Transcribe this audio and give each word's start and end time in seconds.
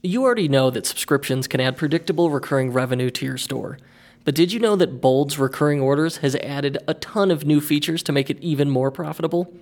You 0.00 0.22
already 0.22 0.46
know 0.46 0.70
that 0.70 0.86
subscriptions 0.86 1.48
can 1.48 1.60
add 1.60 1.76
predictable 1.76 2.30
recurring 2.30 2.72
revenue 2.72 3.10
to 3.10 3.26
your 3.26 3.36
store. 3.36 3.78
But 4.24 4.36
did 4.36 4.52
you 4.52 4.60
know 4.60 4.76
that 4.76 5.00
Bold's 5.00 5.40
recurring 5.40 5.80
orders 5.80 6.18
has 6.18 6.36
added 6.36 6.78
a 6.86 6.94
ton 6.94 7.32
of 7.32 7.44
new 7.44 7.60
features 7.60 8.04
to 8.04 8.12
make 8.12 8.30
it 8.30 8.38
even 8.38 8.70
more 8.70 8.92
profitable? 8.92 9.52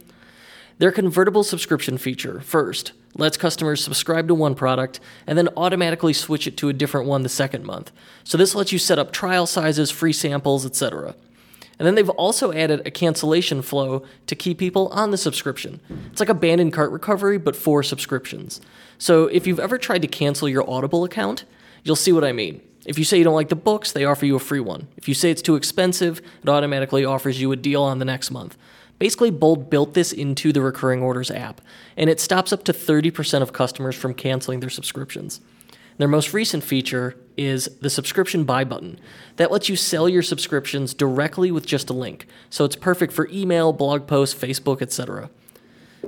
Their 0.76 0.92
convertible 0.92 1.42
subscription 1.42 1.96
feature, 1.96 2.40
first, 2.40 2.92
lets 3.14 3.38
customers 3.38 3.82
subscribe 3.82 4.28
to 4.28 4.34
one 4.34 4.54
product 4.54 5.00
and 5.26 5.38
then 5.38 5.48
automatically 5.56 6.12
switch 6.12 6.46
it 6.46 6.58
to 6.58 6.68
a 6.68 6.74
different 6.74 7.08
one 7.08 7.22
the 7.22 7.30
second 7.30 7.64
month. 7.64 7.90
So 8.22 8.36
this 8.36 8.54
lets 8.54 8.72
you 8.72 8.78
set 8.78 8.98
up 8.98 9.12
trial 9.12 9.46
sizes, 9.46 9.90
free 9.90 10.12
samples, 10.12 10.66
etc. 10.66 11.14
And 11.78 11.86
then 11.86 11.94
they've 11.94 12.08
also 12.10 12.52
added 12.52 12.86
a 12.86 12.90
cancellation 12.90 13.60
flow 13.62 14.02
to 14.26 14.34
keep 14.34 14.58
people 14.58 14.88
on 14.88 15.10
the 15.10 15.18
subscription. 15.18 15.80
It's 16.10 16.20
like 16.20 16.28
abandoned 16.28 16.72
cart 16.72 16.90
recovery, 16.90 17.38
but 17.38 17.54
for 17.54 17.82
subscriptions. 17.82 18.60
So 18.98 19.26
if 19.26 19.46
you've 19.46 19.60
ever 19.60 19.76
tried 19.76 20.02
to 20.02 20.08
cancel 20.08 20.48
your 20.48 20.68
Audible 20.68 21.04
account, 21.04 21.44
you'll 21.84 21.96
see 21.96 22.12
what 22.12 22.24
I 22.24 22.32
mean. 22.32 22.62
If 22.86 22.98
you 22.98 23.04
say 23.04 23.18
you 23.18 23.24
don't 23.24 23.34
like 23.34 23.48
the 23.48 23.56
books, 23.56 23.92
they 23.92 24.04
offer 24.04 24.24
you 24.24 24.36
a 24.36 24.40
free 24.40 24.60
one. 24.60 24.88
If 24.96 25.08
you 25.08 25.14
say 25.14 25.30
it's 25.30 25.42
too 25.42 25.56
expensive, 25.56 26.22
it 26.42 26.48
automatically 26.48 27.04
offers 27.04 27.40
you 27.40 27.52
a 27.52 27.56
deal 27.56 27.82
on 27.82 27.98
the 27.98 28.04
next 28.04 28.30
month. 28.30 28.56
Basically, 28.98 29.30
Bold 29.30 29.68
built 29.68 29.92
this 29.92 30.12
into 30.12 30.52
the 30.52 30.62
Recurring 30.62 31.02
Orders 31.02 31.30
app, 31.30 31.60
and 31.96 32.08
it 32.08 32.20
stops 32.20 32.52
up 32.52 32.64
to 32.64 32.72
30% 32.72 33.42
of 33.42 33.52
customers 33.52 33.94
from 33.94 34.14
canceling 34.14 34.60
their 34.60 34.70
subscriptions. 34.70 35.40
Their 35.98 36.08
most 36.08 36.34
recent 36.34 36.62
feature 36.62 37.16
is 37.36 37.66
the 37.80 37.90
subscription 37.90 38.44
buy 38.44 38.64
button. 38.64 38.98
That 39.36 39.50
lets 39.50 39.68
you 39.68 39.76
sell 39.76 40.08
your 40.08 40.22
subscriptions 40.22 40.94
directly 40.94 41.50
with 41.50 41.66
just 41.66 41.90
a 41.90 41.94
link. 41.94 42.26
So 42.50 42.64
it's 42.64 42.76
perfect 42.76 43.12
for 43.12 43.28
email, 43.30 43.72
blog 43.72 44.06
posts, 44.06 44.38
Facebook, 44.38 44.82
etc. 44.82 45.30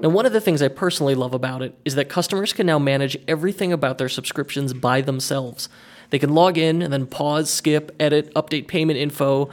Now, 0.01 0.11
one 0.11 0.27
of 0.27 0.33
the 0.33 0.41
things 0.41 0.63
I 0.63 0.69
personally 0.69 1.15
love 1.15 1.35
about 1.35 1.63
it 1.63 1.77
is 1.85 1.95
that 1.97 2.09
customers 2.09 2.53
can 2.53 2.67
now 2.67 2.79
manage 2.79 3.17
everything 3.27 3.73
about 3.73 3.99
their 3.99 4.09
subscriptions 4.09 4.73
by 4.73 5.01
themselves. 5.01 5.69
They 6.11 6.19
can 6.19 6.35
log 6.35 6.57
in 6.57 6.83
and 6.83 6.93
then 6.93 7.07
pause, 7.07 7.51
skip, 7.51 7.95
edit, 7.99 8.33
update 8.35 8.69
payment 8.69 8.99
info, 8.99 9.51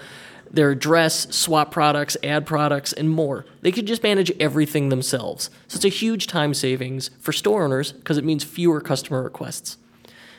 their 0.51 0.71
address, 0.71 1.33
swap 1.35 1.71
products, 1.71 2.15
add 2.23 2.45
products, 2.45 2.93
and 2.93 3.09
more. 3.09 3.45
They 3.61 3.71
can 3.71 3.85
just 3.85 4.03
manage 4.03 4.31
everything 4.39 4.89
themselves. 4.89 5.49
So 5.67 5.77
it's 5.77 5.85
a 5.85 5.89
huge 5.89 6.27
time 6.27 6.53
savings 6.53 7.09
for 7.19 7.33
store 7.33 7.63
owners 7.63 7.91
because 7.91 8.17
it 8.17 8.23
means 8.23 8.43
fewer 8.43 8.79
customer 8.79 9.23
requests. 9.23 9.77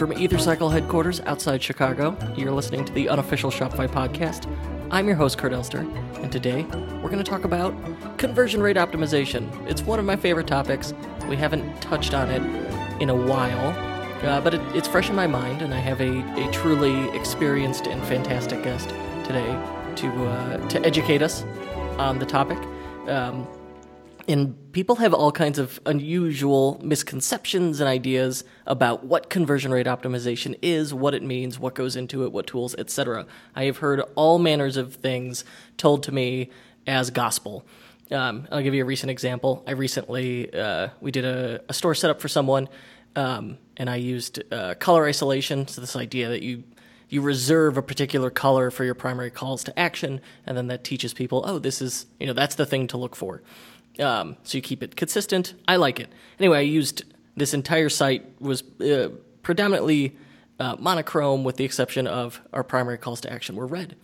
From 0.01 0.13
EtherCycle 0.13 0.71
headquarters 0.71 1.19
outside 1.27 1.61
Chicago, 1.61 2.17
you're 2.35 2.51
listening 2.51 2.83
to 2.83 2.91
the 2.93 3.07
unofficial 3.07 3.51
Shopify 3.51 3.87
podcast. 3.87 4.51
I'm 4.89 5.05
your 5.05 5.15
host, 5.15 5.37
Kurt 5.37 5.53
Elster, 5.53 5.81
and 6.23 6.31
today 6.31 6.63
we're 7.03 7.11
going 7.11 7.19
to 7.19 7.23
talk 7.23 7.43
about 7.43 7.71
conversion 8.17 8.63
rate 8.63 8.77
optimization. 8.77 9.47
It's 9.69 9.83
one 9.83 9.99
of 9.99 10.05
my 10.05 10.15
favorite 10.15 10.47
topics. 10.47 10.95
We 11.29 11.35
haven't 11.35 11.83
touched 11.83 12.15
on 12.15 12.31
it 12.31 12.41
in 12.99 13.11
a 13.11 13.15
while, 13.15 13.69
uh, 14.27 14.41
but 14.41 14.55
it, 14.55 14.61
it's 14.73 14.87
fresh 14.87 15.11
in 15.11 15.15
my 15.15 15.27
mind, 15.27 15.61
and 15.61 15.71
I 15.71 15.77
have 15.77 16.01
a, 16.01 16.47
a 16.47 16.51
truly 16.51 17.07
experienced 17.15 17.85
and 17.85 18.03
fantastic 18.05 18.63
guest 18.63 18.89
today 19.23 19.55
to 19.97 20.07
uh, 20.07 20.67
to 20.69 20.83
educate 20.83 21.21
us 21.21 21.43
on 21.99 22.17
the 22.17 22.25
topic. 22.25 22.57
Um, 23.07 23.47
and 24.27 24.71
people 24.71 24.97
have 24.97 25.13
all 25.13 25.31
kinds 25.31 25.59
of 25.59 25.79
unusual 25.85 26.79
misconceptions 26.83 27.79
and 27.79 27.89
ideas 27.89 28.43
about 28.65 29.03
what 29.05 29.29
conversion 29.29 29.71
rate 29.71 29.87
optimization 29.87 30.57
is, 30.61 30.93
what 30.93 31.13
it 31.13 31.23
means, 31.23 31.59
what 31.59 31.75
goes 31.75 31.95
into 31.95 32.23
it, 32.23 32.31
what 32.31 32.47
tools, 32.47 32.75
etc. 32.75 33.25
I 33.55 33.65
have 33.65 33.77
heard 33.77 34.01
all 34.15 34.39
manners 34.39 34.77
of 34.77 34.95
things 34.95 35.43
told 35.77 36.03
to 36.03 36.11
me 36.11 36.49
as 36.87 37.09
gospel. 37.09 37.65
Um, 38.11 38.47
I'll 38.51 38.61
give 38.61 38.73
you 38.73 38.83
a 38.83 38.85
recent 38.85 39.09
example. 39.09 39.63
I 39.65 39.71
recently 39.71 40.53
uh, 40.53 40.89
we 40.99 41.11
did 41.11 41.25
a, 41.25 41.61
a, 41.69 41.73
store 41.73 41.95
setup 41.95 42.19
for 42.19 42.27
someone, 42.27 42.67
um, 43.15 43.57
and 43.77 43.89
I 43.89 43.95
used 43.95 44.41
uh, 44.51 44.75
color 44.75 45.05
isolation. 45.05 45.67
So 45.67 45.79
this 45.79 45.95
idea 45.95 46.27
that 46.29 46.41
you 46.43 46.63
you 47.07 47.21
reserve 47.21 47.77
a 47.77 47.81
particular 47.81 48.29
color 48.29 48.71
for 48.71 48.83
your 48.83 48.95
primary 48.95 49.31
calls 49.31 49.63
to 49.65 49.79
action, 49.79 50.21
and 50.45 50.57
then 50.57 50.67
that 50.67 50.83
teaches 50.83 51.13
people, 51.13 51.43
oh, 51.45 51.59
this 51.59 51.81
is 51.81 52.05
you 52.19 52.27
know 52.27 52.33
that's 52.33 52.55
the 52.55 52.65
thing 52.65 52.87
to 52.87 52.97
look 52.97 53.15
for. 53.15 53.41
Um, 53.99 54.37
so 54.43 54.57
you 54.57 54.61
keep 54.61 54.83
it 54.83 54.95
consistent. 54.95 55.53
I 55.67 55.75
like 55.75 55.99
it. 55.99 56.09
Anyway, 56.39 56.57
I 56.57 56.61
used 56.61 57.03
this 57.35 57.53
entire 57.53 57.89
site 57.89 58.41
was 58.41 58.63
uh, 58.81 59.09
predominantly 59.43 60.15
uh, 60.59 60.75
monochrome, 60.79 61.43
with 61.43 61.57
the 61.57 61.63
exception 61.63 62.07
of 62.07 62.39
our 62.53 62.63
primary 62.63 62.97
calls 62.97 63.21
to 63.21 63.31
action 63.31 63.55
were 63.55 63.65
red. 63.65 63.95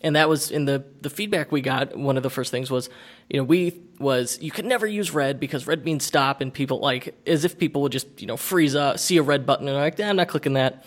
And 0.00 0.16
that 0.16 0.28
was 0.28 0.50
in 0.50 0.66
the 0.66 0.84
the 1.00 1.08
feedback 1.08 1.50
we 1.50 1.62
got. 1.62 1.96
One 1.96 2.18
of 2.18 2.22
the 2.22 2.30
first 2.30 2.50
things 2.50 2.70
was, 2.70 2.90
you 3.30 3.38
know, 3.38 3.44
we 3.44 3.80
was 3.98 4.38
you 4.40 4.50
could 4.50 4.66
never 4.66 4.86
use 4.86 5.12
red 5.12 5.40
because 5.40 5.66
red 5.66 5.84
means 5.84 6.04
stop, 6.04 6.42
and 6.42 6.52
people 6.52 6.78
like 6.78 7.14
as 7.26 7.44
if 7.44 7.58
people 7.58 7.80
would 7.82 7.92
just 7.92 8.20
you 8.20 8.26
know 8.26 8.36
freeze 8.36 8.74
up, 8.74 8.98
see 8.98 9.16
a 9.16 9.22
red 9.22 9.46
button, 9.46 9.66
and 9.66 9.76
like, 9.76 9.98
eh, 9.98 10.08
I'm 10.08 10.16
not 10.16 10.28
clicking 10.28 10.54
that. 10.54 10.84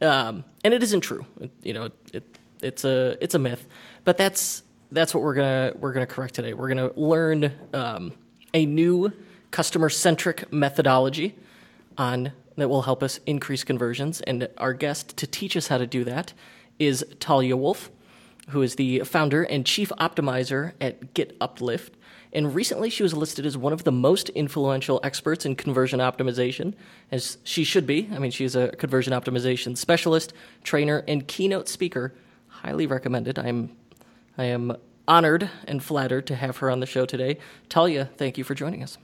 Um, 0.00 0.44
and 0.64 0.72
it 0.72 0.82
isn't 0.82 1.00
true. 1.00 1.26
It, 1.40 1.50
you 1.62 1.74
know, 1.74 1.90
it, 2.12 2.38
it's 2.62 2.84
a 2.84 3.16
it's 3.20 3.34
a 3.34 3.38
myth. 3.38 3.66
But 4.04 4.16
that's 4.16 4.62
that's 4.92 5.14
what 5.14 5.22
we're 5.22 5.34
gonna 5.34 5.72
we're 5.78 5.92
gonna 5.92 6.06
correct 6.06 6.34
today. 6.34 6.52
We're 6.54 6.68
gonna 6.68 6.92
learn 6.94 7.52
um, 7.72 8.12
a 8.54 8.66
new 8.66 9.12
customer 9.50 9.88
centric 9.88 10.52
methodology 10.52 11.34
on 11.98 12.32
that 12.56 12.68
will 12.68 12.82
help 12.82 13.02
us 13.02 13.18
increase 13.26 13.64
conversions. 13.64 14.20
And 14.22 14.48
our 14.58 14.74
guest 14.74 15.16
to 15.16 15.26
teach 15.26 15.56
us 15.56 15.68
how 15.68 15.78
to 15.78 15.86
do 15.86 16.04
that 16.04 16.32
is 16.78 17.04
Talia 17.18 17.56
Wolf, 17.56 17.90
who 18.50 18.62
is 18.62 18.76
the 18.76 19.00
founder 19.00 19.42
and 19.42 19.64
chief 19.64 19.90
optimizer 19.98 20.72
at 20.80 21.14
GetUplift. 21.14 21.90
And 22.34 22.54
recently, 22.54 22.88
she 22.88 23.02
was 23.02 23.12
listed 23.12 23.44
as 23.44 23.58
one 23.58 23.74
of 23.74 23.84
the 23.84 23.92
most 23.92 24.30
influential 24.30 25.00
experts 25.02 25.44
in 25.44 25.54
conversion 25.54 26.00
optimization, 26.00 26.74
as 27.10 27.36
she 27.44 27.62
should 27.62 27.86
be. 27.86 28.08
I 28.12 28.18
mean, 28.18 28.30
she's 28.30 28.56
a 28.56 28.68
conversion 28.76 29.12
optimization 29.12 29.76
specialist, 29.76 30.32
trainer, 30.62 31.04
and 31.06 31.26
keynote 31.28 31.68
speaker. 31.68 32.14
Highly 32.48 32.86
recommended. 32.86 33.38
I'm 33.38 33.76
I 34.38 34.44
am 34.44 34.76
honored 35.06 35.50
and 35.66 35.82
flattered 35.82 36.26
to 36.28 36.36
have 36.36 36.58
her 36.58 36.70
on 36.70 36.80
the 36.80 36.86
show 36.86 37.04
today. 37.04 37.38
Talia, 37.68 38.10
thank 38.16 38.38
you 38.38 38.44
for 38.44 38.54
joining 38.54 38.82
us. 38.82 38.98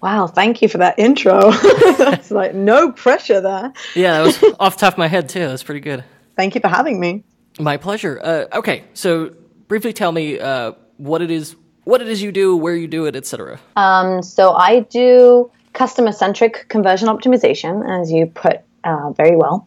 Wow, 0.00 0.26
thank 0.26 0.60
you 0.60 0.68
for 0.68 0.78
that 0.78 0.98
intro. 0.98 1.40
it's 1.52 2.30
like 2.30 2.54
no 2.54 2.92
pressure 2.92 3.40
there. 3.40 3.72
Yeah, 3.94 4.18
that 4.18 4.26
was 4.26 4.54
off 4.60 4.76
the 4.76 4.80
top 4.80 4.94
of 4.94 4.98
my 4.98 5.08
head 5.08 5.28
too. 5.28 5.40
That's 5.40 5.62
pretty 5.62 5.80
good. 5.80 6.04
Thank 6.36 6.54
you 6.54 6.60
for 6.60 6.68
having 6.68 7.00
me. 7.00 7.24
My 7.58 7.76
pleasure. 7.76 8.20
Uh, 8.22 8.58
okay, 8.58 8.84
so 8.94 9.34
briefly 9.68 9.92
tell 9.92 10.12
me 10.12 10.38
uh, 10.38 10.72
what 10.96 11.22
it 11.22 11.30
is, 11.30 11.56
what 11.84 12.02
it 12.02 12.08
is 12.08 12.20
you 12.20 12.32
do, 12.32 12.56
where 12.56 12.74
you 12.74 12.86
do 12.86 13.06
it, 13.06 13.16
etc. 13.16 13.60
Um, 13.76 14.22
so 14.22 14.52
I 14.52 14.80
do 14.80 15.50
customer 15.72 16.12
centric 16.12 16.66
conversion 16.68 17.08
optimization, 17.08 18.00
as 18.00 18.10
you 18.10 18.26
put 18.26 18.60
uh, 18.84 19.10
very 19.12 19.36
well. 19.36 19.66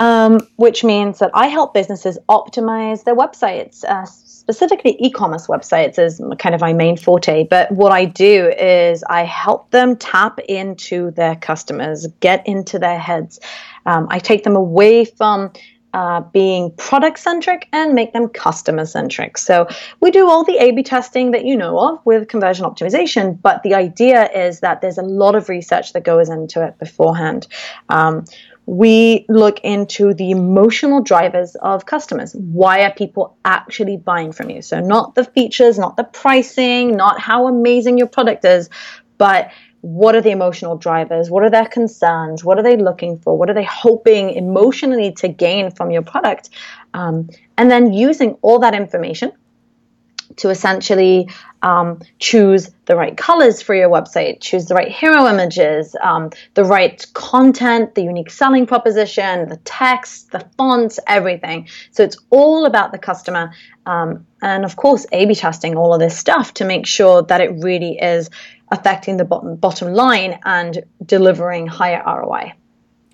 Um, 0.00 0.40
which 0.56 0.82
means 0.82 1.20
that 1.20 1.30
I 1.34 1.46
help 1.46 1.72
businesses 1.72 2.18
optimize 2.28 3.04
their 3.04 3.14
websites, 3.14 3.84
uh, 3.84 4.04
specifically 4.44 4.94
e-commerce 5.00 5.46
websites 5.46 5.98
is 5.98 6.20
kind 6.38 6.54
of 6.54 6.60
my 6.60 6.74
main 6.74 6.98
forte 6.98 7.44
but 7.44 7.72
what 7.72 7.92
i 7.92 8.04
do 8.04 8.52
is 8.60 9.02
i 9.08 9.24
help 9.24 9.70
them 9.70 9.96
tap 9.96 10.38
into 10.40 11.10
their 11.12 11.34
customers 11.34 12.06
get 12.20 12.46
into 12.46 12.78
their 12.78 12.98
heads 12.98 13.40
um, 13.86 14.06
i 14.10 14.18
take 14.18 14.44
them 14.44 14.54
away 14.54 15.06
from 15.06 15.50
uh, 15.94 16.20
being 16.20 16.72
product 16.72 17.18
centric 17.18 17.68
and 17.72 17.94
make 17.94 18.12
them 18.12 18.28
customer 18.28 18.84
centric. 18.84 19.38
So 19.38 19.68
we 20.00 20.10
do 20.10 20.28
all 20.28 20.42
the 20.42 20.56
A 20.58 20.72
B 20.72 20.82
testing 20.82 21.30
that 21.30 21.44
you 21.44 21.56
know 21.56 21.78
of 21.78 22.00
with 22.04 22.26
conversion 22.26 22.66
optimization, 22.66 23.40
but 23.40 23.62
the 23.62 23.74
idea 23.74 24.28
is 24.32 24.58
that 24.58 24.80
there's 24.80 24.98
a 24.98 25.02
lot 25.02 25.36
of 25.36 25.48
research 25.48 25.92
that 25.92 26.02
goes 26.02 26.28
into 26.28 26.66
it 26.66 26.80
beforehand. 26.80 27.46
Um, 27.90 28.24
we 28.66 29.26
look 29.28 29.60
into 29.60 30.14
the 30.14 30.30
emotional 30.30 31.02
drivers 31.02 31.54
of 31.56 31.84
customers. 31.84 32.34
Why 32.34 32.84
are 32.84 32.92
people 32.92 33.36
actually 33.44 33.96
buying 33.96 34.32
from 34.32 34.50
you? 34.50 34.62
So, 34.62 34.80
not 34.80 35.14
the 35.14 35.24
features, 35.24 35.78
not 35.78 35.96
the 35.96 36.04
pricing, 36.04 36.96
not 36.96 37.20
how 37.20 37.46
amazing 37.46 37.98
your 37.98 38.06
product 38.06 38.44
is, 38.44 38.70
but 39.18 39.50
what 39.82 40.14
are 40.14 40.22
the 40.22 40.30
emotional 40.30 40.78
drivers? 40.78 41.28
What 41.28 41.42
are 41.42 41.50
their 41.50 41.66
concerns? 41.66 42.42
What 42.42 42.58
are 42.58 42.62
they 42.62 42.78
looking 42.78 43.18
for? 43.18 43.36
What 43.36 43.50
are 43.50 43.54
they 43.54 43.64
hoping 43.64 44.30
emotionally 44.30 45.12
to 45.12 45.28
gain 45.28 45.70
from 45.70 45.90
your 45.90 46.00
product? 46.00 46.48
Um, 46.94 47.28
and 47.58 47.70
then 47.70 47.92
using 47.92 48.38
all 48.40 48.60
that 48.60 48.74
information 48.74 49.32
to 50.36 50.50
essentially 50.50 51.28
um, 51.62 52.00
choose 52.18 52.70
the 52.84 52.94
right 52.94 53.16
colors 53.16 53.62
for 53.62 53.74
your 53.74 53.88
website, 53.88 54.40
choose 54.40 54.66
the 54.66 54.74
right 54.74 54.90
hero 54.90 55.26
images, 55.26 55.96
um, 56.02 56.30
the 56.54 56.64
right 56.64 57.04
content, 57.14 57.94
the 57.94 58.02
unique 58.02 58.30
selling 58.30 58.66
proposition, 58.66 59.48
the 59.48 59.56
text, 59.64 60.30
the 60.30 60.46
fonts, 60.56 61.00
everything. 61.06 61.68
So 61.92 62.02
it's 62.02 62.18
all 62.30 62.66
about 62.66 62.92
the 62.92 62.98
customer. 62.98 63.52
Um, 63.86 64.26
and 64.42 64.64
of 64.64 64.76
course, 64.76 65.06
A 65.12 65.24
B 65.24 65.34
testing 65.34 65.76
all 65.76 65.94
of 65.94 66.00
this 66.00 66.16
stuff 66.16 66.54
to 66.54 66.64
make 66.64 66.86
sure 66.86 67.22
that 67.22 67.40
it 67.40 67.50
really 67.62 67.98
is 67.98 68.28
affecting 68.70 69.16
the 69.16 69.24
bottom, 69.24 69.56
bottom 69.56 69.92
line 69.92 70.38
and 70.44 70.84
delivering 71.04 71.66
higher 71.66 72.02
ROI. 72.06 72.52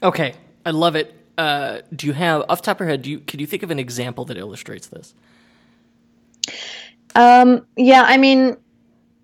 Okay, 0.02 0.34
I 0.66 0.70
love 0.70 0.96
it. 0.96 1.14
Uh, 1.38 1.80
do 1.94 2.06
you 2.06 2.12
have, 2.12 2.44
off 2.48 2.62
top 2.62 2.78
of 2.78 2.80
your 2.80 2.90
head, 2.90 3.02
do 3.02 3.10
you, 3.10 3.20
can 3.20 3.40
you 3.40 3.46
think 3.46 3.62
of 3.62 3.70
an 3.70 3.78
example 3.78 4.24
that 4.26 4.36
illustrates 4.36 4.88
this? 4.88 5.14
Um, 7.14 7.66
yeah, 7.76 8.02
I 8.06 8.16
mean, 8.16 8.56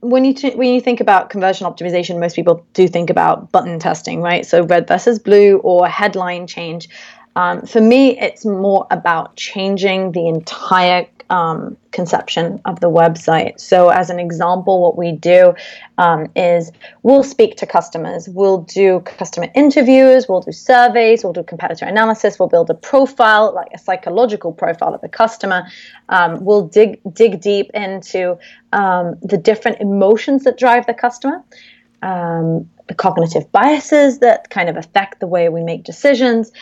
when 0.00 0.24
you 0.24 0.34
t- 0.34 0.54
when 0.54 0.74
you 0.74 0.80
think 0.80 1.00
about 1.00 1.30
conversion 1.30 1.66
optimization, 1.66 2.20
most 2.20 2.36
people 2.36 2.66
do 2.74 2.88
think 2.88 3.10
about 3.10 3.50
button 3.52 3.78
testing, 3.78 4.20
right? 4.20 4.44
So 4.44 4.62
red 4.64 4.86
versus 4.86 5.18
blue 5.18 5.58
or 5.58 5.88
headline 5.88 6.46
change. 6.46 6.88
Um, 7.34 7.66
for 7.66 7.80
me, 7.80 8.18
it's 8.18 8.44
more 8.44 8.86
about 8.90 9.36
changing 9.36 10.12
the 10.12 10.26
entire 10.26 11.06
um, 11.30 11.76
conception 11.92 12.60
of 12.64 12.80
the 12.80 12.90
website. 12.90 13.58
So, 13.60 13.88
as 13.88 14.10
an 14.10 14.18
example, 14.18 14.80
what 14.80 14.96
we 14.96 15.12
do 15.12 15.54
um, 15.98 16.30
is 16.36 16.70
we'll 17.02 17.22
speak 17.22 17.56
to 17.56 17.66
customers, 17.66 18.28
we'll 18.28 18.62
do 18.62 19.00
customer 19.00 19.48
interviews, 19.54 20.28
we'll 20.28 20.40
do 20.40 20.52
surveys, 20.52 21.24
we'll 21.24 21.32
do 21.32 21.42
competitor 21.42 21.84
analysis, 21.84 22.38
we'll 22.38 22.48
build 22.48 22.70
a 22.70 22.74
profile, 22.74 23.52
like 23.54 23.68
a 23.74 23.78
psychological 23.78 24.52
profile 24.52 24.94
of 24.94 25.00
the 25.00 25.08
customer. 25.08 25.66
Um, 26.08 26.44
we'll 26.44 26.66
dig 26.66 27.00
dig 27.12 27.40
deep 27.40 27.70
into 27.74 28.38
um, 28.72 29.16
the 29.22 29.36
different 29.36 29.80
emotions 29.80 30.44
that 30.44 30.58
drive 30.58 30.86
the 30.86 30.94
customer. 30.94 31.42
Um, 32.02 32.68
the 32.88 32.94
cognitive 32.94 33.50
biases 33.50 34.20
that 34.20 34.50
kind 34.50 34.68
of 34.68 34.76
affect 34.76 35.18
the 35.18 35.26
way 35.26 35.48
we 35.48 35.62
make 35.62 35.82
decisions, 35.82 36.52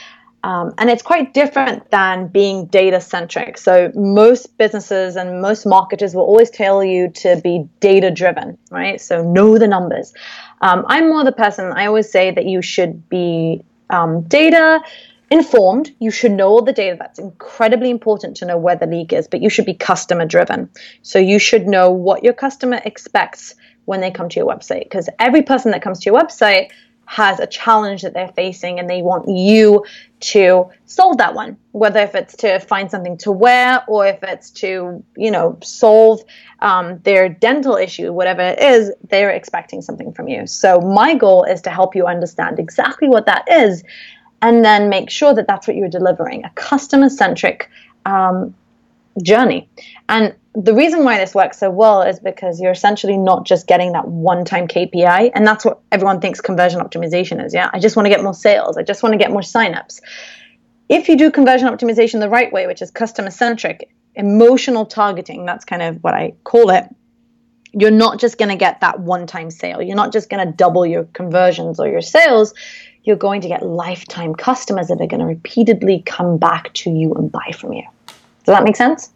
um, 0.44 0.74
and 0.76 0.90
it's 0.90 1.02
quite 1.02 1.32
different 1.32 1.90
than 1.90 2.28
being 2.28 2.66
data 2.66 3.00
centric. 3.00 3.56
So, 3.56 3.90
most 3.94 4.58
businesses 4.58 5.16
and 5.16 5.40
most 5.40 5.64
marketers 5.64 6.14
will 6.14 6.24
always 6.24 6.50
tell 6.50 6.84
you 6.84 7.08
to 7.08 7.40
be 7.42 7.66
data 7.80 8.10
driven, 8.10 8.58
right? 8.70 9.00
So, 9.00 9.22
know 9.22 9.56
the 9.56 9.66
numbers. 9.66 10.12
Um, 10.60 10.84
I'm 10.86 11.08
more 11.08 11.24
the 11.24 11.32
person, 11.32 11.72
I 11.72 11.86
always 11.86 12.10
say 12.10 12.30
that 12.30 12.44
you 12.44 12.60
should 12.60 13.08
be 13.08 13.64
um, 13.88 14.24
data 14.24 14.82
informed. 15.30 15.90
You 15.98 16.10
should 16.10 16.32
know 16.32 16.48
all 16.48 16.62
the 16.62 16.74
data. 16.74 16.96
That's 16.98 17.18
incredibly 17.18 17.88
important 17.88 18.36
to 18.36 18.44
know 18.44 18.58
where 18.58 18.76
the 18.76 18.86
leak 18.86 19.14
is, 19.14 19.26
but 19.26 19.40
you 19.40 19.48
should 19.48 19.64
be 19.64 19.72
customer 19.72 20.26
driven. 20.26 20.68
So, 21.00 21.18
you 21.18 21.38
should 21.38 21.66
know 21.66 21.90
what 21.90 22.22
your 22.22 22.34
customer 22.34 22.82
expects 22.84 23.54
when 23.86 24.02
they 24.02 24.10
come 24.10 24.28
to 24.28 24.40
your 24.40 24.46
website 24.46 24.84
because 24.84 25.08
every 25.18 25.42
person 25.42 25.70
that 25.70 25.80
comes 25.80 26.00
to 26.00 26.10
your 26.10 26.20
website 26.20 26.70
has 27.06 27.40
a 27.40 27.46
challenge 27.46 28.02
that 28.02 28.14
they're 28.14 28.32
facing 28.34 28.78
and 28.78 28.88
they 28.88 29.02
want 29.02 29.28
you 29.28 29.84
to 30.20 30.70
solve 30.86 31.18
that 31.18 31.34
one 31.34 31.56
whether 31.72 32.00
if 32.00 32.14
it's 32.14 32.36
to 32.36 32.58
find 32.60 32.90
something 32.90 33.16
to 33.18 33.30
wear 33.30 33.84
or 33.88 34.06
if 34.06 34.22
it's 34.22 34.50
to 34.50 35.04
you 35.16 35.30
know 35.30 35.58
solve 35.62 36.22
um, 36.60 36.98
their 37.00 37.28
dental 37.28 37.76
issue 37.76 38.12
whatever 38.12 38.40
it 38.40 38.58
is 38.58 38.92
they're 39.10 39.30
expecting 39.30 39.82
something 39.82 40.12
from 40.12 40.28
you. 40.28 40.46
So 40.46 40.80
my 40.80 41.14
goal 41.14 41.44
is 41.44 41.60
to 41.62 41.70
help 41.70 41.94
you 41.94 42.06
understand 42.06 42.58
exactly 42.58 43.08
what 43.08 43.26
that 43.26 43.44
is 43.50 43.84
and 44.40 44.64
then 44.64 44.88
make 44.88 45.10
sure 45.10 45.34
that 45.34 45.46
that's 45.46 45.66
what 45.66 45.76
you're 45.76 45.88
delivering 45.88 46.44
a 46.44 46.50
customer 46.50 47.08
centric 47.08 47.70
um, 48.06 48.54
journey 49.22 49.68
and 50.08 50.34
the 50.54 50.74
reason 50.74 51.04
why 51.04 51.18
this 51.18 51.34
works 51.34 51.58
so 51.58 51.68
well 51.68 52.02
is 52.02 52.20
because 52.20 52.60
you're 52.60 52.72
essentially 52.72 53.16
not 53.16 53.44
just 53.44 53.66
getting 53.66 53.92
that 53.92 54.06
one 54.06 54.44
time 54.44 54.68
KPI. 54.68 55.32
And 55.34 55.46
that's 55.46 55.64
what 55.64 55.80
everyone 55.90 56.20
thinks 56.20 56.40
conversion 56.40 56.80
optimization 56.80 57.44
is. 57.44 57.52
Yeah. 57.52 57.70
I 57.72 57.80
just 57.80 57.96
want 57.96 58.06
to 58.06 58.10
get 58.10 58.22
more 58.22 58.34
sales. 58.34 58.76
I 58.76 58.82
just 58.82 59.02
want 59.02 59.14
to 59.14 59.18
get 59.18 59.32
more 59.32 59.40
signups. 59.40 60.00
If 60.88 61.08
you 61.08 61.16
do 61.16 61.30
conversion 61.32 61.66
optimization 61.66 62.20
the 62.20 62.28
right 62.28 62.52
way, 62.52 62.68
which 62.68 62.82
is 62.82 62.90
customer 62.92 63.30
centric, 63.30 63.90
emotional 64.14 64.86
targeting, 64.86 65.44
that's 65.44 65.64
kind 65.64 65.82
of 65.82 66.04
what 66.04 66.14
I 66.14 66.34
call 66.44 66.70
it. 66.70 66.84
You're 67.72 67.90
not 67.90 68.20
just 68.20 68.38
going 68.38 68.50
to 68.50 68.56
get 68.56 68.80
that 68.82 69.00
one 69.00 69.26
time 69.26 69.50
sale. 69.50 69.82
You're 69.82 69.96
not 69.96 70.12
just 70.12 70.30
going 70.30 70.46
to 70.46 70.52
double 70.52 70.86
your 70.86 71.04
conversions 71.04 71.80
or 71.80 71.88
your 71.88 72.02
sales. 72.02 72.54
You're 73.02 73.16
going 73.16 73.40
to 73.40 73.48
get 73.48 73.66
lifetime 73.66 74.36
customers 74.36 74.86
that 74.86 75.00
are 75.00 75.06
going 75.08 75.20
to 75.20 75.26
repeatedly 75.26 76.04
come 76.06 76.38
back 76.38 76.72
to 76.74 76.90
you 76.90 77.12
and 77.14 77.32
buy 77.32 77.50
from 77.58 77.72
you. 77.72 77.82
Does 78.44 78.54
that 78.54 78.64
make 78.64 78.76
sense? 78.76 79.12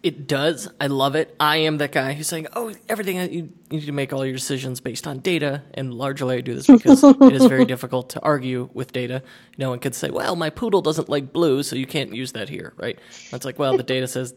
It 0.00 0.28
does. 0.28 0.68
I 0.80 0.86
love 0.86 1.16
it. 1.16 1.34
I 1.40 1.56
am 1.58 1.78
that 1.78 1.90
guy 1.90 2.12
who's 2.12 2.28
saying, 2.28 2.46
"Oh, 2.54 2.72
everything 2.88 3.16
you, 3.32 3.52
need 3.70 3.86
to 3.86 3.92
make 3.92 4.12
all 4.12 4.24
your 4.24 4.34
decisions 4.34 4.80
based 4.80 5.08
on 5.08 5.18
data." 5.18 5.64
And 5.74 5.92
largely, 5.92 6.36
I 6.36 6.40
do 6.40 6.54
this 6.54 6.68
because 6.68 7.02
it 7.04 7.32
is 7.32 7.46
very 7.46 7.64
difficult 7.64 8.10
to 8.10 8.20
argue 8.20 8.70
with 8.72 8.92
data. 8.92 9.24
No 9.56 9.70
one 9.70 9.80
could 9.80 9.96
say, 9.96 10.10
"Well, 10.10 10.36
my 10.36 10.50
poodle 10.50 10.82
doesn't 10.82 11.08
like 11.08 11.32
blue, 11.32 11.64
so 11.64 11.74
you 11.74 11.86
can't 11.86 12.14
use 12.14 12.32
that 12.32 12.48
here." 12.48 12.74
Right? 12.76 12.96
That's 13.32 13.44
like, 13.44 13.58
well, 13.58 13.76
the 13.76 13.82
data 13.82 14.06
says 14.06 14.34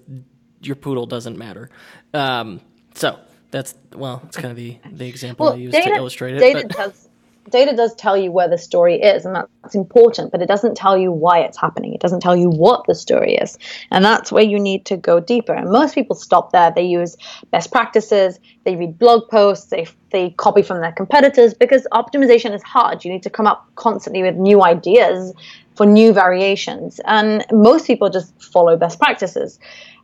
your 0.61 0.75
poodle 0.75 1.05
doesn't 1.05 1.37
matter. 1.37 1.69
Um, 2.11 2.59
so 2.95 3.19
that's 3.51 3.75
well, 3.93 4.23
it's 4.25 4.37
kind 4.37 4.49
of 4.49 4.57
the 4.57 4.79
the 4.91 5.07
example 5.07 5.45
well, 5.45 5.53
I 5.53 5.57
use 5.57 5.73
data, 5.73 5.91
to 5.91 5.95
illustrate 5.95 6.37
it. 6.37 6.39
Data 6.39 6.67
but. 6.67 6.75
does 6.75 7.09
data 7.49 7.75
does 7.75 7.95
tell 7.95 8.15
you 8.15 8.31
where 8.31 8.47
the 8.47 8.57
story 8.57 9.01
is, 9.01 9.25
and 9.25 9.35
that's 9.35 9.75
important, 9.75 10.31
but 10.31 10.41
it 10.41 10.47
doesn't 10.47 10.75
tell 10.75 10.97
you 10.97 11.11
why 11.11 11.39
it's 11.39 11.57
happening. 11.57 11.93
It 11.93 12.01
doesn't 12.01 12.21
tell 12.21 12.35
you 12.35 12.49
what 12.49 12.85
the 12.87 12.95
story 12.95 13.35
is. 13.35 13.57
And 13.91 14.05
that's 14.05 14.31
where 14.31 14.43
you 14.43 14.59
need 14.59 14.85
to 14.87 14.97
go 14.97 15.19
deeper. 15.19 15.53
And 15.53 15.69
most 15.69 15.95
people 15.95 16.15
stop 16.15 16.51
there. 16.51 16.71
They 16.73 16.83
use 16.83 17.17
best 17.51 17.71
practices, 17.71 18.39
they 18.63 18.75
read 18.75 18.99
blog 18.99 19.29
posts, 19.29 19.65
they, 19.67 19.87
they 20.11 20.31
copy 20.31 20.61
from 20.61 20.81
their 20.81 20.91
competitors 20.91 21.53
because 21.53 21.87
optimization 21.91 22.53
is 22.53 22.63
hard. 22.63 23.03
You 23.03 23.11
need 23.11 23.23
to 23.23 23.29
come 23.29 23.47
up 23.47 23.67
constantly 23.75 24.23
with 24.23 24.35
new 24.35 24.63
ideas 24.63 25.33
for 25.75 25.85
new 25.85 26.13
variations. 26.13 26.99
And 27.05 27.45
most 27.51 27.87
people 27.87 28.09
just 28.09 28.41
follow 28.41 28.77
best 28.77 28.99
practices. 28.99 29.59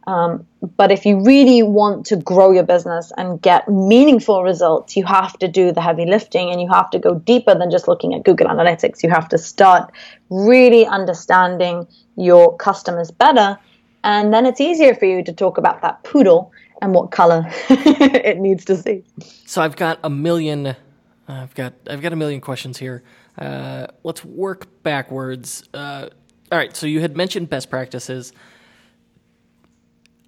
Um, 0.07 0.47
but 0.77 0.89
if 0.89 1.05
you 1.05 1.21
really 1.21 1.61
want 1.61 2.05
to 2.07 2.15
grow 2.15 2.51
your 2.51 2.63
business 2.63 3.11
and 3.17 3.41
get 3.41 3.67
meaningful 3.67 4.41
results, 4.41 4.95
you 4.95 5.05
have 5.05 5.37
to 5.39 5.49
do 5.49 5.73
the 5.73 5.81
heavy 5.81 6.05
lifting 6.05 6.49
and 6.49 6.61
you 6.61 6.69
have 6.69 6.89
to 6.91 6.99
go 6.99 7.15
deeper 7.15 7.53
than 7.53 7.69
just 7.69 7.89
looking 7.89 8.13
at 8.13 8.23
Google 8.23 8.47
Analytics. 8.47 9.03
You 9.03 9.09
have 9.09 9.27
to 9.29 9.37
start 9.37 9.91
really 10.29 10.85
understanding 10.85 11.87
your 12.15 12.55
customers 12.55 13.11
better. 13.11 13.59
And 14.05 14.33
then 14.33 14.45
it's 14.45 14.61
easier 14.61 14.95
for 14.95 15.05
you 15.05 15.23
to 15.25 15.33
talk 15.33 15.57
about 15.57 15.81
that 15.81 16.01
poodle 16.05 16.53
and 16.81 16.93
what 16.93 17.11
color 17.11 17.43
it 17.69 18.39
needs 18.39 18.63
to 18.65 18.77
see. 18.77 19.03
So 19.45 19.61
I've 19.61 19.75
got 19.75 19.99
a 20.05 20.09
million. 20.09 20.75
I've 21.27 21.53
got 21.53 21.73
I've 21.89 22.01
got 22.01 22.13
a 22.13 22.15
million 22.15 22.39
questions 22.39 22.77
here. 22.77 23.03
Uh, 23.37 23.87
let's 24.03 24.23
work 24.23 24.67
backwards. 24.83 25.67
Uh, 25.73 26.07
all 26.49 26.57
right. 26.57 26.73
So 26.77 26.87
you 26.87 27.01
had 27.01 27.17
mentioned 27.17 27.49
best 27.49 27.69
practices. 27.69 28.31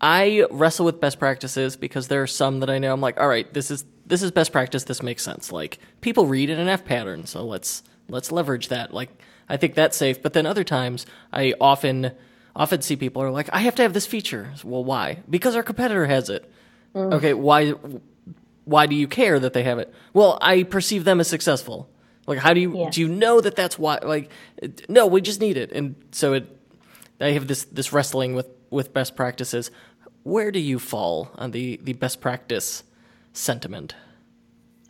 I 0.01 0.45
wrestle 0.49 0.85
with 0.85 1.01
best 1.01 1.19
practices 1.19 1.75
because 1.75 2.07
there 2.07 2.21
are 2.21 2.27
some 2.27 2.61
that 2.61 2.69
I 2.69 2.79
know 2.79 2.93
I'm 2.93 3.01
like, 3.01 3.19
all 3.19 3.27
right, 3.27 3.51
this 3.53 3.69
is 3.69 3.85
this 4.05 4.23
is 4.23 4.31
best 4.31 4.51
practice. 4.51 4.85
This 4.85 5.03
makes 5.03 5.23
sense. 5.23 5.51
Like 5.51 5.79
people 6.01 6.25
read 6.25 6.49
in 6.49 6.59
an 6.59 6.67
F 6.67 6.85
pattern, 6.85 7.25
so 7.25 7.45
let's 7.45 7.83
let's 8.07 8.31
leverage 8.31 8.69
that. 8.69 8.93
Like 8.93 9.09
I 9.49 9.57
think 9.57 9.75
that's 9.75 9.97
safe. 9.97 10.21
But 10.21 10.33
then 10.33 10.45
other 10.45 10.63
times, 10.63 11.05
I 11.33 11.53
often 11.59 12.11
often 12.55 12.81
see 12.81 12.95
people 12.95 13.21
are 13.21 13.31
like, 13.31 13.49
I 13.51 13.59
have 13.59 13.75
to 13.75 13.81
have 13.81 13.93
this 13.93 14.05
feature. 14.05 14.53
Well, 14.63 14.83
why? 14.83 15.19
Because 15.29 15.55
our 15.55 15.63
competitor 15.63 16.05
has 16.05 16.29
it. 16.29 16.49
Mm. 16.95 17.13
Okay, 17.15 17.33
why? 17.33 17.73
Why 18.65 18.85
do 18.85 18.95
you 18.95 19.07
care 19.07 19.39
that 19.39 19.53
they 19.53 19.63
have 19.63 19.79
it? 19.79 19.93
Well, 20.13 20.37
I 20.41 20.63
perceive 20.63 21.03
them 21.03 21.19
as 21.19 21.27
successful. 21.27 21.89
Like, 22.27 22.37
how 22.37 22.53
do 22.53 22.61
you 22.61 22.77
yeah. 22.77 22.89
do 22.89 23.01
you 23.01 23.09
know 23.09 23.41
that 23.41 23.55
that's 23.55 23.79
why? 23.79 23.97
Like, 24.03 24.29
no, 24.87 25.07
we 25.07 25.21
just 25.21 25.41
need 25.41 25.57
it, 25.57 25.71
and 25.71 25.95
so 26.11 26.33
it. 26.33 26.55
I 27.19 27.31
have 27.31 27.47
this 27.47 27.65
this 27.65 27.91
wrestling 27.91 28.35
with 28.35 28.47
with 28.69 28.93
best 28.93 29.15
practices. 29.15 29.71
Where 30.23 30.51
do 30.51 30.59
you 30.59 30.79
fall 30.79 31.31
on 31.35 31.51
the 31.51 31.79
the 31.83 31.93
best 31.93 32.21
practice 32.21 32.83
sentiment? 33.33 33.95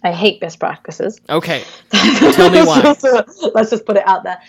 I 0.04 0.12
hate 0.12 0.40
best 0.40 0.60
practices. 0.60 1.20
Okay, 1.30 1.64
tell 1.92 2.50
me 2.50 2.62
why. 2.64 2.96
Let's 3.54 3.70
just 3.70 3.86
put 3.86 3.98
it 3.98 4.08
out 4.08 4.24
there. 4.24 4.40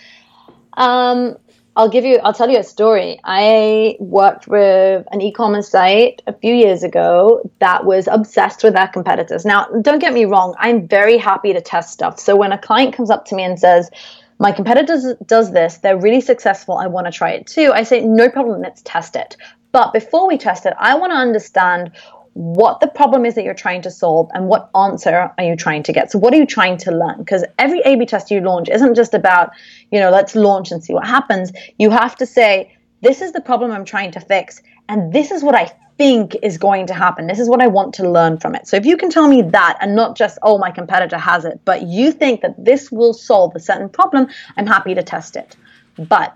Um, 0.73 1.35
I'll 1.75 1.89
give 1.89 2.03
you, 2.03 2.19
I'll 2.19 2.33
tell 2.33 2.49
you 2.49 2.59
a 2.59 2.63
story. 2.63 3.19
I 3.23 3.95
worked 3.99 4.47
with 4.47 5.05
an 5.11 5.21
e 5.21 5.31
commerce 5.31 5.69
site 5.69 6.21
a 6.27 6.33
few 6.33 6.53
years 6.53 6.83
ago 6.83 7.49
that 7.59 7.85
was 7.85 8.07
obsessed 8.07 8.63
with 8.63 8.73
their 8.73 8.89
competitors. 8.89 9.45
Now, 9.45 9.67
don't 9.81 9.99
get 9.99 10.13
me 10.13 10.25
wrong, 10.25 10.53
I'm 10.59 10.87
very 10.87 11.17
happy 11.17 11.53
to 11.53 11.61
test 11.61 11.93
stuff. 11.93 12.19
So 12.19 12.35
when 12.35 12.51
a 12.51 12.57
client 12.57 12.93
comes 12.93 13.09
up 13.09 13.25
to 13.27 13.35
me 13.35 13.43
and 13.43 13.57
says, 13.57 13.89
my 14.37 14.51
competitor 14.51 15.17
does 15.25 15.51
this, 15.51 15.77
they're 15.77 15.97
really 15.97 16.19
successful, 16.19 16.77
I 16.77 16.87
want 16.87 17.07
to 17.07 17.11
try 17.11 17.31
it 17.31 17.47
too, 17.47 17.71
I 17.73 17.83
say, 17.83 18.01
no 18.01 18.29
problem, 18.29 18.61
let's 18.61 18.81
test 18.81 19.15
it. 19.15 19.37
But 19.71 19.93
before 19.93 20.27
we 20.27 20.37
test 20.37 20.65
it, 20.65 20.73
I 20.77 20.95
want 20.95 21.11
to 21.11 21.17
understand 21.17 21.91
what 22.33 22.79
the 22.79 22.87
problem 22.87 23.25
is 23.25 23.35
that 23.35 23.43
you're 23.43 23.53
trying 23.53 23.81
to 23.81 23.91
solve 23.91 24.29
and 24.33 24.47
what 24.47 24.69
answer 24.75 25.33
are 25.37 25.43
you 25.43 25.55
trying 25.55 25.83
to 25.83 25.93
get. 25.93 26.11
So, 26.11 26.19
what 26.19 26.33
are 26.33 26.37
you 26.37 26.45
trying 26.45 26.77
to 26.77 26.91
learn? 26.91 27.17
Because 27.17 27.43
every 27.59 27.81
A 27.81 27.95
B 27.95 28.05
test 28.05 28.31
you 28.31 28.39
launch 28.39 28.69
isn't 28.69 28.95
just 28.95 29.13
about, 29.13 29.51
you 29.91 29.99
know, 29.99 30.11
let's 30.11 30.35
launch 30.35 30.71
and 30.71 30.83
see 30.83 30.93
what 30.93 31.05
happens. 31.05 31.51
You 31.77 31.89
have 31.89 32.15
to 32.17 32.25
say, 32.25 32.77
this 33.01 33.21
is 33.21 33.33
the 33.33 33.41
problem 33.41 33.71
I'm 33.71 33.85
trying 33.85 34.11
to 34.11 34.21
fix, 34.21 34.61
and 34.87 35.11
this 35.11 35.31
is 35.31 35.43
what 35.43 35.55
I 35.55 35.71
think 35.97 36.35
is 36.41 36.57
going 36.57 36.87
to 36.87 36.93
happen. 36.93 37.27
This 37.27 37.39
is 37.39 37.49
what 37.49 37.61
I 37.61 37.67
want 37.67 37.93
to 37.95 38.09
learn 38.09 38.37
from 38.37 38.55
it. 38.55 38.65
So, 38.67 38.77
if 38.77 38.85
you 38.85 38.95
can 38.95 39.09
tell 39.09 39.27
me 39.27 39.41
that 39.41 39.77
and 39.81 39.93
not 39.93 40.15
just, 40.15 40.37
oh, 40.41 40.57
my 40.57 40.71
competitor 40.71 41.17
has 41.17 41.43
it, 41.43 41.59
but 41.65 41.83
you 41.83 42.13
think 42.13 42.41
that 42.41 42.55
this 42.63 42.91
will 42.91 43.13
solve 43.13 43.55
a 43.55 43.59
certain 43.59 43.89
problem, 43.89 44.27
I'm 44.55 44.67
happy 44.67 44.95
to 44.95 45.03
test 45.03 45.35
it. 45.35 45.57
But 45.97 46.33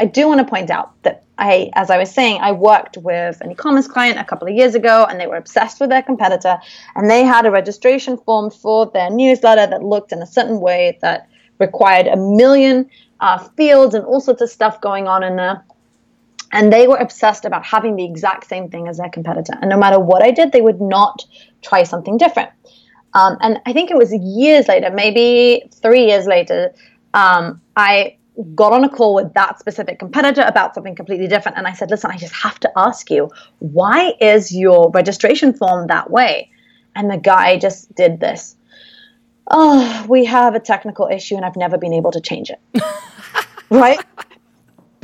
I 0.00 0.06
do 0.06 0.26
want 0.26 0.40
to 0.40 0.44
point 0.44 0.70
out 0.70 1.00
that 1.02 1.24
I, 1.38 1.70
as 1.74 1.90
I 1.90 1.98
was 1.98 2.10
saying, 2.10 2.40
I 2.40 2.52
worked 2.52 2.96
with 2.96 3.40
an 3.40 3.50
e-commerce 3.50 3.88
client 3.88 4.18
a 4.18 4.24
couple 4.24 4.48
of 4.48 4.54
years 4.54 4.74
ago, 4.74 5.06
and 5.08 5.20
they 5.20 5.26
were 5.26 5.36
obsessed 5.36 5.80
with 5.80 5.90
their 5.90 6.02
competitor, 6.02 6.58
and 6.94 7.10
they 7.10 7.24
had 7.24 7.46
a 7.46 7.50
registration 7.50 8.16
form 8.16 8.50
for 8.50 8.86
their 8.86 9.10
newsletter 9.10 9.66
that 9.66 9.82
looked 9.82 10.12
in 10.12 10.20
a 10.20 10.26
certain 10.26 10.60
way 10.60 10.98
that 11.02 11.28
required 11.58 12.06
a 12.06 12.16
million 12.16 12.88
uh, 13.20 13.38
fields 13.56 13.94
and 13.94 14.04
all 14.04 14.20
sorts 14.20 14.42
of 14.42 14.50
stuff 14.50 14.80
going 14.80 15.06
on 15.06 15.22
in 15.22 15.36
there. 15.36 15.64
And 16.52 16.72
they 16.72 16.86
were 16.86 16.98
obsessed 16.98 17.44
about 17.44 17.64
having 17.64 17.96
the 17.96 18.04
exact 18.04 18.46
same 18.46 18.68
thing 18.68 18.86
as 18.86 18.98
their 18.98 19.08
competitor. 19.08 19.54
And 19.60 19.70
no 19.70 19.76
matter 19.76 19.98
what 19.98 20.22
I 20.22 20.30
did, 20.30 20.52
they 20.52 20.60
would 20.60 20.80
not 20.80 21.24
try 21.62 21.82
something 21.82 22.16
different. 22.16 22.50
Um, 23.14 23.36
and 23.40 23.60
I 23.66 23.72
think 23.72 23.90
it 23.90 23.96
was 23.96 24.12
years 24.12 24.68
later, 24.68 24.90
maybe 24.90 25.68
three 25.82 26.06
years 26.06 26.26
later, 26.26 26.72
um, 27.12 27.60
I 27.76 28.18
got 28.54 28.72
on 28.72 28.84
a 28.84 28.88
call 28.88 29.14
with 29.14 29.32
that 29.34 29.58
specific 29.58 29.98
competitor 29.98 30.42
about 30.42 30.74
something 30.74 30.94
completely 30.94 31.28
different. 31.28 31.56
And 31.56 31.66
I 31.66 31.72
said, 31.72 31.90
listen, 31.90 32.10
I 32.10 32.16
just 32.16 32.34
have 32.34 32.58
to 32.60 32.72
ask 32.76 33.10
you, 33.10 33.30
why 33.60 34.14
is 34.20 34.52
your 34.54 34.90
registration 34.90 35.54
form 35.54 35.86
that 35.86 36.10
way? 36.10 36.50
And 36.96 37.10
the 37.10 37.16
guy 37.16 37.58
just 37.58 37.94
did 37.94 38.20
this. 38.20 38.56
Oh, 39.50 40.06
we 40.08 40.24
have 40.24 40.54
a 40.54 40.60
technical 40.60 41.08
issue 41.08 41.36
and 41.36 41.44
I've 41.44 41.56
never 41.56 41.78
been 41.78 41.92
able 41.92 42.12
to 42.12 42.20
change 42.20 42.50
it. 42.50 42.82
right? 43.70 44.00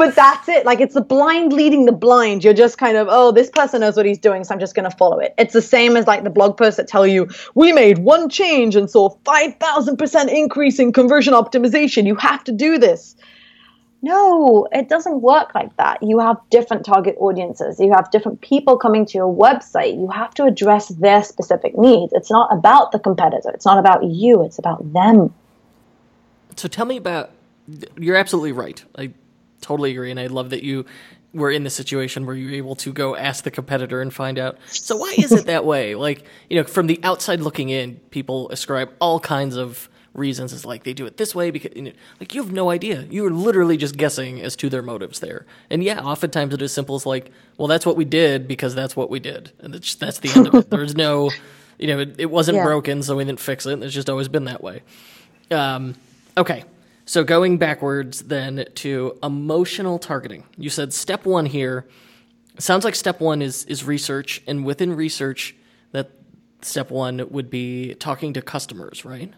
but 0.01 0.15
that's 0.15 0.49
it. 0.49 0.65
Like 0.65 0.81
it's 0.81 0.95
the 0.95 1.03
blind 1.03 1.53
leading 1.53 1.85
the 1.85 1.93
blind. 1.93 2.43
You're 2.43 2.55
just 2.55 2.79
kind 2.79 2.97
of, 2.97 3.09
oh, 3.11 3.33
this 3.33 3.51
person 3.51 3.83
knows 3.83 3.99
what 3.99 4.07
he's 4.07 4.19
doing, 4.19 4.45
so 4.45 4.55
I'm 4.55 4.59
just 4.59 4.75
going 4.75 4.91
to 4.91 4.97
follow 4.97 5.19
it. 5.19 5.35
It's 5.37 5.53
the 5.53 5.61
same 5.61 5.95
as 5.95 6.07
like 6.07 6.25
the 6.25 6.31
blog 6.31 6.57
posts 6.57 6.79
that 6.79 6.89
tell 6.89 7.07
you 7.07 7.29
we 7.55 7.71
made 7.75 7.99
one 7.99 8.31
change 8.31 8.77
and 8.77 8.91
saw 8.91 9.11
5,000% 9.27 10.29
increase 10.29 10.79
in 10.79 10.95
conversion 10.95 11.35
optimization. 11.35 12.07
You 12.07 12.15
have 12.15 12.43
to 12.45 12.53
do 12.53 12.79
this. 12.79 13.15
No, 14.03 14.67
it 14.73 14.89
doesn't 14.89 15.21
work 15.21 15.55
like 15.55 15.77
that. 15.77 16.03
You 16.03 16.21
have 16.21 16.39
different 16.49 16.87
target 16.87 17.17
audiences. 17.19 17.79
You 17.79 17.93
have 17.93 18.11
different 18.11 18.41
people 18.41 18.79
coming 18.79 19.05
to 19.05 19.19
your 19.19 19.35
website. 19.35 19.95
You 19.95 20.09
have 20.09 20.33
to 20.35 20.45
address 20.45 20.89
their 20.89 21.23
specific 21.23 21.77
needs. 21.77 22.13
It's 22.15 22.31
not 22.31 22.51
about 22.51 22.93
the 22.93 22.99
competitor. 22.99 23.51
It's 23.51 23.67
not 23.67 23.79
about 23.79 24.05
you. 24.05 24.43
It's 24.43 24.59
about 24.59 24.93
them. 24.93 25.35
So 26.57 26.69
tell 26.69 26.87
me 26.87 26.97
about. 26.97 27.31
You're 27.97 28.17
absolutely 28.17 28.53
right. 28.53 28.83
I 28.97 29.13
totally 29.61 29.93
agree, 29.93 30.11
and 30.11 30.19
I 30.19 30.27
love 30.27 30.51
that 30.51 30.63
you 30.63 30.87
were 31.33 31.51
in 31.51 31.63
the 31.63 31.71
situation 31.71 32.27
where 32.27 32.35
you're 32.35 32.55
able 32.55 32.75
to 32.75 32.93
go 32.93 33.15
ask 33.15 33.45
the 33.45 33.51
competitor 33.51 34.01
and 34.01 34.13
find 34.13 34.39
out. 34.39 34.59
So 34.67 34.97
why 34.97 35.15
is 35.17 35.31
it 35.31 35.47
that 35.47 35.65
way? 35.65 35.95
Like 35.95 36.25
you 36.49 36.57
know, 36.57 36.65
from 36.65 36.87
the 36.87 36.99
outside 37.03 37.41
looking 37.41 37.69
in, 37.69 37.97
people 38.11 38.49
ascribe 38.51 38.91
all 39.01 39.21
kinds 39.21 39.57
of 39.57 39.89
reasons. 40.13 40.53
is 40.53 40.65
like 40.65 40.85
they 40.85 40.93
do 40.93 41.07
it 41.07 41.17
this 41.17 41.35
way 41.35 41.51
because 41.51 41.73
you 41.77 41.83
know, 41.83 41.93
like 42.19 42.35
you 42.35 42.43
have 42.43 42.53
no 42.53 42.71
idea. 42.71 43.07
You 43.11 43.27
are 43.27 43.31
literally 43.31 43.77
just 43.77 43.97
guessing 43.97 44.41
as 44.41 44.57
to 44.57 44.69
their 44.69 44.83
motives 44.83 45.21
there. 45.21 45.47
And 45.69 45.83
yeah, 45.83 46.01
oftentimes 46.01 46.55
it 46.55 46.63
is 46.63 46.73
simple 46.73 46.95
as 46.95 47.07
like, 47.07 47.31
well, 47.57 47.69
that's 47.69 47.87
what 47.87 47.97
we 47.97 48.05
did 48.05 48.49
because 48.49 48.75
that's 48.75 48.97
what 48.97 49.11
we 49.11 49.21
did, 49.21 49.53
and 49.61 49.75
it's, 49.75 49.95
that's 49.95 50.19
the 50.19 50.31
end 50.35 50.49
of 50.49 50.55
it. 50.55 50.71
There's 50.71 50.95
no, 50.95 51.31
you 51.79 51.89
know, 51.89 52.01
it, 52.01 52.17
it 52.19 52.31
wasn't 52.31 52.57
yeah. 52.57 52.65
broken, 52.65 53.03
so 53.03 53.17
we 53.17 53.25
didn't 53.25 53.41
fix 53.41 53.67
it. 53.67 53.83
It's 53.83 53.95
just 53.95 54.11
always 54.11 54.29
been 54.29 54.45
that 54.45 54.63
way. 54.63 54.83
Um, 55.51 55.95
okay. 56.37 56.65
So 57.07 57.25
going 57.25 57.59
backwards 57.59 58.23
then 58.23 58.67
to 58.77 59.19
emotional 59.23 59.99
targeting. 59.99 60.45
You 60.57 60.71
said 60.71 60.93
step 60.93 61.27
one 61.27 61.47
here. 61.47 61.89
Sounds 62.59 62.85
like 62.85 62.95
step 62.95 63.21
one 63.21 63.43
is 63.43 63.65
is 63.65 63.83
research, 63.85 64.43
and 64.47 64.65
within 64.65 64.95
research, 64.95 65.57
that 65.93 66.11
step 66.63 66.91
one 66.91 67.27
would 67.31 67.51
be 67.51 67.95
talking 67.95 68.33
to 68.35 68.43
customers, 68.43 69.05
right? 69.05 69.33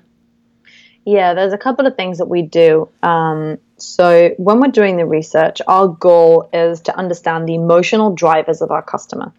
Yeah, 1.05 1.35
there's 1.35 1.53
a 1.53 1.59
couple 1.59 1.87
of 1.87 1.97
things 1.97 2.19
that 2.19 2.27
we 2.27 2.43
do. 2.43 2.89
Um, 3.03 3.59
so 3.77 4.31
when 4.39 4.61
we're 4.61 4.69
doing 4.71 4.97
the 4.97 5.07
research, 5.07 5.61
our 5.67 5.89
goal 5.89 6.49
is 6.53 6.81
to 6.83 6.97
understand 6.97 7.49
the 7.49 7.55
emotional 7.57 8.15
drivers 8.15 8.63
of 8.63 8.71
our 8.71 8.83
customer. 8.83 9.33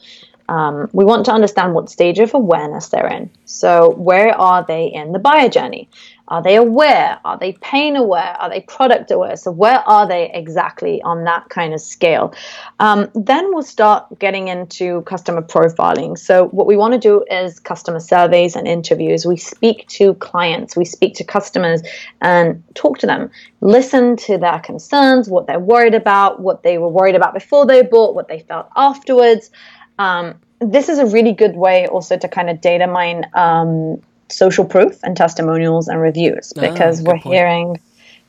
Um, 0.49 0.89
we 0.91 1.05
want 1.05 1.25
to 1.27 1.31
understand 1.31 1.73
what 1.73 1.89
stage 1.89 2.19
of 2.19 2.33
awareness 2.33 2.89
they're 2.89 3.07
in. 3.07 3.29
So, 3.45 3.91
where 3.91 4.37
are 4.37 4.65
they 4.65 4.87
in 4.87 5.13
the 5.13 5.19
buyer 5.19 5.47
journey? 5.47 5.89
Are 6.33 6.41
they 6.41 6.55
aware? 6.55 7.19
Are 7.25 7.37
they 7.37 7.53
pain 7.61 7.95
aware? 7.95 8.35
Are 8.39 8.49
they 8.49 8.61
product 8.61 9.11
aware? 9.11 9.35
So, 9.35 9.51
where 9.51 9.87
are 9.87 10.07
they 10.07 10.31
exactly 10.33 10.99
on 11.03 11.25
that 11.25 11.49
kind 11.49 11.75
of 11.75 11.79
scale? 11.79 12.33
Um, 12.79 13.07
then 13.13 13.53
we'll 13.53 13.61
start 13.61 14.07
getting 14.17 14.47
into 14.47 15.03
customer 15.03 15.43
profiling. 15.43 16.17
So, 16.17 16.47
what 16.47 16.65
we 16.65 16.75
want 16.75 16.95
to 16.95 16.99
do 16.99 17.23
is 17.29 17.59
customer 17.59 17.99
surveys 17.99 18.55
and 18.55 18.67
interviews. 18.67 19.27
We 19.27 19.37
speak 19.37 19.87
to 19.89 20.15
clients, 20.15 20.75
we 20.75 20.85
speak 20.85 21.13
to 21.17 21.23
customers 21.23 21.83
and 22.19 22.63
talk 22.73 22.97
to 22.97 23.05
them, 23.05 23.29
listen 23.61 24.15
to 24.25 24.39
their 24.39 24.59
concerns, 24.59 25.29
what 25.29 25.45
they're 25.45 25.59
worried 25.59 25.93
about, 25.93 26.39
what 26.39 26.63
they 26.63 26.79
were 26.79 26.89
worried 26.89 27.13
about 27.13 27.35
before 27.35 27.67
they 27.67 27.83
bought, 27.83 28.15
what 28.15 28.27
they 28.27 28.39
felt 28.39 28.69
afterwards. 28.75 29.51
Um, 29.99 30.33
this 30.59 30.89
is 30.89 30.97
a 30.97 31.05
really 31.05 31.33
good 31.33 31.55
way 31.55 31.85
also 31.85 32.17
to 32.17 32.27
kind 32.27 32.49
of 32.49 32.59
data 32.59 32.87
mine 32.87 33.29
um, 33.35 34.01
social 34.35 34.65
proof 34.65 34.99
and 35.03 35.15
testimonials 35.15 35.87
and 35.87 35.99
reviews 36.01 36.53
ah, 36.57 36.61
because 36.61 37.01
we're 37.01 37.19
point. 37.19 37.35
hearing 37.35 37.79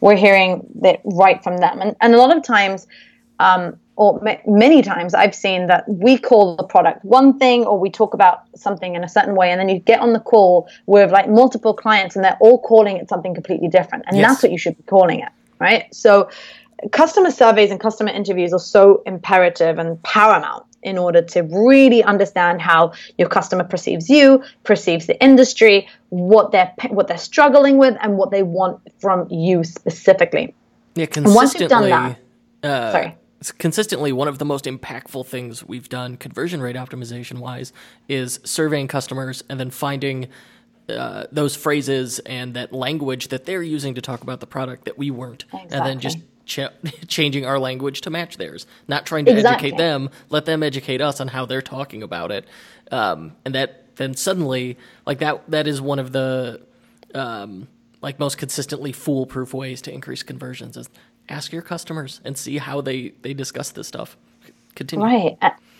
we're 0.00 0.16
hearing 0.16 0.66
that 0.82 1.00
right 1.04 1.42
from 1.42 1.58
them 1.58 1.80
and, 1.80 1.96
and 2.00 2.14
a 2.14 2.18
lot 2.18 2.36
of 2.36 2.42
times 2.42 2.86
um, 3.40 3.76
or 3.96 4.20
ma- 4.22 4.36
many 4.46 4.82
times 4.82 5.14
I've 5.14 5.34
seen 5.34 5.66
that 5.68 5.88
we 5.88 6.18
call 6.18 6.56
the 6.56 6.64
product 6.64 7.04
one 7.04 7.38
thing 7.38 7.64
or 7.64 7.78
we 7.78 7.90
talk 7.90 8.14
about 8.14 8.42
something 8.56 8.94
in 8.94 9.04
a 9.04 9.08
certain 9.08 9.34
way 9.34 9.50
and 9.50 9.60
then 9.60 9.68
you 9.68 9.78
get 9.78 10.00
on 10.00 10.12
the 10.12 10.20
call 10.20 10.68
with 10.86 11.10
like 11.10 11.28
multiple 11.28 11.74
clients 11.74 12.16
and 12.16 12.24
they're 12.24 12.38
all 12.40 12.60
calling 12.60 12.96
it 12.96 13.08
something 13.08 13.34
completely 13.34 13.68
different 13.68 14.04
and 14.06 14.16
yes. 14.16 14.28
that's 14.28 14.42
what 14.42 14.52
you 14.52 14.58
should 14.58 14.76
be 14.76 14.82
calling 14.84 15.20
it 15.20 15.30
right 15.60 15.92
so 15.94 16.28
customer 16.92 17.30
surveys 17.30 17.70
and 17.70 17.80
customer 17.80 18.10
interviews 18.10 18.52
are 18.52 18.58
so 18.58 19.02
imperative 19.06 19.78
and 19.78 20.02
paramount 20.02 20.64
in 20.84 20.98
order 20.98 21.22
to 21.22 21.40
really 21.42 22.02
understand 22.02 22.60
how 22.60 22.92
your 23.18 23.28
customer 23.28 23.64
perceives 23.64 24.08
you, 24.08 24.42
perceives 24.62 25.06
the 25.06 25.22
industry, 25.22 25.88
what 26.10 26.52
they're 26.52 26.72
what 26.90 27.08
they're 27.08 27.18
struggling 27.18 27.78
with, 27.78 27.96
and 28.00 28.16
what 28.16 28.30
they 28.30 28.42
want 28.42 28.80
from 28.98 29.28
you 29.30 29.64
specifically. 29.64 30.54
Yeah, 30.94 31.06
consistently. 31.06 31.34
once 31.34 31.54
you've 31.58 31.70
done 31.70 31.90
that, 31.90 32.18
uh, 32.62 32.92
sorry. 32.92 33.16
It's 33.40 33.52
consistently 33.52 34.10
one 34.10 34.28
of 34.28 34.38
the 34.38 34.46
most 34.46 34.64
impactful 34.64 35.26
things 35.26 35.62
we've 35.62 35.88
done 35.88 36.16
conversion 36.16 36.62
rate 36.62 36.76
optimization 36.76 37.40
wise 37.40 37.74
is 38.08 38.40
surveying 38.42 38.88
customers 38.88 39.44
and 39.50 39.60
then 39.60 39.68
finding 39.70 40.28
uh, 40.88 41.24
those 41.30 41.54
phrases 41.54 42.20
and 42.20 42.54
that 42.54 42.72
language 42.72 43.28
that 43.28 43.44
they're 43.44 43.62
using 43.62 43.94
to 43.94 44.00
talk 44.00 44.22
about 44.22 44.40
the 44.40 44.46
product 44.46 44.86
that 44.86 44.96
we 44.96 45.10
weren't, 45.10 45.44
exactly. 45.44 45.76
and 45.76 45.86
then 45.86 46.00
just 46.00 46.18
ch- 46.46 46.60
changing 47.08 47.46
our 47.46 47.58
language 47.58 48.02
to 48.02 48.10
match 48.10 48.36
theirs, 48.36 48.66
not 48.88 49.06
trying 49.06 49.24
to 49.26 49.32
exactly. 49.32 49.68
educate 49.68 49.78
them, 49.78 50.10
let 50.30 50.44
them 50.44 50.62
educate 50.62 51.00
us 51.00 51.20
on 51.20 51.28
how 51.28 51.46
they're 51.46 51.62
talking 51.62 52.02
about 52.02 52.30
it. 52.30 52.46
Um, 52.90 53.32
and 53.44 53.54
that 53.54 53.96
then 53.96 54.14
suddenly 54.14 54.76
like 55.06 55.18
that 55.18 55.48
that 55.50 55.66
is 55.66 55.80
one 55.80 55.98
of 55.98 56.12
the 56.12 56.60
um, 57.14 57.68
like 58.02 58.18
most 58.18 58.38
consistently 58.38 58.92
foolproof 58.92 59.54
ways 59.54 59.80
to 59.82 59.92
increase 59.92 60.22
conversions 60.22 60.76
is 60.76 60.88
ask 61.28 61.52
your 61.52 61.62
customers 61.62 62.20
and 62.24 62.36
see 62.36 62.58
how 62.58 62.80
they 62.80 63.12
they 63.22 63.34
discuss 63.34 63.70
this 63.70 63.88
stuff. 63.88 64.16
Continue. 64.74 65.04
Right. 65.04 65.38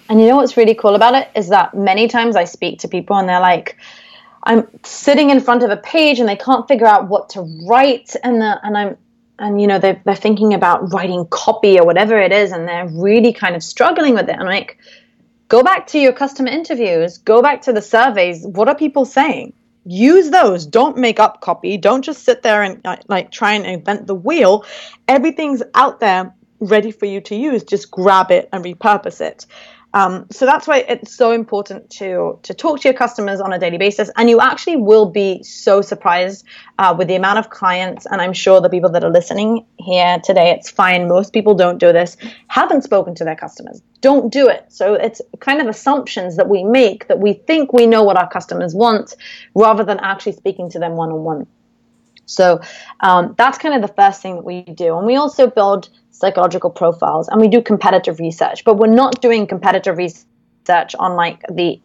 And 0.09 0.21
you 0.21 0.29
know 0.29 0.37
what's 0.37 0.57
really 0.57 0.75
cool 0.75 0.95
about 0.95 1.15
it 1.15 1.29
is 1.35 1.49
that 1.49 1.75
many 1.75 2.09
times 2.09 2.37
I 2.37 2.45
speak 2.45 2.81
to 2.81 2.89
people 2.89 3.17
and 3.17 3.29
they're 3.29 3.41
like, 3.41 3.79
I'm 4.45 4.69
sitting 4.83 5.31
in 5.31 5.41
front 5.41 5.63
of 5.63 5.71
a 5.71 5.77
page 5.77 6.21
and 6.21 6.29
they 6.29 6.37
can't 6.37 6.69
figure 6.69 6.87
out 6.87 7.09
what 7.09 7.31
to 7.31 7.41
write 7.67 8.15
and 8.23 8.41
the, 8.41 8.61
and 8.63 8.77
I'm 8.77 8.99
and 9.39 9.61
you 9.61 9.67
know 9.67 9.79
they're, 9.79 10.01
they're 10.05 10.15
thinking 10.15 10.55
about 10.55 10.93
writing 10.93 11.27
copy 11.27 11.79
or 11.79 11.87
whatever 11.87 12.19
it 12.19 12.33
is 12.33 12.53
and 12.53 12.69
they're 12.69 12.89
really 12.89 13.33
kind 13.33 13.57
of 13.57 13.63
struggling 13.63 14.15
with 14.15 14.29
it. 14.29 14.37
I'm 14.39 14.47
like, 14.47 14.79
go 15.49 15.63
back 15.63 15.87
to 15.89 15.99
your 15.99 16.13
customer 16.13 16.49
interviews, 16.49 17.19
go 17.19 17.43
back 17.43 17.63
to 17.63 17.73
the 17.73 17.83
surveys. 17.83 18.47
What 18.47 18.69
are 18.69 18.75
people 18.75 19.05
saying? 19.05 19.53
Use 19.87 20.31
those. 20.31 20.65
Don't 20.65 20.97
make 20.97 21.21
up 21.21 21.41
copy. 21.41 21.77
Don't 21.77 22.03
just 22.03 22.25
sit 22.25 22.43
there 22.43 22.63
and 22.63 22.81
uh, 22.87 22.97
like 23.09 23.31
try 23.31 23.53
and 23.53 23.67
invent 23.67 24.07
the 24.07 24.15
wheel. 24.15 24.65
Everything's 25.09 25.63
out 25.75 26.01
there 26.01 26.35
ready 26.59 26.91
for 26.91 27.05
you 27.05 27.21
to 27.21 27.37
use. 27.37 27.65
Just 27.65 27.91
grab 27.91 28.31
it 28.31 28.49
and 28.53 28.65
repurpose 28.65 29.21
it. 29.21 29.47
Um, 29.95 30.27
so 30.33 30.45
that's 30.45 30.67
why 30.67 30.79
it's 30.89 31.15
so 31.15 31.31
important 31.31 31.89
to 31.99 32.41
to 32.43 32.53
talk 32.53 32.81
to 32.81 32.89
your 32.89 32.99
customers 32.99 33.41
on 33.41 33.53
a 33.53 33.59
daily 33.59 33.79
basis, 33.79 34.11
and 34.17 34.29
you 34.29 34.41
actually 34.41 34.77
will 34.77 35.07
be 35.07 35.43
so 35.45 35.83
surprised 35.83 36.45
uh, 36.81 36.93
with 36.99 37.07
the 37.07 37.15
amount 37.15 37.39
of 37.39 37.49
clients. 37.49 38.05
And 38.05 38.21
I'm 38.21 38.33
sure 38.33 38.61
the 38.61 38.69
people 38.69 38.91
that 38.91 39.05
are 39.05 39.11
listening 39.11 39.65
here 39.79 40.19
today, 40.25 40.51
it's 40.51 40.69
fine. 40.69 41.07
Most 41.09 41.33
people 41.33 41.55
don't 41.55 41.79
do 41.79 41.93
this, 41.93 42.17
haven't 42.49 42.83
spoken 42.83 43.15
to 43.15 43.25
their 43.25 43.37
customers, 43.37 43.81
don't 44.01 44.33
do 44.33 44.49
it. 44.49 44.65
So 44.69 44.95
it's 44.95 45.23
kind 45.39 45.61
of 45.63 45.69
assumptions 45.69 46.37
that 46.39 46.49
we 46.49 46.65
make 46.65 47.07
that 47.07 47.21
we 47.21 47.35
think 47.35 47.73
we 47.73 47.87
know 47.87 48.03
what 48.03 48.17
our 48.17 48.29
customers 48.29 48.75
want, 48.75 49.15
rather 49.55 49.85
than 49.85 50.01
actually 50.01 50.33
speaking 50.33 50.69
to 50.71 50.81
them 50.81 50.97
one 50.97 51.13
on 51.13 51.23
one. 51.23 51.47
So 52.27 52.61
um, 52.99 53.35
that's 53.39 53.59
kind 53.59 53.75
of 53.77 53.83
the 53.89 53.95
first 53.95 54.23
thing 54.23 54.35
that 54.37 54.45
we 54.45 54.63
do, 54.63 54.99
and 54.99 55.07
we 55.07 55.15
also 55.15 55.47
build 55.47 55.89
psychological 56.15 56.71
profiles 56.71 57.29
and 57.29 57.41
we 57.41 57.49
do 57.49 57.61
competitive 57.61 58.19
research, 58.21 58.65
but 58.65 58.77
we're 58.77 58.87
not 58.87 59.21
doing 59.21 59.47
competitive 59.47 59.99
research 59.99 60.95
on 60.99 61.17
like 61.17 61.43
the 61.51 61.81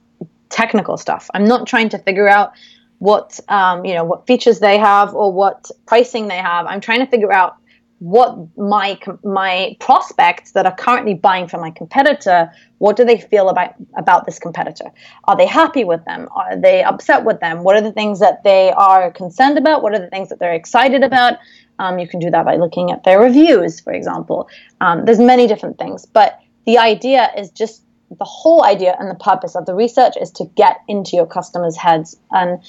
technical 0.50 0.98
stuff. 0.98 1.30
I'm 1.34 1.46
not 1.46 1.68
trying 1.68 1.90
to 1.90 1.98
figure 1.98 2.30
out 2.30 2.54
what 3.00 3.40
um, 3.48 3.86
you 3.86 3.94
know 3.94 4.04
what 4.04 4.28
features 4.28 4.60
they 4.60 4.78
have 4.78 5.16
or 5.16 5.32
what 5.34 5.72
pricing 5.88 6.28
they 6.28 6.38
have. 6.38 6.66
I'm 6.68 6.82
trying 6.82 7.00
to 7.00 7.08
figure 7.08 7.34
out 7.34 7.56
what 8.00 8.38
my 8.58 8.98
my 9.24 9.76
prospects 9.80 10.54
that 10.54 10.66
are 10.66 10.76
currently 10.76 11.14
buying 11.14 11.48
from 11.48 11.62
my 11.62 11.70
competitor 11.72 12.52
what 12.78 12.96
do 12.96 13.04
they 13.04 13.20
feel 13.20 13.50
about 13.50 13.74
about 13.98 14.26
this 14.26 14.40
competitor 14.40 14.86
are 15.26 15.36
they 15.36 15.46
happy 15.46 15.84
with 15.84 16.04
them 16.06 16.28
are 16.34 16.56
they 16.56 16.82
upset 16.82 17.26
with 17.26 17.40
them 17.42 17.64
what 17.64 17.76
are 17.76 17.82
the 17.82 17.92
things 17.92 18.20
that 18.20 18.44
they 18.44 18.72
are 18.72 19.12
concerned 19.12 19.58
about 19.58 19.84
what 19.84 19.94
are 19.94 20.00
the 20.00 20.10
things 20.10 20.30
that 20.30 20.40
they're 20.40 20.54
excited 20.54 21.04
about 21.04 21.38
um, 21.80 21.98
you 21.98 22.08
can 22.08 22.20
do 22.20 22.30
that 22.30 22.46
by 22.46 22.58
looking 22.58 22.92
at 22.92 23.04
their 23.04 23.20
reviews, 23.20 23.80
for 23.80 23.94
example. 23.94 24.50
Um, 24.82 25.06
there's 25.06 25.20
many 25.20 25.48
different 25.48 25.78
things, 25.78 26.06
but 26.06 26.40
the 26.66 26.78
idea 26.78 27.32
is 27.38 27.50
just 27.50 27.84
the 28.18 28.26
whole 28.26 28.64
idea 28.64 28.96
and 29.00 29.10
the 29.10 29.16
purpose 29.16 29.56
of 29.56 29.66
the 29.66 29.74
research 29.74 30.16
is 30.20 30.32
to 30.32 30.46
get 30.56 30.82
into 30.88 31.16
your 31.16 31.26
customers' 31.26 31.78
heads. 31.78 32.18
And 32.32 32.62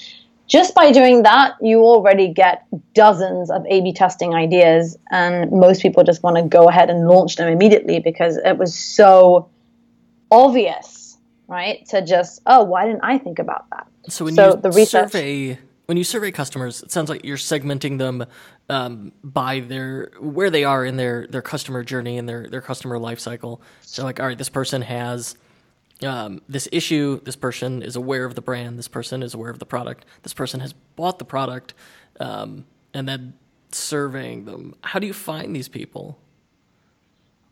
just 0.51 0.75
by 0.75 0.91
doing 0.91 1.23
that, 1.23 1.55
you 1.61 1.79
already 1.79 2.27
get 2.27 2.65
dozens 2.93 3.49
of 3.49 3.65
A 3.67 3.79
B 3.79 3.93
testing 3.93 4.35
ideas. 4.35 4.97
And 5.09 5.49
most 5.49 5.81
people 5.81 6.03
just 6.03 6.23
want 6.23 6.35
to 6.35 6.43
go 6.43 6.67
ahead 6.67 6.89
and 6.89 7.07
launch 7.07 7.37
them 7.37 7.47
immediately 7.47 7.99
because 7.99 8.35
it 8.35 8.57
was 8.57 8.77
so 8.77 9.49
obvious, 10.29 11.17
right? 11.47 11.85
To 11.87 12.01
just, 12.01 12.41
oh, 12.45 12.63
why 12.65 12.85
didn't 12.85 12.99
I 13.01 13.17
think 13.17 13.39
about 13.39 13.69
that? 13.69 13.87
So 14.09 14.25
when 14.25 14.35
so 14.35 14.55
you 14.55 14.61
the 14.61 14.71
research, 14.71 15.11
survey 15.11 15.57
when 15.85 15.95
you 15.95 16.03
survey 16.03 16.31
customers, 16.31 16.83
it 16.83 16.91
sounds 16.91 17.09
like 17.09 17.23
you're 17.23 17.37
segmenting 17.37 17.97
them 17.97 18.25
um, 18.67 19.13
by 19.23 19.61
their 19.61 20.11
where 20.19 20.49
they 20.49 20.65
are 20.65 20.83
in 20.83 20.97
their 20.97 21.27
their 21.27 21.41
customer 21.41 21.81
journey 21.81 22.17
and 22.17 22.27
their 22.27 22.49
their 22.49 22.61
customer 22.61 22.99
life 22.99 23.21
cycle. 23.21 23.61
So 23.81 24.03
like, 24.03 24.19
all 24.19 24.27
right, 24.27 24.37
this 24.37 24.49
person 24.49 24.81
has 24.81 25.35
um, 26.03 26.41
this 26.47 26.67
issue. 26.71 27.21
This 27.23 27.35
person 27.35 27.81
is 27.81 27.95
aware 27.95 28.25
of 28.25 28.35
the 28.35 28.41
brand. 28.41 28.77
This 28.77 28.87
person 28.87 29.23
is 29.23 29.33
aware 29.33 29.49
of 29.49 29.59
the 29.59 29.65
product. 29.65 30.05
This 30.23 30.33
person 30.33 30.59
has 30.59 30.73
bought 30.95 31.19
the 31.19 31.25
product, 31.25 31.73
um, 32.19 32.65
and 32.93 33.07
then 33.07 33.33
surveying 33.71 34.45
them. 34.45 34.75
How 34.81 34.99
do 34.99 35.07
you 35.07 35.13
find 35.13 35.55
these 35.55 35.67
people? 35.67 36.17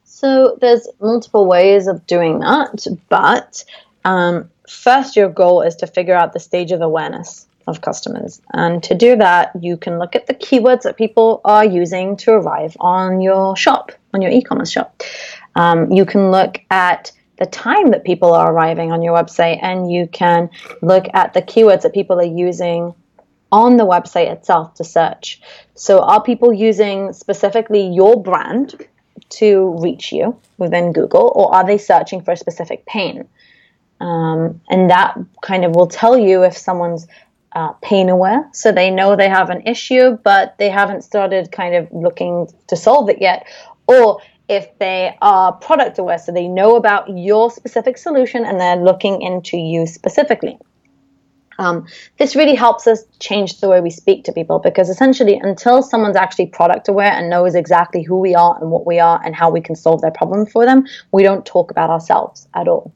So 0.03 0.57
there's 0.59 0.87
multiple 0.99 1.45
ways 1.45 1.87
of 1.87 2.05
doing 2.05 2.39
that, 2.39 2.85
but 3.07 3.63
um, 4.05 4.49
first, 4.67 5.15
your 5.15 5.29
goal 5.29 5.61
is 5.61 5.75
to 5.77 5.87
figure 5.87 6.15
out 6.15 6.33
the 6.33 6.39
stage 6.39 6.71
of 6.71 6.81
awareness 6.81 7.47
of 7.67 7.81
customers. 7.81 8.41
And 8.53 8.81
to 8.83 8.95
do 8.95 9.15
that, 9.17 9.51
you 9.61 9.77
can 9.77 9.99
look 9.99 10.15
at 10.15 10.27
the 10.27 10.33
keywords 10.33 10.81
that 10.81 10.97
people 10.97 11.41
are 11.45 11.65
using 11.65 12.17
to 12.17 12.31
arrive 12.31 12.75
on 12.79 13.21
your 13.21 13.55
shop, 13.55 13.91
on 14.13 14.21
your 14.21 14.31
e 14.31 14.41
commerce 14.41 14.71
shop. 14.71 15.03
Um, 15.55 15.91
you 15.91 16.05
can 16.05 16.31
look 16.31 16.59
at 16.69 17.11
the 17.39 17.45
time 17.45 17.91
that 17.91 18.03
people 18.03 18.33
are 18.33 18.51
arriving 18.51 18.91
on 18.91 19.01
your 19.01 19.15
website, 19.15 19.59
and 19.61 19.91
you 19.91 20.07
can 20.07 20.49
look 20.81 21.05
at 21.13 21.33
the 21.33 21.41
keywords 21.41 21.81
that 21.81 21.93
people 21.93 22.19
are 22.19 22.23
using 22.23 22.93
on 23.51 23.77
the 23.77 23.85
website 23.85 24.31
itself 24.31 24.75
to 24.75 24.83
search. 24.83 25.41
So, 25.73 25.99
are 25.99 26.21
people 26.21 26.53
using 26.53 27.13
specifically 27.13 27.87
your 27.87 28.21
brand 28.21 28.75
to 29.29 29.77
reach 29.81 30.11
you 30.11 30.39
within 30.57 30.91
Google, 30.93 31.31
or 31.35 31.53
are 31.55 31.65
they 31.65 31.77
searching 31.77 32.21
for 32.21 32.31
a 32.31 32.37
specific 32.37 32.85
pain? 32.85 33.27
Um, 33.99 34.61
and 34.69 34.89
that 34.89 35.17
kind 35.41 35.65
of 35.65 35.75
will 35.75 35.87
tell 35.87 36.17
you 36.17 36.43
if 36.43 36.57
someone's 36.57 37.07
uh, 37.53 37.73
pain 37.81 38.09
aware. 38.09 38.47
So 38.53 38.71
they 38.71 38.91
know 38.91 39.15
they 39.15 39.29
have 39.29 39.49
an 39.49 39.61
issue, 39.65 40.17
but 40.23 40.57
they 40.57 40.69
haven't 40.69 41.03
started 41.03 41.51
kind 41.51 41.75
of 41.75 41.87
looking 41.91 42.47
to 42.67 42.75
solve 42.75 43.09
it 43.09 43.21
yet. 43.21 43.47
Or 43.87 44.21
if 44.49 44.77
they 44.79 45.15
are 45.21 45.53
product 45.53 45.99
aware, 45.99 46.17
so 46.17 46.31
they 46.31 46.47
know 46.47 46.75
about 46.75 47.07
your 47.07 47.51
specific 47.51 47.97
solution 47.97 48.43
and 48.43 48.59
they're 48.59 48.75
looking 48.75 49.21
into 49.21 49.57
you 49.57 49.85
specifically. 49.85 50.57
Um, 51.59 51.87
this 52.17 52.35
really 52.35 52.55
helps 52.55 52.87
us 52.87 53.03
change 53.19 53.59
the 53.59 53.67
way 53.67 53.81
we 53.81 53.89
speak 53.89 54.23
to 54.23 54.31
people 54.31 54.59
because 54.59 54.89
essentially, 54.89 55.35
until 55.35 55.83
someone's 55.83 56.15
actually 56.15 56.47
product 56.47 56.87
aware 56.87 57.11
and 57.11 57.29
knows 57.29 57.53
exactly 57.53 58.01
who 58.01 58.17
we 58.17 58.33
are 58.33 58.57
and 58.59 58.71
what 58.71 58.87
we 58.87 58.99
are 58.99 59.21
and 59.23 59.35
how 59.35 59.51
we 59.51 59.61
can 59.61 59.75
solve 59.75 60.01
their 60.01 60.11
problem 60.11 60.45
for 60.45 60.65
them, 60.65 60.85
we 61.11 61.21
don't 61.21 61.45
talk 61.45 61.69
about 61.69 61.89
ourselves 61.89 62.47
at 62.53 62.67
all. 62.67 62.93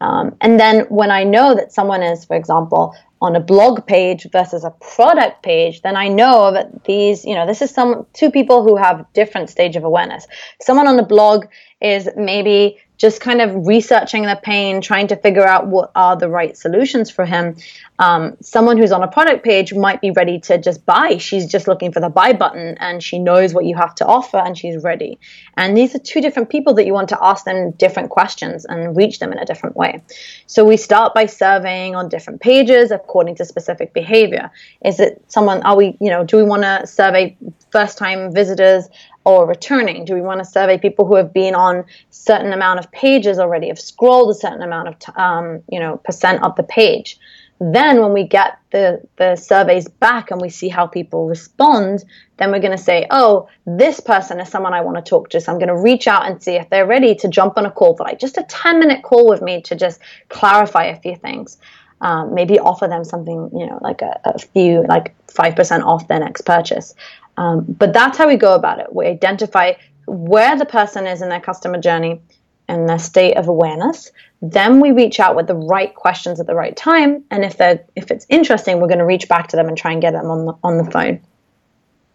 Um, 0.00 0.36
and 0.40 0.60
then 0.60 0.80
when 0.90 1.10
I 1.10 1.24
know 1.24 1.54
that 1.54 1.72
someone 1.72 2.02
is, 2.02 2.24
for 2.24 2.36
example, 2.36 2.94
on 3.24 3.34
a 3.34 3.40
blog 3.40 3.86
page 3.86 4.26
versus 4.30 4.64
a 4.64 4.70
product 4.70 5.42
page, 5.42 5.82
then 5.82 5.96
I 5.96 6.08
know 6.08 6.52
that 6.52 6.84
these, 6.84 7.24
you 7.24 7.34
know, 7.34 7.46
this 7.46 7.62
is 7.62 7.70
some 7.70 8.06
two 8.12 8.30
people 8.30 8.62
who 8.62 8.76
have 8.76 9.04
different 9.14 9.48
stage 9.50 9.76
of 9.76 9.84
awareness. 9.84 10.26
Someone 10.60 10.86
on 10.86 10.96
the 10.96 11.02
blog 11.02 11.46
is 11.80 12.08
maybe 12.16 12.78
just 12.96 13.20
kind 13.20 13.40
of 13.40 13.66
researching 13.66 14.22
the 14.22 14.38
pain, 14.42 14.80
trying 14.80 15.08
to 15.08 15.16
figure 15.16 15.46
out 15.46 15.66
what 15.66 15.90
are 15.94 16.16
the 16.16 16.28
right 16.28 16.56
solutions 16.56 17.10
for 17.10 17.24
him. 17.24 17.56
Um, 17.98 18.36
someone 18.40 18.76
who's 18.76 18.92
on 18.92 19.02
a 19.02 19.08
product 19.08 19.44
page 19.44 19.74
might 19.74 20.00
be 20.00 20.10
ready 20.10 20.38
to 20.40 20.58
just 20.58 20.86
buy. 20.86 21.16
She's 21.18 21.46
just 21.46 21.66
looking 21.66 21.92
for 21.92 22.00
the 22.00 22.08
buy 22.08 22.32
button 22.32 22.76
and 22.78 23.02
she 23.02 23.18
knows 23.18 23.52
what 23.52 23.64
you 23.64 23.76
have 23.76 23.94
to 23.96 24.06
offer 24.06 24.38
and 24.38 24.56
she's 24.56 24.82
ready. 24.82 25.18
And 25.56 25.76
these 25.76 25.94
are 25.94 25.98
two 25.98 26.20
different 26.20 26.50
people 26.50 26.74
that 26.74 26.86
you 26.86 26.92
want 26.92 27.08
to 27.10 27.18
ask 27.20 27.44
them 27.44 27.72
different 27.72 28.10
questions 28.10 28.64
and 28.64 28.96
reach 28.96 29.18
them 29.18 29.32
in 29.32 29.38
a 29.38 29.44
different 29.44 29.76
way. 29.76 30.02
So 30.46 30.64
we 30.64 30.76
start 30.76 31.14
by 31.14 31.26
surveying 31.26 31.96
on 31.96 32.08
different 32.08 32.40
pages 32.40 32.90
according 32.90 33.36
to 33.36 33.44
specific 33.44 33.92
behavior. 33.92 34.50
Is 34.84 35.00
it 35.00 35.22
someone, 35.28 35.62
are 35.62 35.76
we, 35.76 35.96
you 36.00 36.10
know, 36.10 36.24
do 36.24 36.36
we 36.36 36.44
want 36.44 36.62
to 36.62 36.86
survey 36.86 37.36
first 37.70 37.98
time 37.98 38.32
visitors? 38.32 38.88
Or 39.24 39.46
returning? 39.46 40.04
Do 40.04 40.14
we 40.14 40.20
want 40.20 40.40
to 40.40 40.44
survey 40.44 40.78
people 40.78 41.06
who 41.06 41.16
have 41.16 41.32
been 41.32 41.54
on 41.54 41.84
certain 42.10 42.52
amount 42.52 42.78
of 42.78 42.90
pages 42.92 43.38
already, 43.38 43.68
have 43.68 43.80
scrolled 43.80 44.30
a 44.30 44.34
certain 44.34 44.62
amount 44.62 44.88
of 44.88 44.98
t- 44.98 45.12
um, 45.16 45.62
you 45.70 45.80
know 45.80 45.96
percent 45.98 46.42
of 46.42 46.56
the 46.56 46.62
page? 46.62 47.18
Then 47.60 48.00
when 48.00 48.12
we 48.12 48.24
get 48.24 48.58
the 48.72 49.00
the 49.16 49.36
surveys 49.36 49.88
back 49.88 50.30
and 50.30 50.40
we 50.40 50.50
see 50.50 50.68
how 50.68 50.86
people 50.86 51.28
respond, 51.28 52.04
then 52.36 52.50
we're 52.50 52.60
going 52.60 52.76
to 52.76 52.82
say, 52.82 53.06
oh, 53.10 53.48
this 53.64 54.00
person 54.00 54.40
is 54.40 54.48
someone 54.48 54.74
I 54.74 54.80
want 54.80 54.96
to 54.96 55.08
talk 55.08 55.30
to. 55.30 55.40
So 55.40 55.52
I'm 55.52 55.58
going 55.58 55.68
to 55.68 55.76
reach 55.76 56.08
out 56.08 56.26
and 56.26 56.42
see 56.42 56.56
if 56.56 56.68
they're 56.68 56.86
ready 56.86 57.14
to 57.16 57.28
jump 57.28 57.56
on 57.56 57.64
a 57.64 57.70
call 57.70 57.96
for 57.96 58.04
like 58.04 58.18
just 58.18 58.36
a 58.38 58.42
10 58.42 58.80
minute 58.80 59.02
call 59.02 59.28
with 59.28 59.40
me 59.40 59.62
to 59.62 59.76
just 59.76 60.00
clarify 60.28 60.86
a 60.86 61.00
few 61.00 61.14
things. 61.16 61.58
Um, 62.00 62.34
maybe 62.34 62.58
offer 62.58 62.88
them 62.88 63.04
something, 63.04 63.50
you 63.56 63.66
know, 63.66 63.78
like 63.80 64.02
a, 64.02 64.20
a 64.24 64.38
few, 64.38 64.84
like 64.88 65.14
5% 65.28 65.84
off 65.84 66.08
their 66.08 66.18
next 66.18 66.42
purchase. 66.42 66.94
Um, 67.36 67.64
but 67.68 67.92
that's 67.92 68.18
how 68.18 68.28
we 68.28 68.36
go 68.36 68.54
about 68.54 68.78
it. 68.78 68.94
We 68.94 69.06
identify 69.06 69.74
where 70.06 70.56
the 70.56 70.66
person 70.66 71.06
is 71.06 71.22
in 71.22 71.28
their 71.28 71.40
customer 71.40 71.80
journey 71.80 72.20
and 72.68 72.88
their 72.88 72.98
state 72.98 73.36
of 73.36 73.48
awareness. 73.48 74.10
Then 74.40 74.80
we 74.80 74.92
reach 74.92 75.20
out 75.20 75.36
with 75.36 75.46
the 75.46 75.54
right 75.54 75.94
questions 75.94 76.40
at 76.40 76.46
the 76.46 76.54
right 76.54 76.76
time. 76.76 77.24
And 77.30 77.44
if 77.44 77.56
they're 77.56 77.84
if 77.96 78.10
it's 78.10 78.26
interesting, 78.28 78.80
we're 78.80 78.88
going 78.88 78.98
to 78.98 79.06
reach 79.06 79.28
back 79.28 79.48
to 79.48 79.56
them 79.56 79.68
and 79.68 79.76
try 79.76 79.92
and 79.92 80.00
get 80.00 80.12
them 80.12 80.26
on 80.26 80.46
the, 80.46 80.54
on 80.62 80.78
the 80.78 80.90
phone. 80.90 81.20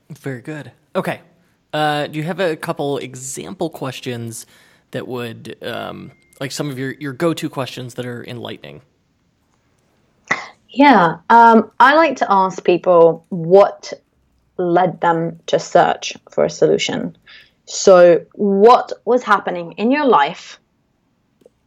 Very 0.10 0.42
good. 0.42 0.72
Okay. 0.96 1.22
Uh, 1.72 2.08
do 2.08 2.18
you 2.18 2.24
have 2.24 2.40
a 2.40 2.56
couple 2.56 2.98
example 2.98 3.70
questions 3.70 4.46
that 4.92 5.08
would 5.08 5.56
um, 5.64 6.12
like 6.40 6.52
some 6.52 6.70
of 6.70 6.80
your, 6.80 6.92
your 6.94 7.14
go 7.14 7.34
to 7.34 7.50
questions 7.50 7.94
that 7.96 8.06
are 8.06 8.24
enlightening? 8.26 8.82
Yeah, 10.72 11.18
um, 11.30 11.72
I 11.80 11.96
like 11.96 12.18
to 12.18 12.28
ask 12.30 12.64
people 12.64 13.26
what 13.30 13.92
led 14.60 15.02
them 15.02 15.40
to 15.48 15.58
search 15.58 16.16
for 16.30 16.46
a 16.46 16.50
solution. 16.50 17.18
So, 17.66 18.26
what 18.34 18.94
was 19.06 19.24
happening 19.24 19.74
in 19.74 19.92
your 19.92 20.06
life 20.06 20.60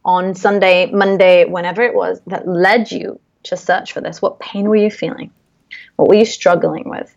on 0.05 0.35
Sunday, 0.35 0.91
Monday, 0.91 1.45
whenever 1.45 1.81
it 1.81 1.93
was, 1.93 2.21
that 2.27 2.47
led 2.47 2.91
you 2.91 3.19
to 3.43 3.57
search 3.57 3.93
for 3.93 4.01
this? 4.01 4.21
What 4.21 4.39
pain 4.39 4.69
were 4.69 4.75
you 4.75 4.91
feeling? 4.91 5.31
What 5.95 6.07
were 6.07 6.15
you 6.15 6.25
struggling 6.25 6.89
with? 6.89 7.15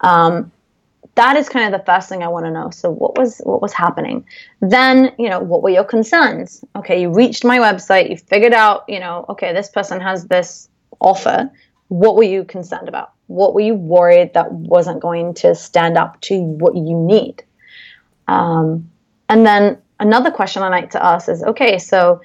Um, 0.00 0.52
that 1.18 1.36
is 1.36 1.48
kind 1.48 1.72
of 1.72 1.78
the 1.78 1.84
first 1.84 2.08
thing 2.08 2.22
I 2.22 2.28
want 2.28 2.46
to 2.46 2.50
know. 2.50 2.70
So 2.70 2.90
what 2.90 3.18
was 3.18 3.40
what 3.44 3.60
was 3.60 3.72
happening? 3.72 4.24
Then, 4.60 5.12
you 5.18 5.28
know, 5.28 5.40
what 5.40 5.62
were 5.62 5.70
your 5.70 5.84
concerns? 5.84 6.64
Okay, 6.76 7.02
you 7.02 7.12
reached 7.12 7.44
my 7.44 7.58
website, 7.58 8.08
you 8.08 8.16
figured 8.16 8.52
out, 8.52 8.84
you 8.88 9.00
know, 9.00 9.26
okay, 9.28 9.52
this 9.52 9.68
person 9.68 10.00
has 10.00 10.26
this 10.26 10.68
offer. 11.00 11.50
What 11.88 12.16
were 12.16 12.22
you 12.22 12.44
concerned 12.44 12.88
about? 12.88 13.12
What 13.26 13.54
were 13.54 13.60
you 13.60 13.74
worried 13.74 14.34
that 14.34 14.52
wasn't 14.52 15.00
going 15.00 15.34
to 15.34 15.54
stand 15.54 15.98
up 15.98 16.20
to 16.22 16.40
what 16.40 16.76
you 16.76 16.96
need? 16.96 17.42
Um, 18.26 18.90
and 19.28 19.44
then 19.44 19.78
another 20.00 20.30
question 20.30 20.62
I 20.62 20.68
like 20.68 20.90
to 20.90 21.04
ask 21.04 21.28
is, 21.28 21.42
okay, 21.42 21.78
so 21.78 22.20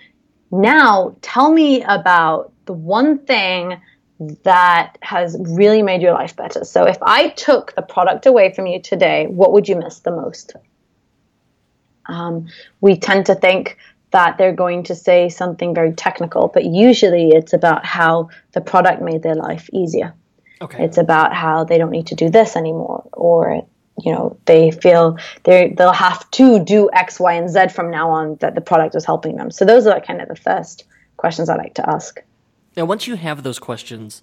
now 0.52 1.16
tell 1.22 1.52
me 1.52 1.84
about 1.84 2.54
the 2.66 2.74
one 2.74 3.20
thing 3.20 3.82
that 4.44 4.98
has 5.02 5.36
really 5.40 5.82
made 5.82 6.02
your 6.02 6.14
life 6.14 6.36
better. 6.36 6.64
So 6.64 6.86
if 6.86 6.98
I 7.02 7.30
took 7.30 7.76
the 7.76 7.82
product 7.82 8.26
away 8.26 8.54
from 8.54 8.68
you 8.68 8.82
today, 8.82 9.28
what 9.28 9.52
would 9.52 9.68
you 9.68 9.76
miss 9.76 10.00
the 10.00 10.12
most? 10.12 10.56
Um, 12.06 12.48
we 12.80 12.98
tend 12.98 13.26
to 13.28 13.36
think 13.36 13.78
that 14.14 14.38
they're 14.38 14.54
going 14.54 14.84
to 14.84 14.96
say 14.96 15.28
something 15.28 15.74
very 15.74 15.92
technical, 15.92 16.48
but 16.48 16.64
usually 16.66 17.30
it's 17.30 17.52
about 17.52 17.86
how 17.86 18.30
the 18.54 18.62
product 18.62 19.02
made 19.02 19.24
their 19.24 19.36
life 19.36 19.70
easier. 19.74 20.14
Okay. 20.62 20.86
It's 20.86 20.98
about 20.98 21.34
how 21.34 21.66
they 21.66 21.78
don't 21.78 21.90
need 21.90 22.08
to 22.08 22.16
do 22.16 22.30
this 22.30 22.56
anymore, 22.56 23.04
or 23.12 23.68
you 24.02 24.12
know 24.14 24.38
they 24.46 24.72
feel 24.72 25.18
they 25.44 25.74
they'll 25.78 25.92
have 25.92 26.30
to 26.32 26.64
do 26.64 26.90
X, 26.94 27.20
Y, 27.20 27.34
and 27.34 27.50
Z 27.50 27.70
from 27.70 27.92
now 27.92 28.10
on 28.10 28.38
that 28.38 28.56
the 28.56 28.62
product 28.62 28.96
is 28.96 29.04
helping 29.04 29.36
them. 29.36 29.52
So 29.52 29.66
those 29.66 29.86
are 29.88 30.00
kind 30.00 30.22
of 30.22 30.30
the 30.30 30.36
first 30.36 30.86
questions 31.18 31.50
I 31.50 31.56
like 31.56 31.74
to 31.76 31.90
ask. 31.90 32.22
Now, 32.78 32.86
once 32.86 33.08
you 33.08 33.16
have 33.16 33.44
those 33.44 33.60
questions, 33.60 34.22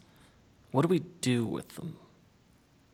what 0.71 0.83
do 0.83 0.89
we 0.89 1.01
do 1.21 1.45
with 1.45 1.77
them? 1.77 1.97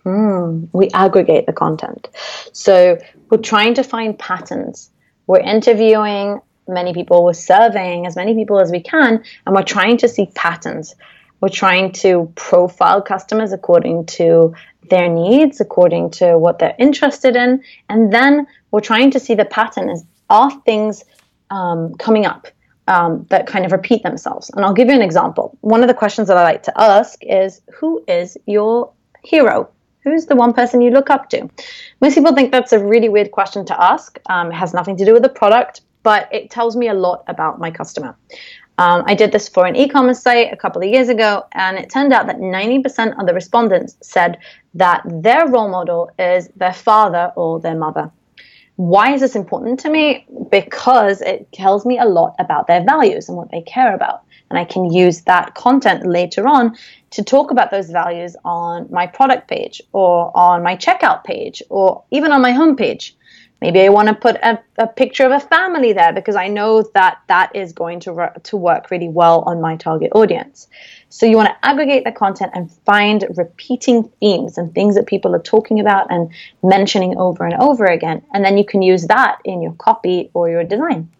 Mm, 0.04 0.68
we 0.72 0.88
aggregate 0.90 1.46
the 1.46 1.52
content. 1.52 2.09
So 2.52 2.98
we're 3.28 3.38
trying 3.38 3.74
to 3.74 3.82
find 3.82 4.18
patterns. 4.18 4.90
We're 5.26 5.40
interviewing 5.40 6.40
many 6.68 6.92
people, 6.92 7.24
we're 7.24 7.33
surveying 7.33 8.07
as 8.07 8.16
many 8.16 8.35
people 8.35 8.61
as 8.61 8.70
we 8.70 8.81
can, 8.81 9.22
and 9.46 9.55
we're 9.55 9.62
trying 9.62 9.96
to 9.98 10.09
see 10.09 10.26
patterns. 10.35 10.94
We're 11.40 11.48
trying 11.48 11.92
to 11.92 12.33
profile 12.35 13.02
customers 13.02 13.52
according 13.52 14.07
to 14.07 14.55
their 14.88 15.09
needs, 15.09 15.61
according 15.61 16.11
to 16.12 16.38
what 16.38 16.59
they're 16.59 16.76
interested 16.79 17.37
in, 17.37 17.62
and 17.88 18.12
then 18.12 18.46
we're 18.70 18.81
trying 18.81 19.11
to 19.12 19.20
see 19.20 19.35
the 19.35 19.44
pattern 19.44 19.90
is 19.90 20.05
are 20.29 20.50
things 20.64 21.05
um, 21.50 21.94
coming 21.94 22.26
up 22.26 22.48
um, 22.88 23.26
that 23.31 23.46
kind 23.46 23.64
of 23.64 23.72
repeat 23.72 24.02
themselves. 24.02 24.50
And 24.50 24.64
I'll 24.64 24.74
give 24.74 24.88
you 24.88 24.94
an 24.94 25.02
example. 25.02 25.57
One 25.61 25.83
of 25.83 25.88
the 25.88 25.94
questions 25.94 26.29
that 26.29 26.37
I 26.37 26.42
like 26.42 26.62
to 26.64 26.81
ask 26.81 27.22
is 27.22 27.61
Who 27.74 28.05
is 28.09 28.37
your 28.46 28.92
hero? 29.24 29.70
Who's 30.02 30.26
the 30.26 30.37
one 30.37 30.52
person 30.52 30.81
you 30.81 30.90
look 30.90 31.11
up 31.11 31.31
to? 31.31 31.48
Most 32.00 32.14
people 32.14 32.33
think 32.33 32.52
that's 32.52 32.72
a 32.72 32.79
really 32.79 33.09
weird 33.09 33.33
question 33.33 33.64
to 33.66 33.83
ask. 33.83 34.18
Um, 34.26 34.52
it 34.52 34.55
has 34.55 34.72
nothing 34.72 34.96
to 34.98 35.05
do 35.05 35.12
with 35.12 35.22
the 35.22 35.29
product, 35.29 35.81
but 36.06 36.28
it 36.30 36.50
tells 36.50 36.76
me 36.76 36.86
a 36.86 36.94
lot 36.94 37.24
about 37.26 37.58
my 37.58 37.68
customer. 37.68 38.16
Um, 38.78 39.02
I 39.06 39.16
did 39.16 39.32
this 39.32 39.48
for 39.48 39.66
an 39.66 39.74
e 39.74 39.88
commerce 39.88 40.22
site 40.22 40.52
a 40.52 40.56
couple 40.56 40.80
of 40.80 40.88
years 40.88 41.08
ago, 41.08 41.44
and 41.50 41.76
it 41.76 41.90
turned 41.90 42.12
out 42.12 42.28
that 42.28 42.38
90% 42.38 43.18
of 43.18 43.26
the 43.26 43.34
respondents 43.34 43.96
said 44.02 44.38
that 44.74 45.02
their 45.04 45.48
role 45.48 45.68
model 45.68 46.08
is 46.16 46.48
their 46.54 46.72
father 46.72 47.32
or 47.34 47.58
their 47.58 47.74
mother. 47.74 48.12
Why 48.76 49.14
is 49.14 49.20
this 49.20 49.34
important 49.34 49.80
to 49.80 49.90
me? 49.90 50.24
Because 50.48 51.22
it 51.22 51.50
tells 51.50 51.84
me 51.84 51.98
a 51.98 52.04
lot 52.04 52.36
about 52.38 52.68
their 52.68 52.84
values 52.84 53.28
and 53.28 53.36
what 53.36 53.50
they 53.50 53.62
care 53.62 53.92
about. 53.92 54.22
And 54.48 54.60
I 54.60 54.64
can 54.64 54.92
use 54.92 55.22
that 55.22 55.56
content 55.56 56.06
later 56.06 56.46
on 56.46 56.76
to 57.10 57.24
talk 57.24 57.50
about 57.50 57.72
those 57.72 57.90
values 57.90 58.36
on 58.44 58.86
my 58.92 59.08
product 59.08 59.48
page 59.48 59.82
or 59.92 60.30
on 60.36 60.62
my 60.62 60.76
checkout 60.76 61.24
page 61.24 61.64
or 61.68 62.04
even 62.12 62.30
on 62.30 62.42
my 62.42 62.52
homepage. 62.52 63.14
Maybe 63.62 63.80
I 63.80 63.88
want 63.88 64.08
to 64.08 64.14
put 64.14 64.36
a, 64.36 64.62
a 64.76 64.86
picture 64.86 65.24
of 65.24 65.32
a 65.32 65.40
family 65.40 65.94
there 65.94 66.12
because 66.12 66.36
I 66.36 66.46
know 66.46 66.82
that 66.94 67.22
that 67.28 67.56
is 67.56 67.72
going 67.72 68.00
to, 68.00 68.12
re- 68.12 68.28
to 68.44 68.56
work 68.56 68.90
really 68.90 69.08
well 69.08 69.40
on 69.46 69.62
my 69.62 69.76
target 69.76 70.12
audience. 70.14 70.68
So 71.08 71.24
you 71.24 71.36
want 71.36 71.48
to 71.48 71.66
aggregate 71.66 72.04
the 72.04 72.12
content 72.12 72.52
and 72.54 72.70
find 72.84 73.24
repeating 73.34 74.10
themes 74.20 74.58
and 74.58 74.74
things 74.74 74.94
that 74.94 75.06
people 75.06 75.34
are 75.34 75.40
talking 75.40 75.80
about 75.80 76.06
and 76.10 76.30
mentioning 76.62 77.16
over 77.16 77.46
and 77.46 77.54
over 77.54 77.86
again. 77.86 78.22
And 78.34 78.44
then 78.44 78.58
you 78.58 78.64
can 78.64 78.82
use 78.82 79.06
that 79.06 79.38
in 79.44 79.62
your 79.62 79.72
copy 79.72 80.30
or 80.34 80.50
your 80.50 80.62
design. 80.62 81.10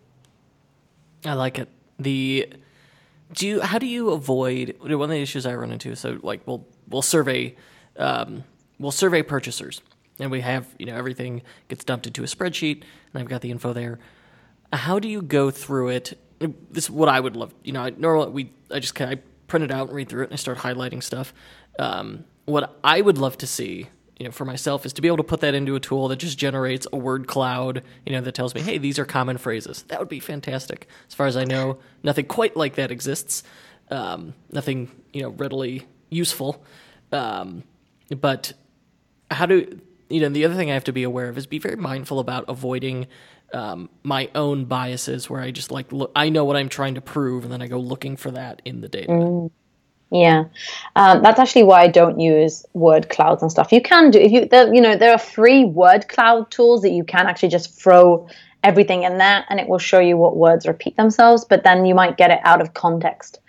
I 1.25 1.33
like 1.33 1.59
it. 1.59 1.71
The 1.99 2.53
do 3.33 3.47
you 3.47 3.61
how 3.61 3.79
do 3.79 3.87
you 3.87 4.11
avoid 4.11 4.77
one 4.81 5.03
of 5.03 5.09
the 5.09 5.21
issues 5.21 5.47
I 5.47 5.55
run 5.55 5.73
into? 5.73 5.97
So 5.97 6.21
like 6.23 6.47
we'll 6.47 6.67
we'll 6.89 7.03
survey 7.03 7.57
um, 7.97 8.45
we'll 8.79 8.93
survey 8.93 9.23
purchasers 9.23 9.81
and 10.19 10.31
we 10.31 10.41
have 10.41 10.67
you 10.79 10.87
know 10.87 10.97
everything 10.97 11.43
gets 11.69 11.85
dumped 11.85 12.07
into 12.07 12.23
a 12.23 12.27
spreadsheet 12.27 12.83
and 13.13 13.23
I've 13.23 13.29
got 13.29 13.41
the 13.41 13.51
info 13.51 13.73
there. 13.73 13.99
How 14.73 14.99
do 14.99 15.09
you 15.09 15.23
go 15.23 15.51
through 15.51 15.89
it? 15.91 16.19
This 16.71 16.85
is 16.85 16.91
what 16.91 17.09
I 17.09 17.21
would 17.21 17.37
love. 17.37 17.55
You 17.63 17.73
know, 17.73 17.83
I, 17.83 17.91
normally 17.91 18.31
we 18.31 18.53
I 18.71 18.79
just 18.79 18.95
kind 18.95 19.13
of 19.13 19.21
print 19.47 19.65
it 19.65 19.71
out 19.71 19.89
and 19.89 19.97
read 19.97 20.09
through 20.09 20.23
it 20.23 20.27
and 20.27 20.33
I 20.33 20.37
start 20.37 20.59
highlighting 20.59 21.03
stuff. 21.03 21.33
Um, 21.79 22.25
what 22.47 22.79
I 22.83 23.01
would 23.01 23.19
love 23.19 23.39
to 23.39 23.47
see, 23.47 23.89
you 24.19 24.27
know, 24.27 24.33
for 24.33 24.45
myself 24.45 24.87
is 24.87 24.93
to 24.95 25.03
be 25.03 25.09
able 25.09 25.19
to 25.19 25.25
put 25.25 25.41
that 25.41 25.55
into 25.55 25.75
a 25.77 25.81
tool 25.81 26.09
that 26.09 26.17
just 26.17 26.39
generates 26.39 26.87
a 26.93 26.97
word 26.97 27.27
cloud, 27.27 27.83
you 28.05 28.13
know, 28.13 28.21
that 28.21 28.35
tells 28.35 28.55
me, 28.55 28.61
hey, 28.61 28.79
these 28.79 28.99
are 28.99 29.05
common 29.05 29.39
phrases. 29.39 29.83
That 29.85 29.99
would 29.99 30.09
be 30.09 30.21
fantastic. 30.21 30.89
As 31.09 31.15
far 31.15 31.27
as 31.27 31.37
I 31.37 31.45
know, 31.45 31.79
nothing 32.03 32.27
quite 32.27 32.57
like 32.57 32.77
that 32.77 32.91
exists. 32.91 33.43
Um, 33.91 34.35
nothing, 34.51 34.91
you 35.13 35.23
know, 35.23 35.31
readily 35.31 35.87
useful. 36.11 36.65
Um, 37.13 37.63
but 38.21 38.53
how 39.31 39.47
do 39.47 39.81
you 40.09 40.21
know? 40.21 40.29
The 40.29 40.45
other 40.45 40.55
thing 40.55 40.71
I 40.71 40.75
have 40.75 40.85
to 40.85 40.93
be 40.93 41.03
aware 41.03 41.29
of 41.29 41.39
is 41.39 41.47
be 41.47 41.59
very 41.59 41.77
mindful 41.77 42.19
about 42.19 42.45
avoiding 42.49 43.07
um, 43.53 43.89
my 44.03 44.29
own 44.35 44.65
biases 44.65 45.31
where 45.31 45.41
I 45.41 45.51
just 45.51 45.71
like 45.71 45.93
look, 45.93 46.13
I 46.17 46.29
know 46.29 46.45
what 46.45 46.57
I'm 46.57 46.69
trying 46.69 46.95
to 46.95 47.01
prove, 47.01 47.45
and 47.45 47.53
then 47.53 47.63
I 47.63 47.67
go 47.67 47.79
looking 47.79 48.17
for 48.17 48.31
that 48.33 48.63
in 48.65 48.81
the 48.81 48.89
data. 48.89 49.13
Mm. 49.13 49.51
Yeah, 50.11 50.45
um, 50.95 51.23
that's 51.23 51.41
actually 51.41 51.65
why 51.65 51.83
I 51.83 51.89
don't 51.89 52.21
use 52.21 52.65
word 52.75 53.09
clouds 53.09 53.43
and 53.43 53.51
stuff. 53.51 53.73
You 53.73 53.83
can 53.83 54.13
do 54.13 54.21
if 54.21 54.31
you 54.31 54.47
there, 54.47 54.73
you 54.73 54.81
know 54.81 54.97
there 54.97 55.13
are 55.13 55.19
free 55.19 55.65
word 55.65 56.09
cloud 56.09 56.51
tools 56.51 56.83
that 56.83 56.91
you 56.91 57.03
can 57.03 57.27
actually 57.27 57.49
just 57.49 57.81
throw 57.81 58.29
everything 58.63 59.03
in 59.03 59.19
there, 59.19 59.45
and 59.49 59.59
it 59.59 59.69
will 59.69 59.79
show 59.79 59.99
you 59.99 60.17
what 60.17 60.37
words 60.37 60.67
repeat 60.67 60.97
themselves. 60.97 61.45
But 61.45 61.65
then 61.65 61.87
you 61.87 61.95
might 61.95 62.17
get 62.17 62.31
it 62.31 62.41
out 62.45 62.61
of 62.61 62.75
context. 62.75 63.41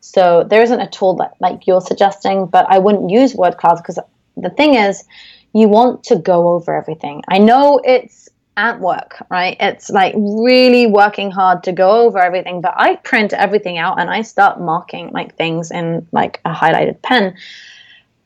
So 0.00 0.44
there 0.48 0.62
isn't 0.62 0.80
a 0.80 0.88
tool 0.88 1.14
that 1.16 1.34
like 1.40 1.66
you're 1.66 1.80
suggesting, 1.80 2.46
but 2.46 2.66
I 2.70 2.78
wouldn't 2.78 3.10
use 3.10 3.34
word 3.34 3.58
clouds 3.58 3.82
because 3.82 3.98
the 4.36 4.50
thing 4.50 4.76
is, 4.76 5.04
you 5.52 5.68
want 5.68 6.04
to 6.04 6.16
go 6.16 6.48
over 6.48 6.74
everything. 6.74 7.22
I 7.28 7.38
know 7.38 7.80
it's 7.84 8.28
at 8.56 8.80
work, 8.80 9.24
right? 9.30 9.56
It's 9.60 9.88
like 9.88 10.14
really 10.16 10.86
working 10.86 11.30
hard 11.30 11.62
to 11.64 11.72
go 11.72 12.06
over 12.06 12.18
everything, 12.18 12.60
but 12.60 12.74
I 12.76 12.96
print 12.96 13.32
everything 13.32 13.78
out 13.78 14.00
and 14.00 14.10
I 14.10 14.22
start 14.22 14.60
marking 14.60 15.10
like 15.10 15.36
things 15.36 15.70
in 15.70 16.06
like 16.12 16.40
a 16.44 16.52
highlighted 16.52 17.00
pen 17.02 17.36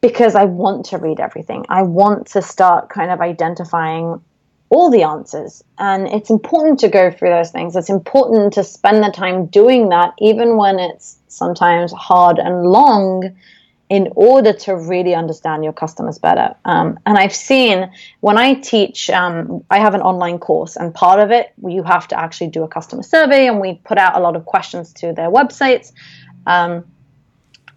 because 0.01 0.35
I 0.35 0.45
want 0.45 0.87
to 0.87 0.99
read 0.99 1.21
everything. 1.21 1.67
I 1.69 1.83
want 1.83 2.29
to 2.29 2.43
start 2.43 2.89
kind 2.89 3.11
of 3.11 3.21
identifying 3.21 4.21
all 4.71 4.91
the 4.91 5.03
answers. 5.03 5.63
And 5.79 6.09
it's 6.09 6.31
important 6.31 6.81
to 6.81 6.89
go 6.89 7.11
through 7.11 7.29
those 7.29 7.51
things. 7.51 7.77
It's 7.77 7.91
important 7.91 8.55
to 8.55 8.65
spend 8.65 9.05
the 9.05 9.11
time 9.11 9.47
doing 9.47 9.91
that, 9.91 10.15
even 10.19 10.57
when 10.57 10.79
it's 10.79 11.19
sometimes 11.29 11.93
hard 11.93 12.39
and 12.39 12.63
long 12.63 13.37
in 13.93 14.09
order 14.17 14.55
to 14.55 14.75
really 14.75 15.15
understand 15.15 15.63
your 15.63 15.75
customers 15.75 16.19
better. 16.19 16.55
Um, 16.65 16.99
and 17.05 17.19
I've 17.19 17.35
seen 17.35 17.93
when 18.21 18.39
I 18.39 18.55
teach, 18.55 19.11
um, 19.11 19.63
I 19.71 19.81
have 19.81 19.93
an 19.93 20.01
online 20.01 20.39
course, 20.39 20.77
and 20.77 20.95
part 20.95 21.21
of 21.21 21.31
it, 21.31 21.53
you 21.63 21.83
have 21.83 22.09
to 22.09 22.19
actually 22.19 22.47
do 22.47 22.63
a 22.63 22.69
customer 22.69 23.03
survey, 23.03 23.47
and 23.47 23.61
we 23.61 23.75
put 23.85 23.99
out 23.99 24.17
a 24.17 24.21
lot 24.21 24.35
of 24.35 24.47
questions 24.47 24.95
to 24.95 25.13
their 25.13 25.31
websites. 25.31 25.93
Um, 26.47 26.87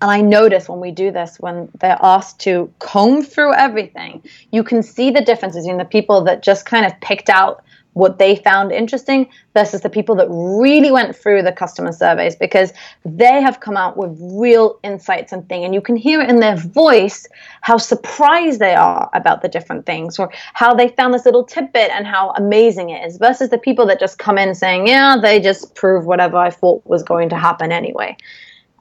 and 0.02 0.10
I 0.10 0.22
notice 0.22 0.70
when 0.70 0.80
we 0.80 0.92
do 0.92 1.12
this, 1.12 1.38
when 1.38 1.70
they're 1.82 2.00
asked 2.02 2.40
to 2.42 2.72
comb 2.80 3.22
through 3.22 3.54
everything, 3.54 4.24
you 4.54 4.64
can 4.64 4.84
see 4.84 5.12
the 5.12 5.22
differences 5.22 5.68
in 5.68 5.76
the 5.76 5.84
people 5.84 6.24
that 6.24 6.42
just 6.42 6.66
kind 6.66 6.86
of 6.86 6.98
picked 7.02 7.30
out 7.30 7.62
what 7.96 8.20
they 8.20 8.36
found 8.36 8.74
interesting 8.74 9.28
versus 9.54 9.80
the 9.80 9.90
people 9.90 10.16
that 10.16 10.28
really 10.30 10.92
went 10.92 11.16
through 11.16 11.42
the 11.42 11.52
customer 11.52 11.94
surveys 11.94 12.36
because 12.36 12.74
they 13.06 13.42
have 13.42 13.62
come 13.62 13.78
out 13.78 13.96
with 13.96 14.14
real 14.20 14.78
insights 14.84 15.32
and 15.32 15.48
things 15.48 15.64
and 15.64 15.74
you 15.74 15.80
can 15.80 15.96
hear 15.96 16.20
it 16.20 16.30
in 16.30 16.42
their 16.42 16.58
voice 16.58 17.26
how 17.62 17.78
surprised 17.78 18.60
they 18.60 18.76
are 18.76 19.10
about 19.14 19.42
the 19.42 19.48
different 19.48 19.86
things 19.86 20.20
or 20.20 20.30
how 20.54 20.74
they 20.74 20.90
found 20.90 21.14
this 21.14 21.26
little 21.26 21.44
tidbit 21.44 21.90
and 21.92 22.06
how 22.06 22.32
amazing 22.32 22.90
it 22.90 23.06
is 23.08 23.18
versus 23.18 23.50
the 23.50 23.58
people 23.58 23.86
that 23.86 23.98
just 23.98 24.20
come 24.20 24.38
in 24.38 24.54
saying 24.54 24.86
yeah 24.86 25.16
they 25.22 25.40
just 25.40 25.74
prove 25.74 26.06
whatever 26.06 26.36
i 26.36 26.50
thought 26.50 26.86
was 26.86 27.02
going 27.02 27.30
to 27.30 27.38
happen 27.38 27.72
anyway 27.72 28.16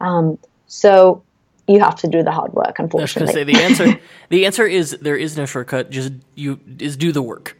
um, 0.01 0.37
so 0.67 1.23
you 1.69 1.79
have 1.79 1.95
to 1.97 2.09
do 2.09 2.23
the 2.23 2.31
hard 2.31 2.53
work. 2.53 2.79
Unfortunately, 2.79 3.33
say 3.33 3.45
the 3.45 3.57
answer. 3.57 3.99
the 4.29 4.45
answer 4.45 4.67
is 4.67 4.91
there 5.01 5.17
is 5.17 5.37
no 5.37 5.47
shortcut. 5.47 5.89
Just 5.89 6.13
you 6.35 6.61
is 6.79 6.97
do 6.97 7.11
the 7.11 7.23
work. 7.23 7.57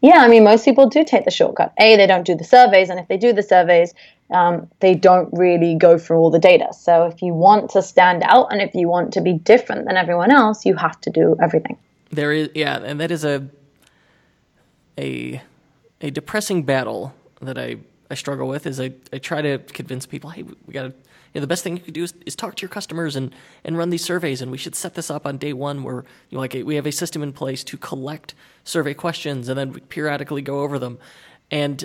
Yeah, 0.00 0.18
I 0.18 0.28
mean, 0.28 0.44
most 0.44 0.64
people 0.64 0.88
do 0.88 1.04
take 1.04 1.24
the 1.24 1.30
shortcut. 1.30 1.72
A, 1.78 1.96
they 1.96 2.06
don't 2.06 2.24
do 2.26 2.34
the 2.34 2.44
surveys, 2.44 2.90
and 2.90 3.00
if 3.00 3.08
they 3.08 3.16
do 3.16 3.32
the 3.32 3.42
surveys, 3.42 3.94
um, 4.30 4.68
they 4.80 4.94
don't 4.94 5.28
really 5.32 5.74
go 5.74 5.98
through 5.98 6.18
all 6.18 6.30
the 6.30 6.38
data. 6.38 6.68
So 6.72 7.04
if 7.04 7.22
you 7.22 7.32
want 7.34 7.70
to 7.70 7.82
stand 7.82 8.22
out 8.24 8.52
and 8.52 8.60
if 8.60 8.74
you 8.74 8.88
want 8.88 9.12
to 9.14 9.20
be 9.20 9.34
different 9.34 9.86
than 9.86 9.96
everyone 9.96 10.30
else, 10.30 10.66
you 10.66 10.74
have 10.76 11.00
to 11.02 11.10
do 11.10 11.36
everything. 11.42 11.78
There 12.10 12.32
is, 12.32 12.50
yeah, 12.54 12.78
and 12.78 13.00
that 13.00 13.10
is 13.10 13.24
a 13.24 13.48
a 14.98 15.42
a 16.00 16.10
depressing 16.10 16.62
battle 16.62 17.14
that 17.40 17.58
I 17.58 17.76
I 18.10 18.14
struggle 18.14 18.48
with. 18.48 18.66
Is 18.66 18.80
I 18.80 18.92
I 19.12 19.18
try 19.18 19.42
to 19.42 19.58
convince 19.58 20.06
people, 20.06 20.30
hey, 20.30 20.42
we 20.42 20.72
got 20.72 20.84
to 20.84 20.94
know, 21.34 21.40
the 21.40 21.46
best 21.46 21.64
thing 21.64 21.76
you 21.76 21.82
could 21.82 21.94
do 21.94 22.04
is, 22.04 22.14
is 22.26 22.36
talk 22.36 22.54
to 22.56 22.62
your 22.62 22.68
customers 22.68 23.16
and, 23.16 23.34
and 23.64 23.76
run 23.76 23.90
these 23.90 24.04
surveys. 24.04 24.40
And 24.40 24.50
we 24.50 24.58
should 24.58 24.74
set 24.74 24.94
this 24.94 25.10
up 25.10 25.26
on 25.26 25.36
day 25.36 25.52
one 25.52 25.82
where 25.82 26.04
you 26.30 26.36
know, 26.36 26.40
like 26.40 26.54
we 26.54 26.76
have 26.76 26.86
a 26.86 26.92
system 26.92 27.22
in 27.22 27.32
place 27.32 27.64
to 27.64 27.76
collect 27.76 28.34
survey 28.62 28.94
questions 28.94 29.48
and 29.48 29.58
then 29.58 29.72
periodically 29.88 30.42
go 30.42 30.60
over 30.60 30.78
them. 30.78 30.98
And 31.50 31.84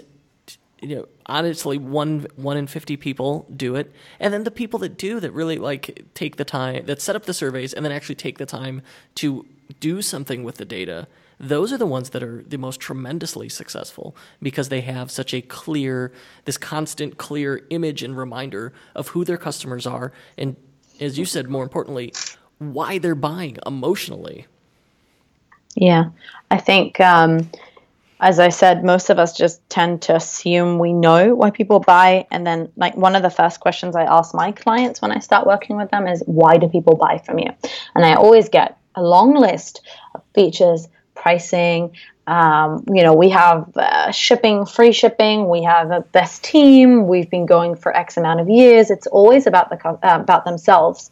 you 0.82 0.96
know, 0.96 1.08
honestly, 1.26 1.78
one 1.78 2.28
one 2.36 2.56
in 2.56 2.68
fifty 2.68 2.96
people 2.96 3.46
do 3.54 3.76
it, 3.76 3.94
and 4.20 4.34
then 4.34 4.46
the 4.46 4.52
people 4.52 4.80
that 4.80 4.98
do 4.98 5.20
that 5.20 5.32
really 5.32 5.58
like 5.58 6.06
take 6.14 6.38
the 6.38 6.46
time 6.46 6.86
that 6.86 7.02
set 7.02 7.16
up 7.16 7.26
the 7.26 7.34
surveys 7.34 7.74
and 7.74 7.84
then 7.84 7.92
actually 7.92 8.16
take 8.16 8.38
the 8.38 8.46
time 8.46 8.82
to 9.16 9.46
do 9.80 10.02
something 10.02 10.44
with 10.44 10.56
the 10.56 10.66
data 10.66 11.08
those 11.40 11.72
are 11.72 11.78
the 11.78 11.86
ones 11.86 12.10
that 12.10 12.22
are 12.22 12.44
the 12.46 12.58
most 12.58 12.80
tremendously 12.80 13.48
successful 13.48 14.16
because 14.42 14.70
they 14.70 14.82
have 14.82 15.10
such 15.10 15.34
a 15.34 15.42
clear, 15.42 16.12
this 16.46 16.58
constant, 16.58 17.18
clear 17.18 17.66
image 17.70 18.04
and 18.04 18.18
reminder 18.18 18.74
of 18.94 19.10
who 19.10 19.24
their 19.24 19.38
customers 19.38 19.88
are. 19.88 20.12
And 20.38 20.58
as 21.00 21.18
you 21.18 21.24
said, 21.24 21.50
more 21.50 21.64
importantly, 21.64 22.14
why 22.58 22.98
they're 22.98 23.16
buying 23.16 23.58
emotionally. 23.66 24.48
Yeah. 25.76 26.10
I 26.52 26.58
think, 26.58 27.00
um, 27.00 27.50
as 28.20 28.38
I 28.38 28.50
said, 28.50 28.84
most 28.84 29.10
of 29.10 29.18
us 29.18 29.38
just 29.38 29.62
tend 29.70 30.02
to 30.02 30.16
assume 30.16 30.78
we 30.78 30.92
know 30.92 31.36
why 31.36 31.52
people 31.52 31.80
buy. 31.80 32.28
And 32.32 32.46
then, 32.46 32.70
like, 32.76 32.98
one 32.98 33.16
of 33.16 33.24
the 33.24 33.30
first 33.30 33.62
questions 33.62 33.96
I 33.96 34.04
ask 34.04 34.36
my 34.36 34.52
clients 34.52 35.02
when 35.02 35.14
I 35.14 35.20
start 35.20 35.48
working 35.48 35.78
with 35.78 35.90
them 35.90 36.06
is, 36.06 36.22
why 36.26 36.58
do 36.58 36.68
people 36.68 36.98
buy 36.98 37.20
from 37.26 37.40
you? 37.40 37.48
And 37.96 38.06
I 38.06 38.16
always 38.16 38.50
get 38.50 38.78
a 38.96 39.02
long 39.02 39.36
list 39.36 39.80
of 40.16 40.22
features 40.36 40.90
pricing. 41.22 41.92
Um, 42.28 42.84
you 42.88 43.04
know, 43.04 43.14
we 43.14 43.30
have 43.30 43.76
uh, 43.76 44.12
shipping, 44.12 44.66
free 44.66 44.92
shipping. 44.92 45.50
We 45.50 45.64
have 45.64 45.92
a 45.92 46.02
best 46.02 46.44
team. 46.44 47.08
We've 47.08 47.30
been 47.30 47.46
going 47.46 47.76
for 47.76 47.96
X 47.96 48.18
amount 48.18 48.40
of 48.40 48.50
years. 48.50 48.92
It's 48.92 49.08
always 49.08 49.48
about 49.48 49.70
the 49.70 49.88
uh, 49.88 49.98
about 50.04 50.46
themselves, 50.46 51.10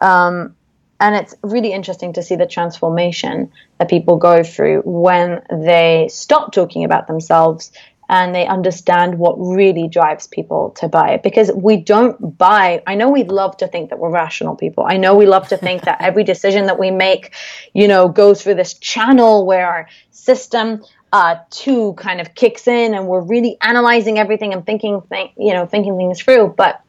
um, 0.00 0.56
and 1.00 1.14
it's 1.14 1.34
really 1.42 1.72
interesting 1.72 2.12
to 2.14 2.22
see 2.22 2.34
the 2.34 2.46
transformation 2.46 3.52
that 3.78 3.88
people 3.88 4.16
go 4.16 4.42
through 4.42 4.82
when 4.84 5.42
they 5.50 6.08
stop 6.10 6.52
talking 6.52 6.82
about 6.84 7.06
themselves 7.06 7.70
and 8.08 8.34
they 8.34 8.46
understand 8.46 9.18
what 9.18 9.34
really 9.34 9.86
drives 9.86 10.26
people 10.26 10.70
to 10.76 10.88
buy 10.88 11.10
it. 11.10 11.22
Because 11.22 11.50
we 11.52 11.76
don't 11.76 12.38
buy 12.38 12.82
i 12.86 12.94
know 12.94 13.08
we 13.08 13.24
love 13.24 13.56
to 13.58 13.68
think 13.68 13.90
that 13.90 13.98
we're 13.98 14.10
rational 14.10 14.56
people. 14.56 14.84
I 14.86 14.96
know 14.96 15.14
we 15.14 15.26
love 15.26 15.48
to 15.48 15.56
think 15.56 15.82
that 15.82 16.00
every 16.00 16.24
decision 16.32 16.66
that 16.66 16.78
we 16.78 16.90
make 16.90 17.34
you 17.74 17.88
know 17.88 18.08
goes 18.08 18.42
through 18.42 18.54
this 18.54 18.74
channel 18.74 19.46
where 19.46 19.66
our 19.66 19.88
system 20.10 20.82
uh, 21.12 21.36
two 21.50 21.94
kind 21.94 22.20
of 22.20 22.34
kicks 22.34 22.68
in 22.68 22.94
and 22.94 23.06
we're 23.06 23.22
really 23.22 23.56
analyzing 23.62 24.18
everything 24.18 24.52
and 24.52 24.66
thinking 24.66 25.02
th- 25.10 25.32
you 25.36 25.52
know 25.52 25.66
thinking 25.66 25.96
things 25.96 26.20
through. 26.20 26.54
But 26.56 26.80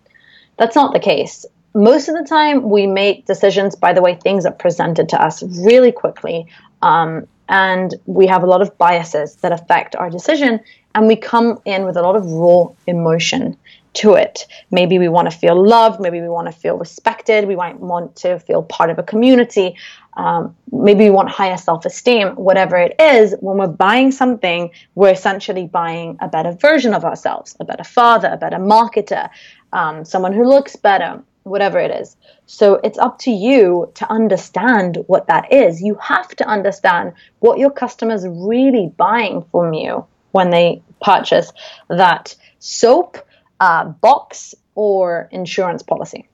that's 0.57 0.75
not 0.75 0.93
the 0.93 0.99
case. 0.99 1.45
Most 1.73 2.09
of 2.09 2.15
the 2.15 2.25
time 2.25 2.69
we 2.69 2.87
make 2.87 3.25
decisions 3.25 3.75
by 3.75 3.93
the 3.93 4.01
way 4.01 4.15
things 4.15 4.45
are 4.45 4.51
presented 4.51 5.09
to 5.09 5.21
us 5.21 5.43
really 5.65 5.91
quickly 5.91 6.47
um, 6.81 7.27
and 7.49 7.95
we 8.05 8.27
have 8.27 8.43
a 8.43 8.45
lot 8.45 8.61
of 8.61 8.77
biases 8.77 9.35
that 9.37 9.51
affect 9.51 9.95
our 9.95 10.09
decision 10.09 10.59
and 10.95 11.07
we 11.07 11.15
come 11.15 11.59
in 11.65 11.85
with 11.85 11.97
a 11.97 12.01
lot 12.01 12.15
of 12.15 12.25
raw 12.31 12.67
emotion 12.87 13.57
to 13.93 14.13
it. 14.13 14.45
Maybe 14.71 14.99
we 14.99 15.09
want 15.09 15.29
to 15.31 15.37
feel 15.37 15.61
loved, 15.61 15.99
maybe 15.99 16.21
we 16.21 16.29
want 16.29 16.47
to 16.47 16.51
feel 16.51 16.77
respected, 16.77 17.47
we 17.47 17.55
might 17.55 17.79
want 17.79 18.15
to 18.17 18.39
feel 18.39 18.63
part 18.63 18.89
of 18.91 18.99
a 18.99 19.03
community, 19.03 19.75
um, 20.13 20.55
maybe 20.71 21.05
we 21.05 21.09
want 21.09 21.29
higher 21.29 21.57
self 21.57 21.85
esteem, 21.85 22.29
whatever 22.35 22.75
it 22.77 22.95
is. 22.99 23.33
When 23.39 23.57
we're 23.57 23.67
buying 23.67 24.11
something, 24.11 24.71
we're 24.95 25.11
essentially 25.11 25.65
buying 25.65 26.17
a 26.19 26.27
better 26.27 26.51
version 26.51 26.93
of 26.93 27.05
ourselves, 27.05 27.55
a 27.59 27.65
better 27.65 27.83
father, 27.83 28.29
a 28.31 28.37
better 28.37 28.57
marketer, 28.57 29.29
um, 29.71 30.03
someone 30.05 30.33
who 30.33 30.43
looks 30.43 30.75
better, 30.75 31.23
whatever 31.43 31.79
it 31.79 31.91
is. 31.91 32.15
So 32.45 32.75
it's 32.83 32.97
up 32.97 33.19
to 33.19 33.31
you 33.31 33.91
to 33.95 34.11
understand 34.11 34.97
what 35.07 35.27
that 35.27 35.51
is. 35.51 35.81
You 35.81 35.95
have 35.95 36.29
to 36.37 36.47
understand 36.47 37.13
what 37.39 37.59
your 37.59 37.71
customers 37.71 38.25
really 38.27 38.93
buying 38.97 39.43
from 39.51 39.73
you 39.73 40.05
when 40.31 40.51
they 40.51 40.81
purchase 41.01 41.51
that 41.87 42.35
soap, 42.59 43.17
uh, 43.59 43.85
box, 43.85 44.53
or 44.75 45.27
insurance 45.31 45.83
policy. 45.83 46.27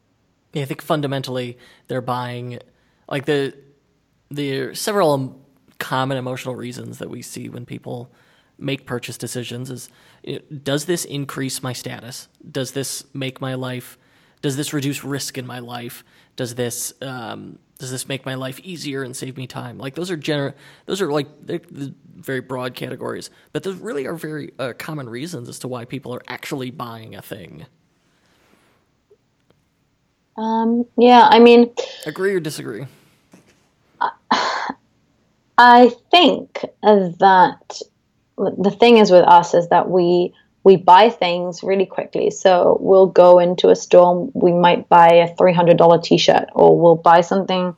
Yeah, 0.54 0.64
I 0.64 0.66
think 0.66 0.82
fundamentally 0.82 1.58
they're 1.88 2.02
buying 2.02 2.60
like 3.10 3.26
the 3.26 3.54
the 4.32 4.74
several 4.74 5.42
common 5.80 6.18
emotional 6.18 6.56
reasons 6.56 6.98
that 7.00 7.10
we 7.10 7.22
see 7.22 7.50
when 7.50 7.66
people 7.66 8.12
make 8.58 8.86
purchase 8.86 9.18
decisions 9.18 9.70
is 9.70 9.90
does 10.64 10.86
this 10.86 11.06
increase 11.06 11.62
my 11.62 11.74
status? 11.74 12.28
Does 12.50 12.72
this 12.72 13.06
make 13.14 13.42
my 13.42 13.54
life? 13.54 13.98
Does 14.42 14.58
this 14.58 14.74
reduce 14.74 15.04
risk 15.04 15.38
in 15.38 15.48
my 15.48 15.60
life? 15.60 16.04
Does 16.36 16.56
this 16.56 16.94
um, 17.02 17.60
does 17.78 17.92
this 17.92 18.08
make 18.08 18.26
my 18.26 18.36
life 18.36 18.60
easier 18.62 19.04
and 19.04 19.16
save 19.16 19.38
me 19.38 19.48
time? 19.48 19.78
Like 19.78 19.96
those 19.96 20.10
are 20.12 20.18
gener- 20.18 20.54
those 20.86 21.02
are 21.02 21.12
like 21.12 21.28
very 21.42 22.40
broad 22.40 22.74
categories, 22.74 23.30
but 23.52 23.64
those 23.64 23.76
really 23.78 24.06
are 24.06 24.16
very 24.16 24.52
uh, 24.60 24.74
common 24.78 25.10
reasons 25.10 25.50
as 25.50 25.60
to 25.60 25.68
why 25.68 25.86
people 25.86 26.14
are 26.14 26.22
actually 26.28 26.72
buying 26.72 27.16
a 27.16 27.22
thing. 27.22 27.66
Um, 30.38 30.86
yeah, 30.98 31.28
I 31.30 31.40
mean, 31.40 31.74
agree 32.06 32.34
or 32.34 32.40
disagree? 32.40 32.86
I 35.58 35.92
think 36.12 36.66
that 36.84 37.82
the 38.38 38.76
thing 38.78 38.98
is 38.98 39.12
with 39.12 39.24
us 39.26 39.54
is 39.54 39.70
that 39.70 39.90
we 39.90 40.34
we 40.66 40.76
buy 40.76 41.10
things 41.12 41.62
really 41.64 41.86
quickly. 41.86 42.32
So 42.32 42.78
we'll 42.82 43.08
go 43.08 43.38
into 43.38 43.70
a 43.70 43.76
store, 43.76 44.30
we 44.34 44.52
might 44.52 44.90
buy 44.90 45.10
a 45.10 45.34
$300 45.36 46.04
t 46.04 46.18
shirt, 46.18 46.50
or 46.54 46.78
we'll 46.78 46.96
buy 46.96 47.22
something, 47.22 47.76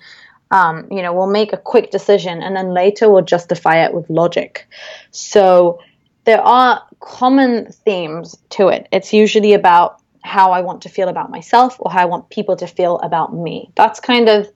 um, 0.52 0.88
you 0.89 1.02
know, 1.02 1.13
we'll 1.13 1.30
make 1.30 1.52
a 1.52 1.58
quick 1.58 1.91
decision 1.91 2.41
and 2.41 2.56
then 2.56 2.73
later 2.73 3.12
we'll 3.12 3.26
justify 3.26 3.84
it 3.84 3.93
with 3.93 4.10
logic. 4.10 4.69
So 5.12 5.82
there 6.23 6.41
are 6.41 6.82
common 7.02 7.69
themes 7.73 8.38
to 8.52 8.69
it. 8.69 8.88
It's 8.93 9.12
usually 9.12 9.54
about 9.54 10.02
how 10.23 10.52
I 10.54 10.62
want 10.62 10.82
to 10.84 10.89
feel 10.89 11.10
about 11.10 11.30
myself 11.30 11.76
or 11.80 11.91
how 11.91 12.02
I 12.02 12.06
want 12.06 12.30
people 12.30 12.56
to 12.56 12.67
feel 12.67 13.00
about 13.00 13.36
me. 13.36 13.69
That's 13.76 14.00
kind 14.00 14.30
of 14.30 14.47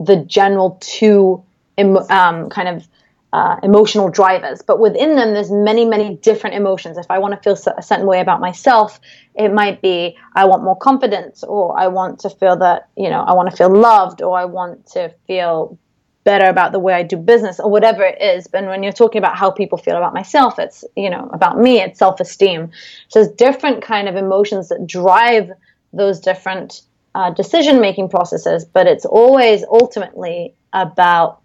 the 0.00 0.16
general 0.16 0.76
two 0.80 1.44
um, 1.78 2.50
kind 2.50 2.68
of 2.68 2.88
uh, 3.32 3.56
emotional 3.62 4.08
drivers. 4.08 4.62
But 4.62 4.80
within 4.80 5.14
them 5.16 5.34
there's 5.34 5.50
many 5.50 5.84
many 5.84 6.16
different 6.16 6.56
emotions. 6.56 6.98
If 6.98 7.10
i 7.10 7.18
want 7.18 7.34
to 7.34 7.40
feel 7.42 7.74
a 7.76 7.82
certain 7.82 8.06
way 8.06 8.20
about 8.20 8.40
myself 8.40 9.00
it 9.34 9.52
might 9.52 9.80
be 9.80 10.16
i 10.34 10.44
want 10.44 10.62
more 10.62 10.76
confidence 10.76 11.44
or 11.44 11.78
i 11.78 11.86
want 11.86 12.18
to 12.20 12.30
feel 12.30 12.56
that 12.56 12.88
you 12.96 13.08
know 13.08 13.20
i 13.20 13.32
want 13.32 13.50
to 13.50 13.56
feel 13.56 13.74
loved 13.74 14.22
or 14.22 14.38
i 14.38 14.44
want 14.44 14.86
to 14.86 15.12
feel 15.26 15.78
better 16.24 16.46
about 16.46 16.72
the 16.72 16.78
way 16.78 16.92
i 16.92 17.02
do 17.02 17.16
business 17.16 17.58
or 17.58 17.70
whatever 17.70 18.02
it 18.02 18.20
is. 18.20 18.46
But 18.46 18.64
when 18.66 18.82
you're 18.82 18.92
talking 18.92 19.20
about 19.20 19.36
how 19.36 19.50
people 19.50 19.78
feel 19.78 19.96
about 19.96 20.12
myself 20.12 20.58
it's 20.58 20.84
you 20.96 21.10
know 21.10 21.30
about 21.32 21.58
me 21.58 21.80
it's 21.80 21.98
self-esteem. 21.98 22.70
So 23.08 23.22
there's 23.22 23.34
different 23.36 23.82
kind 23.82 24.08
of 24.08 24.16
emotions 24.16 24.68
that 24.68 24.86
drive 24.86 25.50
those 25.92 26.20
different 26.20 26.82
uh, 27.14 27.30
decision 27.30 27.80
making 27.80 28.08
processes 28.08 28.64
but 28.64 28.86
it's 28.86 29.04
always 29.04 29.64
ultimately 29.64 30.54
about 30.72 31.39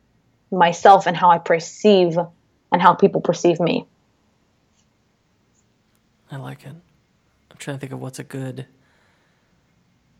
myself 0.55 1.07
and 1.07 1.15
how 1.15 1.29
I 1.29 1.37
perceive 1.37 2.17
and 2.71 2.81
how 2.81 2.93
people 2.93 3.21
perceive 3.21 3.59
me. 3.59 3.85
I 6.31 6.37
like 6.37 6.65
it. 6.65 6.73
I'm 7.51 7.57
trying 7.57 7.77
to 7.77 7.79
think 7.79 7.93
of 7.93 8.01
what's 8.01 8.19
a 8.19 8.23
good. 8.23 8.65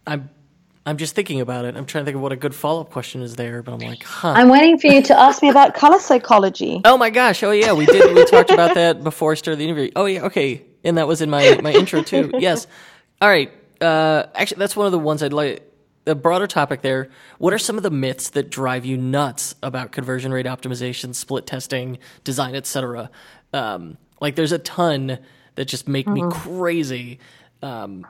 I'm 0.07 0.29
I'm 0.85 0.97
just 0.97 1.15
thinking 1.15 1.41
about 1.41 1.65
it. 1.65 1.75
I'm 1.75 1.85
trying 1.85 2.03
to 2.03 2.05
think 2.05 2.15
of 2.15 2.21
what 2.21 2.31
a 2.31 2.35
good 2.35 2.53
follow 2.53 2.81
up 2.81 2.91
question 2.91 3.21
is 3.21 3.35
there, 3.35 3.63
but 3.63 3.73
I'm 3.73 3.79
like, 3.79 4.03
huh. 4.03 4.33
I'm 4.37 4.49
waiting 4.49 4.77
for 4.77 4.85
you 4.87 5.01
to 5.01 5.19
ask 5.19 5.41
me 5.41 5.49
about 5.49 5.73
color 5.73 5.99
psychology. 5.99 6.81
Oh 6.85 6.97
my 6.97 7.09
gosh! 7.09 7.41
Oh 7.43 7.51
yeah, 7.51 7.73
we 7.73 7.85
did. 7.87 8.15
We 8.15 8.23
talked 8.25 8.51
about 8.51 8.75
that 8.75 9.03
before 9.03 9.31
I 9.31 9.35
started 9.35 9.59
the 9.59 9.65
interview. 9.65 9.91
Oh 9.95 10.05
yeah, 10.05 10.25
okay, 10.25 10.63
and 10.83 10.97
that 10.97 11.07
was 11.07 11.21
in 11.21 11.29
my 11.29 11.59
my 11.61 11.73
intro 11.73 12.03
too. 12.03 12.31
Yes. 12.37 12.67
All 13.21 13.29
right. 13.29 13.51
Uh, 13.81 14.27
actually, 14.35 14.59
that's 14.59 14.75
one 14.75 14.85
of 14.85 14.91
the 14.91 14.99
ones 14.99 15.23
I'd 15.23 15.33
like 15.33 15.69
a 16.05 16.15
broader 16.15 16.47
topic 16.47 16.81
there. 16.81 17.09
What 17.37 17.53
are 17.53 17.57
some 17.57 17.77
of 17.77 17.83
the 17.83 17.89
myths 17.89 18.29
that 18.31 18.49
drive 18.49 18.85
you 18.85 18.97
nuts 18.97 19.55
about 19.63 19.91
conversion 19.91 20.31
rate 20.31 20.45
optimization, 20.45 21.15
split 21.15 21.45
testing, 21.45 21.97
design, 22.23 22.55
etc.? 22.55 23.09
Um, 23.53 23.97
like, 24.21 24.35
there's 24.35 24.51
a 24.51 24.59
ton 24.59 25.19
that 25.55 25.65
just 25.65 25.87
make 25.87 26.05
mm-hmm. 26.05 26.27
me 26.27 26.33
crazy. 26.33 27.19
Um, 27.61 28.05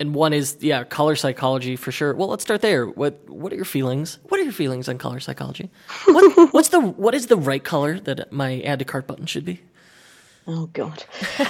and 0.00 0.14
one 0.14 0.32
is 0.32 0.56
yeah, 0.60 0.82
color 0.82 1.14
psychology 1.14 1.76
for 1.76 1.92
sure. 1.92 2.12
Well, 2.14 2.28
let's 2.28 2.42
start 2.42 2.60
there. 2.60 2.86
What 2.86 3.28
what 3.30 3.52
are 3.52 3.56
your 3.56 3.64
feelings? 3.64 4.18
What 4.24 4.40
are 4.40 4.42
your 4.42 4.52
feelings 4.52 4.88
on 4.88 4.98
color 4.98 5.20
psychology? 5.20 5.70
What, 6.06 6.52
what's 6.52 6.70
the 6.70 6.80
what 6.80 7.14
is 7.14 7.28
the 7.28 7.36
right 7.36 7.62
color 7.62 8.00
that 8.00 8.32
my 8.32 8.60
add 8.62 8.80
to 8.80 8.84
cart 8.84 9.06
button 9.06 9.26
should 9.26 9.44
be? 9.44 9.60
Oh 10.46 10.66
God, 10.72 11.04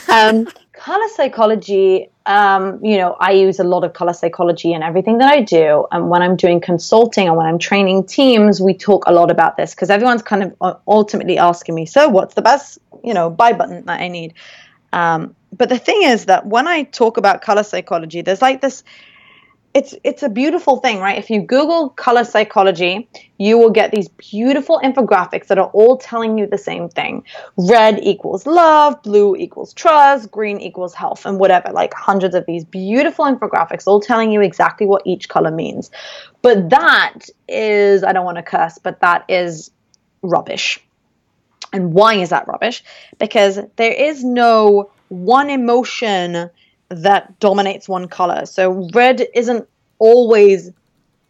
um, 0.09 0.47
color 0.73 1.09
psychology. 1.15 2.09
Um, 2.25 2.85
you 2.85 2.99
know, 2.99 3.17
I 3.19 3.33
use 3.33 3.59
a 3.59 3.65
lot 3.65 3.83
of 3.83 3.95
color 3.95 4.13
psychology 4.13 4.73
in 4.73 4.83
everything 4.83 5.19
that 5.19 5.33
I 5.33 5.41
do, 5.41 5.87
and 5.91 6.11
when 6.11 6.23
I'm 6.23 6.37
doing 6.37 6.61
consulting 6.61 7.27
and 7.27 7.37
when 7.37 7.47
I'm 7.47 7.59
training 7.59 8.05
teams, 8.05 8.61
we 8.61 8.75
talk 8.75 9.05
a 9.07 9.13
lot 9.13 9.31
about 9.31 9.57
this 9.57 9.75
because 9.75 9.91
everyone's 9.91 10.23
kind 10.23 10.43
of 10.43 10.57
uh, 10.61 10.75
ultimately 10.87 11.39
asking 11.39 11.75
me, 11.75 11.87
"So, 11.87 12.09
what's 12.09 12.35
the 12.35 12.43
best, 12.43 12.79
you 13.03 13.15
know, 13.15 13.31
buy 13.31 13.53
button 13.55 13.87
that 13.87 14.01
I 14.01 14.09
need?" 14.09 14.35
Um, 14.93 15.35
but 15.57 15.69
the 15.69 15.79
thing 15.79 16.03
is 16.03 16.27
that 16.27 16.47
when 16.47 16.69
I 16.69 16.83
talk 16.85 17.17
about 17.17 17.43
color 17.43 17.63
psychology, 17.63 18.23
there's 18.23 18.43
like 18.43 18.61
this 18.61 18.85
it's 19.75 19.95
it's 20.05 20.23
a 20.23 20.29
beautiful 20.29 20.79
thing, 20.79 20.99
right? 20.99 21.19
If 21.19 21.31
you 21.31 21.41
Google 21.41 21.89
color 21.89 22.25
psychology, 22.25 23.09
you 23.39 23.57
will 23.57 23.71
get 23.71 23.91
these 23.91 24.09
beautiful 24.09 24.81
infographics 24.85 25.47
that 25.47 25.59
are 25.59 25.69
all 25.69 25.97
telling 25.97 26.37
you 26.37 26.47
the 26.47 26.59
same 26.59 26.89
thing. 26.91 27.25
Red 27.57 27.99
equals 28.03 28.47
love, 28.47 29.03
blue 29.03 29.35
equals 29.35 29.73
trust, 29.73 30.31
green 30.31 30.61
equals 30.61 30.93
health, 30.95 31.25
and 31.25 31.39
whatever, 31.39 31.73
like 31.73 31.95
hundreds 31.95 32.35
of 32.35 32.45
these 32.47 32.65
beautiful 32.65 33.25
infographics 33.25 33.87
all 33.87 34.01
telling 34.01 34.31
you 34.31 34.43
exactly 34.43 34.87
what 34.87 35.03
each 35.07 35.29
color 35.29 35.51
means. 35.51 35.91
But 36.43 36.69
that 36.71 37.21
is, 37.49 38.05
I 38.05 38.13
don't 38.13 38.27
want 38.27 38.37
to 38.37 38.43
curse, 38.43 38.79
but 38.79 39.01
that 39.01 39.25
is 39.29 39.71
rubbish. 40.21 40.81
And 41.73 41.95
why 41.95 42.15
is 42.15 42.29
that 42.29 42.47
rubbish? 42.47 42.85
Because 43.19 43.59
there 43.77 43.93
is 43.93 44.23
no 44.23 44.91
one 45.09 45.49
emotion 45.49 46.51
that 46.93 47.39
dominates 47.41 47.89
one 47.89 48.09
color. 48.09 48.47
So 48.47 48.89
red 48.93 49.27
isn't 49.35 49.69
always 49.99 50.71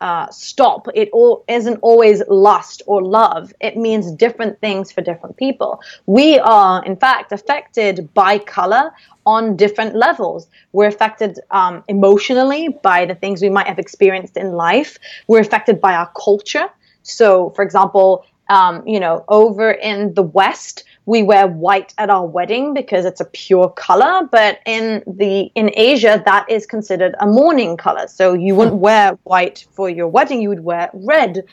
uh, 0.03 0.29
stop. 0.31 0.88
It 0.94 1.09
all 1.12 1.44
isn't 1.46 1.79
always 1.81 2.22
lust 2.29 2.83
or 2.87 3.03
love. 3.03 3.53
It 3.61 3.77
means 3.77 4.11
different 4.11 4.61
things 4.61 4.90
for 4.90 5.01
different 5.01 5.37
people. 5.37 5.81
We 6.07 6.40
are, 6.40 6.85
in 6.85 6.96
fact, 6.96 7.31
affected 7.31 8.12
by 8.12 8.38
color 8.38 8.90
on 9.25 9.57
different 9.57 9.94
levels. 9.94 10.48
We're 10.72 10.88
affected 10.88 11.38
um, 11.53 11.85
emotionally 11.87 12.68
by 12.83 13.07
the 13.07 13.14
things 13.14 13.40
we 13.40 13.48
might 13.48 13.68
have 13.68 13.79
experienced 13.79 14.37
in 14.37 14.53
life. 14.53 14.98
We're 15.29 15.40
affected 15.40 15.81
by 15.81 15.94
our 15.94 16.11
culture. 16.20 16.68
So, 17.05 17.51
for 17.51 17.62
example, 17.62 18.25
um, 18.48 18.87
you 18.87 19.00
know, 19.00 19.24
over 19.28 19.70
in 19.70 20.14
the 20.14 20.22
West, 20.22 20.85
we 21.07 21.22
wear 21.22 21.46
white 21.46 21.94
at 21.98 22.11
our 22.11 22.26
wedding 22.26 22.74
because 22.74 23.05
it's 23.05 23.20
a 23.20 23.24
pure 23.24 23.68
color, 23.70 24.28
but 24.31 24.61
in 24.66 25.02
the 25.07 25.50
in 25.55 25.70
Asia, 25.74 26.22
that 26.24 26.48
is 26.50 26.66
considered 26.66 27.14
a 27.20 27.26
mourning 27.26 27.76
color. 27.76 28.07
So 28.07 28.35
you 28.35 28.55
wouldn't 28.55 28.76
hmm. 28.76 28.83
wear 28.83 29.18
white 29.24 29.66
for 29.72 29.88
your 29.88 30.09
wedding; 30.09 30.42
you 30.42 30.48
would 30.48 30.64
wear 30.64 30.90
red. 30.92 31.44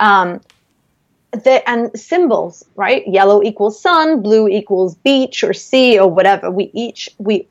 Um, 0.00 0.40
the, 1.32 1.68
and 1.68 1.90
symbols, 1.98 2.64
right? 2.76 3.06
Yellow 3.08 3.42
equals 3.42 3.80
sun, 3.80 4.22
blue 4.22 4.46
equals 4.46 4.94
beach 4.94 5.42
or 5.42 5.52
sea 5.52 5.98
or 5.98 6.08
whatever. 6.08 6.50
We 6.50 6.70
each 6.72 7.10
we 7.18 7.48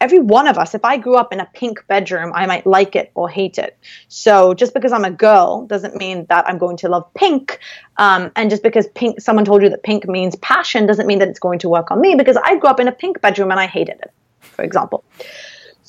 every 0.00 0.18
one 0.18 0.46
of 0.46 0.58
us, 0.58 0.74
if 0.74 0.84
I 0.84 0.96
grew 0.96 1.16
up 1.16 1.32
in 1.32 1.40
a 1.40 1.46
pink 1.54 1.84
bedroom, 1.88 2.32
I 2.34 2.46
might 2.46 2.66
like 2.66 2.94
it 2.94 3.10
or 3.14 3.28
hate 3.28 3.58
it. 3.58 3.76
So 4.08 4.54
just 4.54 4.74
because 4.74 4.92
I'm 4.92 5.04
a 5.04 5.10
girl 5.10 5.66
doesn't 5.66 5.96
mean 5.96 6.26
that 6.28 6.46
I'm 6.48 6.58
going 6.58 6.76
to 6.78 6.88
love 6.88 7.12
pink. 7.14 7.58
Um, 7.96 8.30
and 8.36 8.50
just 8.50 8.62
because 8.62 8.86
pink, 8.94 9.20
someone 9.20 9.44
told 9.44 9.62
you 9.62 9.68
that 9.70 9.82
pink 9.82 10.08
means 10.08 10.36
passion 10.36 10.86
doesn't 10.86 11.06
mean 11.06 11.18
that 11.18 11.28
it's 11.28 11.40
going 11.40 11.58
to 11.60 11.68
work 11.68 11.90
on 11.90 12.00
me 12.00 12.14
because 12.14 12.36
I 12.44 12.56
grew 12.58 12.70
up 12.70 12.80
in 12.80 12.88
a 12.88 12.92
pink 12.92 13.20
bedroom 13.20 13.50
and 13.50 13.58
I 13.58 13.66
hated 13.66 13.98
it, 14.00 14.12
for 14.40 14.64
example. 14.64 15.04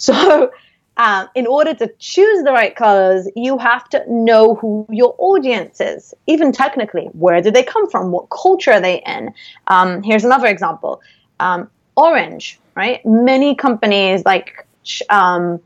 So 0.02 0.50
um, 0.95 1.28
in 1.34 1.45
order 1.48 1.74
to 1.74 1.91
choose 2.00 2.43
the 2.43 2.52
right 2.52 2.74
colors, 2.76 3.28
you 3.36 3.58
have 3.58 3.89
to 3.89 4.04
know 4.08 4.56
who 4.56 4.86
your 4.89 5.13
audience 5.17 5.80
is, 5.82 6.13
even 6.28 6.54
technically. 6.54 7.06
Where 7.13 7.41
do 7.41 7.52
they 7.52 7.63
come 7.63 7.89
from? 7.89 8.12
What 8.12 8.30
culture 8.30 8.72
are 8.72 8.82
they 8.82 9.02
in? 9.06 9.34
Um, 9.67 10.04
here's 10.04 10.24
another 10.24 10.48
example. 10.48 11.02
Um, 11.39 11.69
orange 11.95 12.60
right? 12.80 13.06
Many 13.06 13.56
companies 13.56 14.24
like 14.24 14.65
um, 15.10 15.60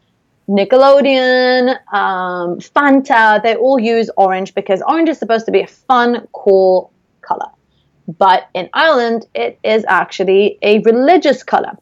Nickelodeon, 0.50 1.78
um, 1.94 2.58
Fanta, 2.60 3.42
they 3.44 3.56
all 3.56 3.80
use 3.80 4.10
orange 4.18 4.56
because 4.56 4.82
orange 4.88 5.10
is 5.10 5.20
supposed 5.20 5.46
to 5.46 5.52
be 5.52 5.62
a 5.62 5.68
fun, 5.68 6.28
cool 6.32 6.92
color. 7.22 7.52
But 8.18 8.50
in 8.56 8.68
Ireland, 8.74 9.28
it 9.36 9.60
is 9.64 9.86
actually 9.88 10.58
a 10.64 10.80
religious 10.80 11.44
color, 11.44 11.78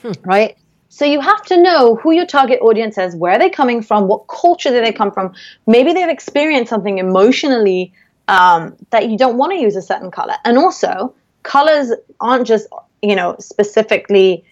hmm. 0.00 0.12
right? 0.24 0.56
So 0.88 1.04
you 1.04 1.20
have 1.20 1.42
to 1.52 1.60
know 1.60 1.96
who 1.96 2.12
your 2.12 2.26
target 2.26 2.60
audience 2.62 2.96
is, 2.96 3.14
where 3.14 3.38
they're 3.38 3.50
coming 3.50 3.82
from, 3.82 4.08
what 4.08 4.28
culture 4.28 4.70
do 4.70 4.80
they 4.80 4.92
come 4.92 5.12
from. 5.12 5.34
Maybe 5.66 5.92
they've 5.92 6.08
experienced 6.08 6.70
something 6.70 6.96
emotionally 6.98 7.92
um, 8.28 8.76
that 8.90 9.10
you 9.10 9.18
don't 9.18 9.36
want 9.36 9.52
to 9.52 9.58
use 9.58 9.76
a 9.76 9.82
certain 9.82 10.10
color. 10.10 10.36
And 10.44 10.56
also, 10.56 11.14
colors 11.42 11.92
aren't 12.20 12.46
just 12.46 12.66
you 13.04 13.14
know 13.14 13.36
specifically 13.38 14.44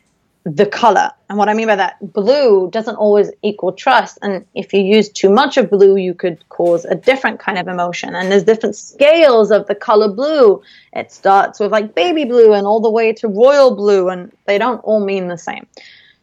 the 0.44 0.66
color. 0.66 1.10
And 1.28 1.38
what 1.38 1.48
I 1.48 1.54
mean 1.54 1.68
by 1.68 1.76
that, 1.76 2.12
blue 2.12 2.68
doesn't 2.70 2.96
always 2.96 3.30
equal 3.42 3.72
trust. 3.72 4.18
And 4.22 4.44
if 4.54 4.72
you 4.72 4.80
use 4.80 5.08
too 5.08 5.30
much 5.30 5.56
of 5.56 5.70
blue, 5.70 5.96
you 5.96 6.14
could 6.14 6.46
cause 6.48 6.84
a 6.84 6.94
different 6.94 7.38
kind 7.38 7.58
of 7.58 7.68
emotion. 7.68 8.14
And 8.14 8.30
there's 8.30 8.42
different 8.42 8.74
scales 8.74 9.50
of 9.50 9.66
the 9.68 9.74
color 9.74 10.08
blue. 10.08 10.60
It 10.94 11.12
starts 11.12 11.60
with 11.60 11.70
like 11.70 11.94
baby 11.94 12.24
blue 12.24 12.52
and 12.52 12.66
all 12.66 12.80
the 12.80 12.90
way 12.90 13.12
to 13.14 13.28
royal 13.28 13.76
blue, 13.76 14.08
and 14.08 14.32
they 14.46 14.58
don't 14.58 14.80
all 14.80 15.04
mean 15.04 15.28
the 15.28 15.38
same. 15.38 15.66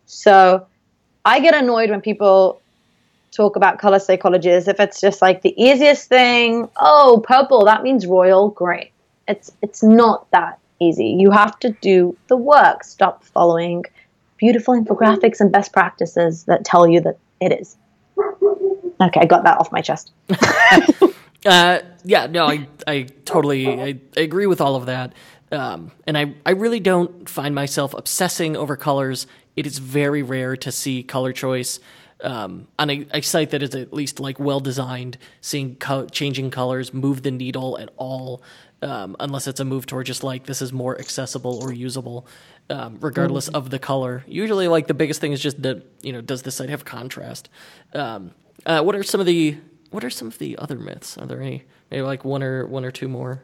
So 0.06 0.66
I 1.24 1.40
get 1.40 1.56
annoyed 1.56 1.90
when 1.90 2.02
people 2.02 2.62
talk 3.32 3.56
about 3.56 3.80
color 3.80 4.00
psychology 4.00 4.50
as 4.50 4.68
if 4.68 4.80
it's 4.80 5.00
just 5.00 5.22
like 5.22 5.44
the 5.44 5.54
easiest 5.62 6.10
thing. 6.10 6.68
Oh, 6.78 7.24
purple, 7.26 7.64
that 7.66 7.84
means 7.84 8.06
royal. 8.06 8.50
Great. 8.50 8.92
It's 9.28 9.52
it's 9.62 9.82
not 9.82 10.30
that 10.32 10.60
easy. 10.80 11.08
You 11.08 11.32
have 11.32 11.58
to 11.60 11.70
do 11.82 12.18
the 12.28 12.38
work. 12.38 12.84
Stop 12.84 13.24
following 13.24 13.86
beautiful 14.40 14.74
infographics 14.74 15.40
and 15.40 15.52
best 15.52 15.72
practices 15.72 16.46
that 16.46 16.66
tell 16.66 16.88
you 16.88 17.02
that 17.02 17.18
it 17.40 17.60
is. 17.60 17.78
Okay, 19.02 19.20
I 19.22 19.26
got 19.26 19.44
that 19.44 19.60
off 19.60 19.72
my 19.72 19.82
chest. 19.82 20.12
uh, 21.46 21.80
yeah, 22.04 22.28
no, 22.28 22.48
I, 22.48 22.68
I 22.88 23.04
totally 23.26 23.68
I, 23.68 24.00
I 24.18 24.22
agree 24.22 24.48
with 24.48 24.62
all 24.62 24.76
of 24.76 24.88
that. 24.88 25.14
Um, 25.52 25.92
and 26.06 26.18
I, 26.18 26.34
I 26.46 26.52
really 26.52 26.80
don't 26.80 27.28
find 27.28 27.56
myself 27.56 27.94
obsessing 27.94 28.56
over 28.56 28.76
colors. 28.76 29.26
It 29.56 29.66
is 29.66 29.78
very 29.80 30.22
rare 30.22 30.56
to 30.58 30.72
see 30.72 31.04
color 31.04 31.34
choice 31.34 31.80
um, 32.24 32.68
on 32.78 32.90
a, 32.90 33.08
a, 33.12 33.22
site 33.22 33.52
that 33.52 33.64
is 33.64 33.76
at 33.76 33.94
least 33.94 34.20
like 34.20 34.40
well 34.40 34.60
designed, 34.60 35.18
seeing 35.42 35.76
co- 35.76 36.08
changing 36.08 36.52
colors 36.52 36.94
move 36.94 37.24
the 37.24 37.32
needle 37.32 37.78
at 37.78 37.90
all, 37.96 38.42
um, 38.82 39.16
unless 39.20 39.48
it's 39.48 39.60
a 39.60 39.66
move 39.66 39.86
toward 39.86 40.06
just 40.06 40.24
like 40.24 40.46
this 40.46 40.62
is 40.62 40.74
more 40.74 41.00
accessible 41.00 41.60
or 41.62 41.72
usable 41.72 42.28
um, 42.70 42.98
regardless 43.02 43.48
mm-hmm. 43.48 43.56
of 43.56 43.70
the 43.70 43.80
color. 43.80 44.24
Usually, 44.28 44.68
like 44.68 44.88
the 44.88 44.94
biggest 44.94 45.22
thing 45.22 45.32
is 45.32 45.42
just 45.42 45.62
that 45.64 45.86
you 46.02 46.14
know, 46.14 46.22
does 46.22 46.44
the 46.44 46.52
site 46.52 46.70
have 46.70 46.86
contrast? 46.86 47.50
Um, 47.94 48.32
uh, 48.66 48.82
what 48.82 48.96
are 48.96 49.04
some 49.04 49.20
of 49.20 49.26
the 49.26 49.58
what 49.92 50.04
are 50.04 50.10
some 50.10 50.28
of 50.28 50.38
the 50.38 50.58
other 50.58 50.78
myths? 50.78 51.18
Are 51.18 51.26
there 51.26 51.42
any 51.42 51.64
maybe 51.90 52.04
like 52.04 52.24
one 52.24 52.44
or 52.44 52.66
one 52.68 52.86
or 52.86 52.92
two 52.92 53.08
more? 53.08 53.44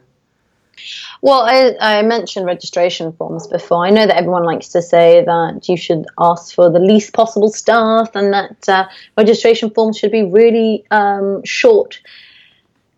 Well, 1.21 1.41
I, 1.41 1.75
I, 1.79 2.01
mentioned 2.01 2.45
registration 2.45 3.13
forms 3.13 3.47
before. 3.47 3.85
I 3.85 3.89
know 3.89 4.05
that 4.05 4.17
everyone 4.17 4.43
likes 4.43 4.69
to 4.69 4.81
say 4.81 5.23
that 5.25 5.67
you 5.67 5.77
should 5.77 6.05
ask 6.19 6.53
for 6.53 6.69
the 6.69 6.79
least 6.79 7.13
possible 7.13 7.49
stuff 7.49 8.15
and 8.15 8.33
that 8.33 8.69
uh, 8.69 8.88
registration 9.17 9.69
forms 9.69 9.97
should 9.97 10.11
be 10.11 10.23
really 10.23 10.85
um, 10.91 11.43
short. 11.43 12.01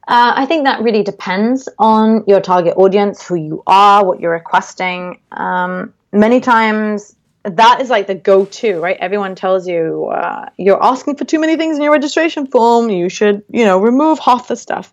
Uh, 0.07 0.33
I 0.35 0.45
think 0.45 0.63
that 0.65 0.81
really 0.81 1.03
depends 1.03 1.67
on 1.77 2.23
your 2.27 2.39
target 2.39 2.75
audience, 2.77 3.25
who 3.27 3.35
you 3.35 3.63
are, 3.67 4.05
what 4.05 4.19
you're 4.19 4.31
requesting. 4.31 5.19
Um, 5.31 5.93
many 6.11 6.39
times 6.39 7.15
that 7.43 7.79
is 7.79 7.89
like 7.89 8.07
the 8.07 8.15
go-to 8.15 8.79
right 8.81 8.97
everyone 8.99 9.33
tells 9.33 9.67
you 9.67 10.05
uh, 10.05 10.49
you're 10.57 10.83
asking 10.83 11.15
for 11.15 11.23
too 11.23 11.39
many 11.39 11.55
things 11.55 11.77
in 11.77 11.83
your 11.83 11.93
registration 11.93 12.45
form 12.47 12.89
you 12.89 13.07
should 13.07 13.43
you 13.49 13.63
know 13.63 13.79
remove 13.79 14.19
half 14.19 14.47
the 14.47 14.55
stuff 14.55 14.91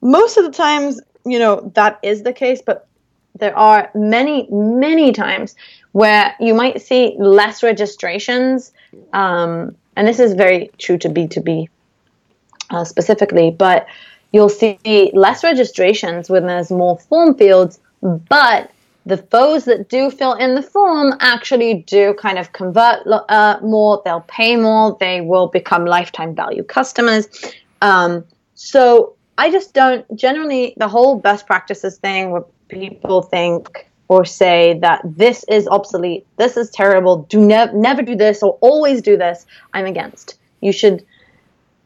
most 0.00 0.36
of 0.36 0.44
the 0.44 0.50
times 0.50 1.00
you 1.24 1.38
know 1.38 1.70
that 1.74 1.98
is 2.02 2.22
the 2.22 2.32
case 2.32 2.60
but 2.64 2.86
there 3.38 3.56
are 3.56 3.90
many 3.94 4.48
many 4.50 5.12
times 5.12 5.54
where 5.92 6.34
you 6.40 6.54
might 6.54 6.80
see 6.80 7.14
less 7.18 7.62
registrations 7.62 8.72
um, 9.12 9.74
and 9.96 10.06
this 10.08 10.18
is 10.18 10.34
very 10.34 10.70
true 10.78 10.98
to 10.98 11.08
b2b 11.08 11.68
uh, 12.70 12.84
specifically 12.84 13.50
but 13.50 13.86
you'll 14.32 14.48
see 14.48 15.10
less 15.14 15.44
registrations 15.44 16.30
when 16.30 16.46
there's 16.46 16.70
more 16.70 16.98
form 16.98 17.34
fields 17.34 17.80
but 18.00 18.70
the 19.04 19.16
those 19.30 19.64
that 19.64 19.88
do 19.88 20.10
fill 20.10 20.34
in 20.34 20.54
the 20.54 20.62
form 20.62 21.14
actually 21.20 21.74
do 21.86 22.14
kind 22.14 22.38
of 22.38 22.52
convert 22.52 23.06
uh, 23.06 23.58
more 23.62 24.00
they'll 24.04 24.24
pay 24.28 24.56
more 24.56 24.96
they 25.00 25.20
will 25.20 25.48
become 25.48 25.84
lifetime 25.84 26.34
value 26.34 26.62
customers. 26.62 27.28
Um, 27.80 28.24
so 28.54 29.14
i 29.38 29.50
just 29.50 29.74
don't 29.74 30.04
generally 30.16 30.74
the 30.76 30.88
whole 30.88 31.18
best 31.18 31.46
practices 31.46 31.98
thing 31.98 32.30
where 32.30 32.44
people 32.68 33.22
think 33.22 33.88
or 34.12 34.26
say 34.26 34.78
that 34.82 35.00
this 35.04 35.42
is 35.48 35.66
obsolete, 35.68 36.26
this 36.36 36.58
is 36.58 36.68
terrible, 36.68 37.22
do 37.30 37.40
ne- 37.40 37.72
never 37.72 38.02
do 38.02 38.14
this 38.14 38.42
or 38.42 38.58
always 38.60 39.00
do 39.00 39.16
this, 39.16 39.46
I'm 39.72 39.86
against. 39.86 40.38
You 40.60 40.70
should 40.70 41.02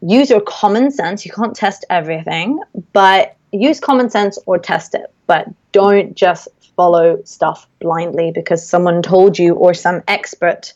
use 0.01 0.29
your 0.29 0.41
common 0.41 0.91
sense. 0.91 1.25
You 1.25 1.31
can't 1.31 1.55
test 1.55 1.85
everything, 1.89 2.59
but 2.91 3.37
use 3.53 3.79
common 3.79 4.09
sense 4.09 4.37
or 4.45 4.59
test 4.59 4.93
it. 4.93 5.09
But 5.25 5.47
don't 5.71 6.15
just 6.15 6.49
follow 6.75 7.21
stuff 7.23 7.65
blindly 7.79 8.31
because 8.35 8.67
someone 8.67 9.01
told 9.01 9.39
you 9.39 9.53
or 9.53 9.73
some 9.73 10.03
expert 10.09 10.73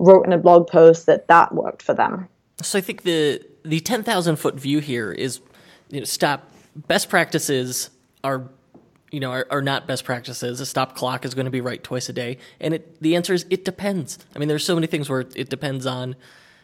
wrote 0.00 0.26
in 0.26 0.32
a 0.32 0.38
blog 0.38 0.66
post 0.66 1.06
that 1.06 1.28
that 1.28 1.54
worked 1.54 1.82
for 1.82 1.94
them. 1.94 2.28
So 2.62 2.78
I 2.78 2.82
think 2.82 3.02
the 3.02 3.40
the 3.64 3.78
ten 3.78 4.02
thousand 4.02 4.36
foot 4.36 4.56
view 4.56 4.80
here 4.80 5.12
is 5.12 5.40
you 5.90 6.00
know 6.00 6.04
stop 6.04 6.50
best 6.74 7.08
practices 7.08 7.90
are 8.24 8.48
you 9.10 9.20
know 9.20 9.30
are, 9.30 9.46
are, 9.50 9.62
not 9.62 9.86
best 9.86 10.04
practices. 10.04 10.60
A 10.60 10.66
stop 10.66 10.94
clock 10.94 11.24
is 11.24 11.34
going 11.34 11.46
to 11.46 11.50
be 11.50 11.60
right 11.60 11.82
twice 11.82 12.08
a 12.08 12.12
day, 12.12 12.38
and 12.60 12.74
it 12.74 13.00
the 13.00 13.16
answer 13.16 13.34
is 13.34 13.46
it 13.50 13.64
depends. 13.64 14.18
I 14.34 14.38
mean, 14.38 14.48
there's 14.48 14.64
so 14.64 14.74
many 14.74 14.86
things 14.86 15.08
where 15.08 15.20
it 15.20 15.48
depends 15.48 15.86
on 15.86 16.16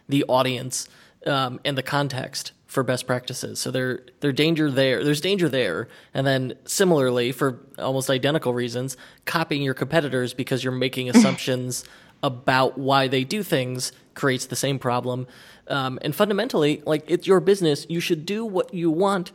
the 0.08 0.24
audience 0.24 0.88
um, 1.26 1.60
and 1.64 1.76
the 1.76 1.82
context 1.82 2.52
for 2.66 2.82
best 2.82 3.06
practices. 3.06 3.58
So 3.58 3.70
there 3.70 4.00
there 4.20 4.32
danger 4.32 4.70
there. 4.70 5.02
There's 5.04 5.20
danger 5.20 5.48
there, 5.48 5.88
and 6.14 6.26
then 6.26 6.54
similarly 6.64 7.32
for 7.32 7.60
almost 7.78 8.10
identical 8.10 8.54
reasons, 8.54 8.96
copying 9.24 9.62
your 9.62 9.74
competitors 9.74 10.34
because 10.34 10.62
you're 10.62 10.72
making 10.72 11.08
assumptions 11.14 11.84
about 12.22 12.78
why 12.78 13.08
they 13.08 13.24
do 13.24 13.42
things 13.42 13.92
creates 14.14 14.46
the 14.46 14.56
same 14.56 14.78
problem. 14.78 15.26
Um, 15.68 15.98
and 16.02 16.14
fundamentally, 16.14 16.82
like 16.86 17.10
it's 17.10 17.26
your 17.26 17.40
business, 17.40 17.86
you 17.88 18.00
should 18.00 18.24
do 18.24 18.44
what 18.44 18.72
you 18.72 18.90
want. 18.90 19.32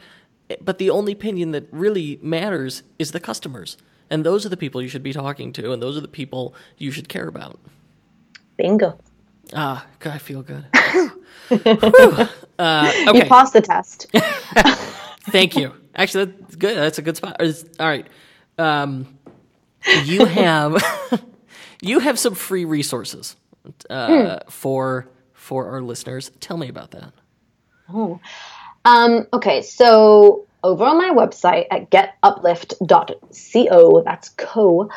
But 0.62 0.78
the 0.78 0.90
only 0.90 1.14
opinion 1.14 1.52
that 1.52 1.68
really 1.72 2.20
matters 2.22 2.84
is 3.00 3.12
the 3.12 3.20
customers, 3.20 3.78
and 4.10 4.26
those 4.26 4.46
are 4.46 4.50
the 4.50 4.58
people 4.58 4.82
you 4.82 4.90
should 4.90 5.04
be 5.04 5.14
talking 5.14 5.54
to, 5.54 5.72
and 5.72 5.82
those 5.82 5.98
are 5.98 6.02
the 6.02 6.08
people 6.08 6.54
you 6.78 6.92
should 6.92 7.08
care 7.08 7.28
about. 7.28 7.60
Bingo. 8.58 8.98
Ah, 9.54 9.86
I 10.06 10.18
feel 10.18 10.42
good. 10.44 10.66
uh, 10.74 12.28
okay. 13.08 13.18
You 13.18 13.26
passed 13.26 13.54
the 13.54 13.62
test. 13.62 14.08
Thank 15.32 15.56
you. 15.56 15.74
Actually, 15.96 16.26
that's 16.26 16.56
good. 16.56 16.78
That's 16.78 16.98
a 16.98 17.02
good 17.02 17.18
spot. 17.18 17.42
All 17.80 17.88
right. 17.88 18.08
Um, 18.58 19.18
you 20.04 20.26
have 20.26 20.84
you 21.82 22.00
have 22.00 22.20
some 22.20 22.36
free 22.36 22.66
resources 22.66 23.36
uh, 23.90 24.08
mm. 24.08 24.52
for 24.52 25.08
for 25.52 25.68
our 25.68 25.82
listeners. 25.82 26.32
Tell 26.40 26.56
me 26.56 26.70
about 26.70 26.92
that. 26.92 27.12
Oh, 27.94 28.22
um, 28.86 29.28
okay. 29.34 29.62
So 29.62 30.48
over 30.64 30.86
on 30.86 30.98
my 30.98 31.10
website 31.10 31.66
at 31.70 31.92
getuplift.co, 31.92 34.04
that's 34.06 34.30
co. 34.30 34.90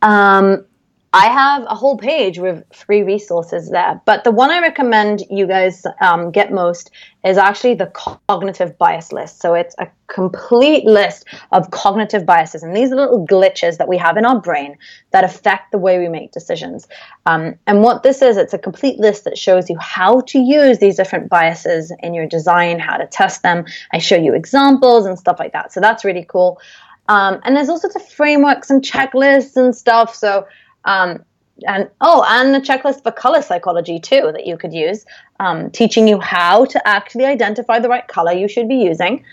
Um, 0.00 0.64
I 1.12 1.28
have 1.28 1.62
a 1.62 1.74
whole 1.74 1.96
page 1.96 2.38
with 2.38 2.64
free 2.70 3.02
resources 3.02 3.70
there, 3.70 3.98
but 4.04 4.24
the 4.24 4.30
one 4.30 4.50
I 4.50 4.60
recommend 4.60 5.22
you 5.30 5.46
guys 5.46 5.86
um, 6.02 6.30
get 6.30 6.52
most 6.52 6.90
is 7.24 7.38
actually 7.38 7.74
the 7.76 7.86
cognitive 7.86 8.76
bias 8.76 9.10
list. 9.10 9.40
So 9.40 9.54
it's 9.54 9.74
a 9.78 9.88
complete 10.08 10.84
list 10.84 11.24
of 11.50 11.70
cognitive 11.70 12.26
biases, 12.26 12.62
and 12.62 12.76
these 12.76 12.92
are 12.92 12.96
little 12.96 13.26
glitches 13.26 13.78
that 13.78 13.88
we 13.88 13.96
have 13.96 14.18
in 14.18 14.26
our 14.26 14.38
brain 14.38 14.76
that 15.12 15.24
affect 15.24 15.72
the 15.72 15.78
way 15.78 15.98
we 15.98 16.08
make 16.08 16.32
decisions. 16.32 16.86
Um, 17.24 17.54
and 17.66 17.82
what 17.82 18.02
this 18.02 18.20
is, 18.20 18.36
it's 18.36 18.52
a 18.52 18.58
complete 18.58 18.98
list 18.98 19.24
that 19.24 19.38
shows 19.38 19.70
you 19.70 19.78
how 19.78 20.20
to 20.20 20.38
use 20.38 20.78
these 20.78 20.96
different 20.96 21.30
biases 21.30 21.90
in 22.00 22.12
your 22.12 22.26
design, 22.26 22.80
how 22.80 22.98
to 22.98 23.06
test 23.06 23.42
them. 23.42 23.64
I 23.94 23.98
show 23.98 24.16
you 24.16 24.34
examples 24.34 25.06
and 25.06 25.18
stuff 25.18 25.38
like 25.38 25.54
that. 25.54 25.72
So 25.72 25.80
that's 25.80 26.04
really 26.04 26.26
cool. 26.28 26.60
Um, 27.08 27.40
and 27.44 27.56
there's 27.56 27.70
all 27.70 27.78
sorts 27.78 27.96
of 27.96 28.06
frameworks 28.06 28.68
and 28.68 28.82
checklists 28.82 29.56
and 29.56 29.74
stuff. 29.74 30.14
So 30.14 30.46
um, 30.88 31.22
and 31.66 31.90
oh, 32.00 32.24
and 32.26 32.54
a 32.54 32.60
checklist 32.60 33.02
for 33.02 33.12
color 33.12 33.42
psychology 33.42 33.98
too 33.98 34.30
that 34.32 34.46
you 34.46 34.56
could 34.56 34.72
use, 34.72 35.04
um, 35.40 35.70
teaching 35.70 36.06
you 36.06 36.20
how 36.20 36.64
to 36.66 36.88
actually 36.88 37.24
identify 37.24 37.78
the 37.78 37.88
right 37.88 38.06
color 38.06 38.32
you 38.32 38.48
should 38.48 38.68
be 38.68 38.76
using. 38.76 39.24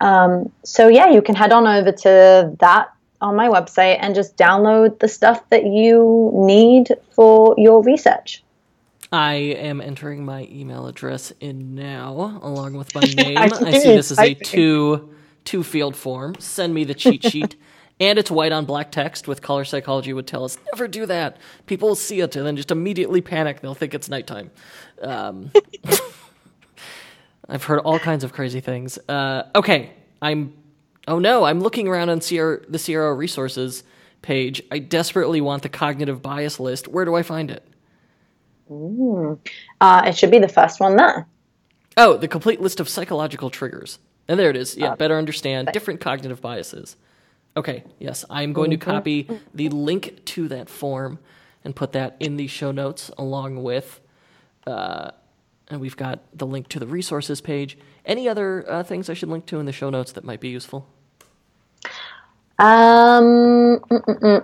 Um, 0.00 0.52
so 0.62 0.88
yeah, 0.88 1.08
you 1.10 1.22
can 1.22 1.34
head 1.34 1.52
on 1.52 1.66
over 1.66 1.92
to 1.92 2.54
that 2.60 2.92
on 3.20 3.36
my 3.36 3.48
website 3.48 3.98
and 4.00 4.14
just 4.14 4.36
download 4.36 4.98
the 4.98 5.08
stuff 5.08 5.48
that 5.50 5.64
you 5.64 6.30
need 6.34 6.94
for 7.12 7.54
your 7.58 7.82
research. 7.82 8.42
I 9.12 9.34
am 9.34 9.80
entering 9.80 10.24
my 10.24 10.48
email 10.50 10.86
address 10.86 11.32
in 11.40 11.74
now, 11.74 12.38
along 12.42 12.74
with 12.74 12.94
my 12.94 13.00
name. 13.16 13.36
I, 13.36 13.44
I 13.46 13.72
see 13.72 13.94
this 13.94 14.10
is 14.10 14.18
a 14.18 14.34
two 14.34 15.10
two 15.44 15.62
field 15.62 15.96
form. 15.96 16.36
Send 16.38 16.74
me 16.74 16.84
the 16.84 16.94
cheat 16.94 17.24
sheet. 17.24 17.56
And 18.00 18.18
it's 18.18 18.30
white 18.30 18.50
on 18.50 18.64
black 18.64 18.90
text 18.90 19.28
with 19.28 19.42
color 19.42 19.64
psychology 19.64 20.12
would 20.12 20.26
tell 20.26 20.44
us 20.44 20.58
never 20.72 20.88
do 20.88 21.06
that. 21.06 21.36
People 21.66 21.88
will 21.88 21.94
see 21.94 22.20
it 22.20 22.34
and 22.34 22.46
then 22.46 22.56
just 22.56 22.70
immediately 22.70 23.20
panic. 23.20 23.60
They'll 23.60 23.74
think 23.74 23.94
it's 23.94 24.08
nighttime. 24.08 24.50
Um, 25.02 25.52
i've 27.48 27.64
heard 27.64 27.80
all 27.80 27.98
kinds 27.98 28.24
of 28.24 28.32
crazy 28.32 28.60
things. 28.60 28.98
Uh, 29.08 29.44
okay 29.54 29.90
i'm 30.22 30.54
oh 31.08 31.18
no 31.18 31.44
i'm 31.44 31.60
looking 31.60 31.88
around 31.88 32.10
on 32.10 32.20
CR, 32.20 32.56
the 32.68 32.82
cro 32.84 33.12
resources 33.12 33.84
page. 34.22 34.62
I 34.70 34.78
desperately 34.78 35.40
want 35.40 35.62
the 35.62 35.68
cognitive 35.68 36.22
bias 36.22 36.58
list. 36.60 36.88
Where 36.88 37.04
do 37.04 37.14
i 37.14 37.22
find 37.22 37.50
it? 37.50 37.66
Mm. 38.70 39.38
uh, 39.80 40.02
it 40.06 40.16
should 40.16 40.30
be 40.30 40.38
the 40.38 40.48
first 40.48 40.80
one 40.80 40.96
there. 40.96 41.26
Oh 41.96 42.16
the 42.16 42.28
complete 42.28 42.60
list 42.60 42.80
of 42.80 42.88
psychological 42.88 43.50
triggers. 43.50 43.98
And 44.28 44.38
there 44.38 44.50
it 44.50 44.56
is. 44.56 44.76
Yeah 44.76 44.92
uh, 44.92 44.96
better 44.96 45.16
understand. 45.16 45.68
different 45.72 46.00
cognitive 46.00 46.40
biases 46.40 46.96
Okay, 47.56 47.84
yes, 47.98 48.24
I'm 48.30 48.52
going 48.52 48.70
to 48.70 48.76
mm-hmm. 48.76 48.90
copy 48.90 49.28
the 49.52 49.68
link 49.68 50.24
to 50.26 50.48
that 50.48 50.68
form 50.68 51.18
and 51.64 51.74
put 51.74 51.92
that 51.92 52.16
in 52.20 52.36
the 52.36 52.46
show 52.46 52.70
notes 52.70 53.10
along 53.18 53.62
with, 53.62 54.00
uh, 54.66 55.10
and 55.68 55.80
we've 55.80 55.96
got 55.96 56.20
the 56.32 56.46
link 56.46 56.68
to 56.68 56.78
the 56.78 56.86
resources 56.86 57.40
page. 57.40 57.76
Any 58.04 58.28
other 58.28 58.64
uh, 58.70 58.82
things 58.82 59.10
I 59.10 59.14
should 59.14 59.28
link 59.28 59.46
to 59.46 59.58
in 59.58 59.66
the 59.66 59.72
show 59.72 59.90
notes 59.90 60.12
that 60.12 60.24
might 60.24 60.40
be 60.40 60.48
useful? 60.48 60.86
Um, 62.58 63.80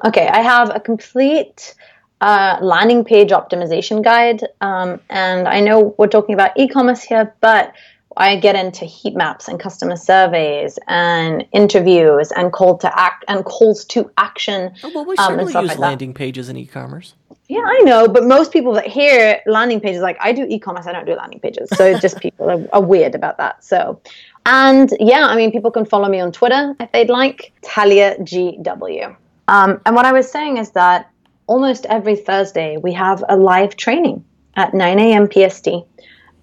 okay, 0.05 0.27
I 0.29 0.41
have 0.41 0.75
a 0.75 0.81
complete 0.81 1.75
uh, 2.21 2.59
landing 2.61 3.05
page 3.05 3.31
optimization 3.31 4.03
guide, 4.03 4.43
um, 4.61 5.01
and 5.11 5.47
I 5.47 5.61
know 5.61 5.95
we're 5.99 6.07
talking 6.07 6.35
about 6.35 6.59
e-commerce 6.59 7.03
here, 7.03 7.35
but 7.41 7.73
I 8.17 8.37
get 8.37 8.57
into 8.57 8.85
heat 8.85 9.14
maps 9.14 9.47
and 9.49 9.61
customer 9.61 9.97
surveys 9.97 10.79
and 10.87 11.45
interviews 11.53 12.33
and 12.33 12.53
call 12.53 12.79
to 12.79 12.99
act 12.99 13.25
and 13.29 13.45
calls 13.45 13.85
to 13.87 14.11
action. 14.17 14.73
Oh, 14.83 14.91
well, 14.95 15.05
we 15.05 15.17
certainly 15.17 15.55
um, 15.55 15.62
use 15.62 15.69
like 15.69 15.79
landing 15.79 16.12
that. 16.12 16.19
pages 16.19 16.49
in 16.49 16.57
e-commerce. 16.57 17.14
Yeah, 17.49 17.64
I 17.64 17.79
know, 17.81 18.09
but 18.09 18.25
most 18.25 18.53
people 18.53 18.73
that 18.73 18.87
hear 18.87 19.41
landing 19.47 19.81
pages, 19.81 20.01
like 20.03 20.17
I 20.21 20.33
do 20.33 20.47
e-commerce, 20.49 20.87
I 20.87 20.93
don't 20.93 21.07
do 21.07 21.14
landing 21.14 21.41
pages. 21.41 21.69
So 21.75 21.99
just 22.01 22.19
people 22.21 22.51
are, 22.51 22.67
are 22.73 22.83
weird 22.83 23.14
about 23.14 23.37
that. 23.37 23.62
So, 23.62 24.01
and 24.47 24.93
yeah, 24.99 25.27
I 25.27 25.37
mean, 25.37 25.53
people 25.53 25.71
can 25.71 25.85
follow 25.85 26.09
me 26.09 26.19
on 26.19 26.33
Twitter 26.33 26.75
if 26.81 26.91
they'd 26.93 27.11
like, 27.11 27.53
Talia 27.62 28.17
GW. 28.19 29.14
Um, 29.49 29.81
and 29.87 29.95
what 29.95 30.07
I 30.07 30.12
was 30.12 30.31
saying 30.31 30.57
is 30.57 30.71
that 30.71 31.11
almost 31.47 31.87
every 31.87 32.17
Thursday 32.17 32.79
we 32.79 32.93
have 32.95 33.23
a 33.29 33.37
live 33.37 33.77
training 33.77 34.25
at 34.57 34.75
9 34.75 34.99
a.m. 34.99 35.29
PST 35.31 35.69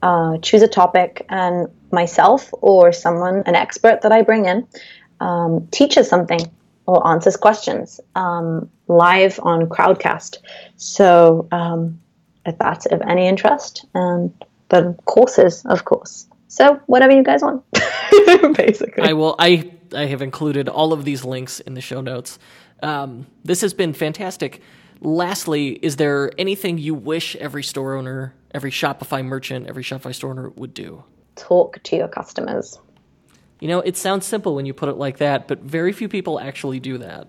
uh, 0.04 0.38
choose 0.40 0.62
a 0.62 0.68
topic, 0.68 1.26
and 1.30 1.68
myself 1.92 2.50
or 2.62 2.92
someone, 2.92 3.42
an 3.46 3.56
expert 3.56 4.02
that 4.02 4.12
I 4.12 4.22
bring 4.22 4.46
in, 4.46 4.68
um, 5.22 5.68
teaches 5.72 6.10
something 6.10 6.42
or 6.86 7.08
answers 7.08 7.38
questions 7.38 8.02
um, 8.16 8.70
live 8.90 9.40
on 9.44 9.70
Crowdcast. 9.70 10.40
So 10.76 11.48
um, 11.54 12.02
if 12.46 12.58
that's 12.58 12.86
of 12.88 13.02
any 13.02 13.28
interest, 13.28 13.86
and 13.96 14.34
the 14.68 14.94
courses, 15.06 15.66
of 15.66 15.86
course. 15.86 16.28
So 16.50 16.82
whatever 16.88 17.14
you 17.14 17.24
guys 17.24 17.42
want, 17.42 17.64
basically. 18.58 19.04
I 19.04 19.14
will. 19.14 19.36
I 19.40 19.72
I 19.96 20.06
have 20.08 20.22
included 20.22 20.68
all 20.68 20.92
of 20.92 21.06
these 21.06 21.24
links 21.24 21.62
in 21.62 21.76
the 21.76 21.82
show 21.82 22.02
notes. 22.02 22.38
Um, 22.82 23.28
this 23.46 23.62
has 23.62 23.74
been 23.74 23.94
fantastic. 23.94 24.62
Lastly, 25.00 25.80
is 25.82 25.96
there 25.96 26.32
anything 26.38 26.78
you 26.78 26.94
wish 26.94 27.38
every 27.38 27.64
store 27.64 27.96
owner 27.96 28.34
every 28.54 28.72
Shopify 28.72 29.24
merchant, 29.24 29.68
every 29.68 29.84
Shopify 29.84 30.14
store 30.14 30.32
owner 30.32 30.50
would 30.50 30.74
do? 30.74 31.04
Talk 31.36 31.82
to 31.84 31.96
your 31.96 32.08
customers. 32.08 32.80
You 33.60 33.68
know, 33.68 33.80
it 33.80 33.96
sounds 33.96 34.26
simple 34.26 34.56
when 34.56 34.66
you 34.66 34.74
put 34.74 34.90
it 34.90 34.98
like 34.98 35.18
that, 35.18 35.48
but 35.48 35.60
very 35.60 35.94
few 35.94 36.10
people 36.10 36.40
actually 36.40 36.80
do 36.80 36.98
that. 36.98 37.28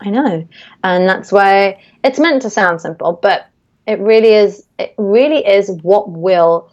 I 0.00 0.10
know. 0.10 0.46
And 0.84 1.08
that's 1.08 1.32
why 1.32 1.82
it's 2.04 2.18
meant 2.18 2.42
to 2.42 2.50
sound 2.50 2.80
simple, 2.80 3.18
but 3.22 3.46
it 3.86 4.00
really 4.00 4.32
is 4.32 4.66
it 4.78 4.94
really 4.98 5.46
is 5.46 5.70
what 5.82 6.10
will 6.10 6.70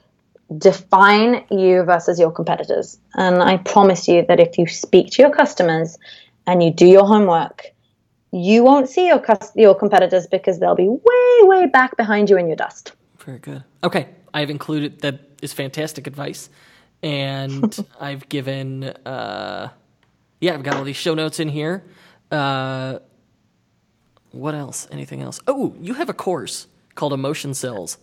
define 0.57 1.45
you 1.49 1.83
versus 1.83 2.19
your 2.19 2.31
competitors. 2.31 2.99
And 3.13 3.41
I 3.41 3.57
promise 3.57 4.07
you 4.07 4.25
that 4.27 4.39
if 4.39 4.57
you 4.57 4.67
speak 4.67 5.11
to 5.11 5.21
your 5.21 5.31
customers 5.31 5.97
and 6.45 6.61
you 6.61 6.71
do 6.71 6.85
your 6.85 7.05
homework, 7.05 7.67
you 8.31 8.63
won't 8.63 8.89
see 8.89 9.07
your 9.07 9.23
your 9.55 9.75
competitors 9.75 10.27
because 10.27 10.59
they'll 10.59 10.75
be 10.75 10.89
way 10.89 11.39
way 11.43 11.67
back 11.67 11.95
behind 11.95 12.29
you 12.29 12.37
in 12.37 12.47
your 12.47 12.57
dust. 12.57 12.93
Very 13.25 13.39
good. 13.39 13.63
Okay, 13.83 14.07
I've 14.33 14.49
included 14.49 14.99
that 15.01 15.19
is 15.41 15.53
fantastic 15.53 16.07
advice, 16.07 16.49
and 17.01 17.77
I've 17.99 18.27
given 18.29 18.83
uh, 19.05 19.69
yeah, 20.39 20.53
I've 20.53 20.63
got 20.63 20.75
all 20.75 20.83
these 20.83 20.97
show 20.97 21.13
notes 21.13 21.39
in 21.39 21.49
here. 21.49 21.83
Uh, 22.31 22.99
What 24.31 24.55
else? 24.55 24.87
Anything 24.91 25.21
else? 25.21 25.39
Oh, 25.47 25.75
you 25.79 25.93
have 25.93 26.09
a 26.09 26.13
course 26.13 26.67
called 26.95 27.13
Emotion 27.13 27.53
Sells. 27.53 27.97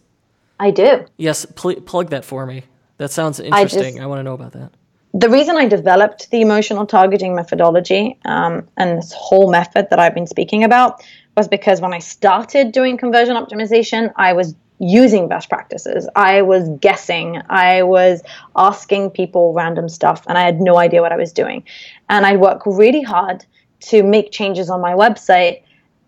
I 0.59 0.71
do. 0.71 1.05
Yes, 1.17 1.45
pl- 1.45 1.81
plug 1.81 2.11
that 2.11 2.25
for 2.25 2.47
me. 2.47 2.63
That 2.99 3.11
sounds 3.11 3.41
interesting. 3.41 3.81
I, 3.81 3.91
just, 3.91 4.01
I 4.01 4.07
want 4.07 4.19
to 4.21 4.23
know 4.23 4.35
about 4.35 4.53
that. 4.53 4.71
The 5.13 5.29
reason 5.29 5.57
I 5.57 5.67
developed 5.67 6.31
the 6.31 6.41
emotional 6.41 6.87
targeting 6.87 7.35
methodology 7.35 8.17
um, 8.27 8.69
and 8.77 8.99
this 8.99 9.13
whole 9.13 9.51
method 9.51 9.89
that 9.91 9.99
I've 9.99 10.15
been 10.15 10.27
speaking 10.29 10.63
about 10.63 11.03
was 11.37 11.49
because 11.49 11.81
when 11.81 11.93
I 11.93 11.99
started 11.99 12.73
doing 12.73 12.97
conversion 12.97 13.35
optimization, 13.37 14.13
I 14.17 14.33
was 14.35 14.55
using 14.81 15.29
best 15.29 15.49
practices. 15.49 16.09
I 16.17 16.43
was 16.43 16.69
guessing. 16.81 17.41
I 17.49 17.83
was 17.83 18.23
asking 18.57 19.11
people 19.11 19.53
random 19.53 19.89
stuff, 19.89 20.25
and 20.27 20.37
I 20.37 20.43
had 20.43 20.61
no 20.61 20.79
idea 20.79 21.03
what 21.03 21.13
I 21.13 21.17
was 21.17 21.33
doing. 21.33 21.63
And 22.09 22.27
I 22.27 22.37
worked 22.37 22.67
really 22.67 23.03
hard 23.03 23.45
to 23.81 24.03
make 24.03 24.33
changes 24.33 24.69
on 24.69 24.81
my 24.81 24.93
website 24.93 25.63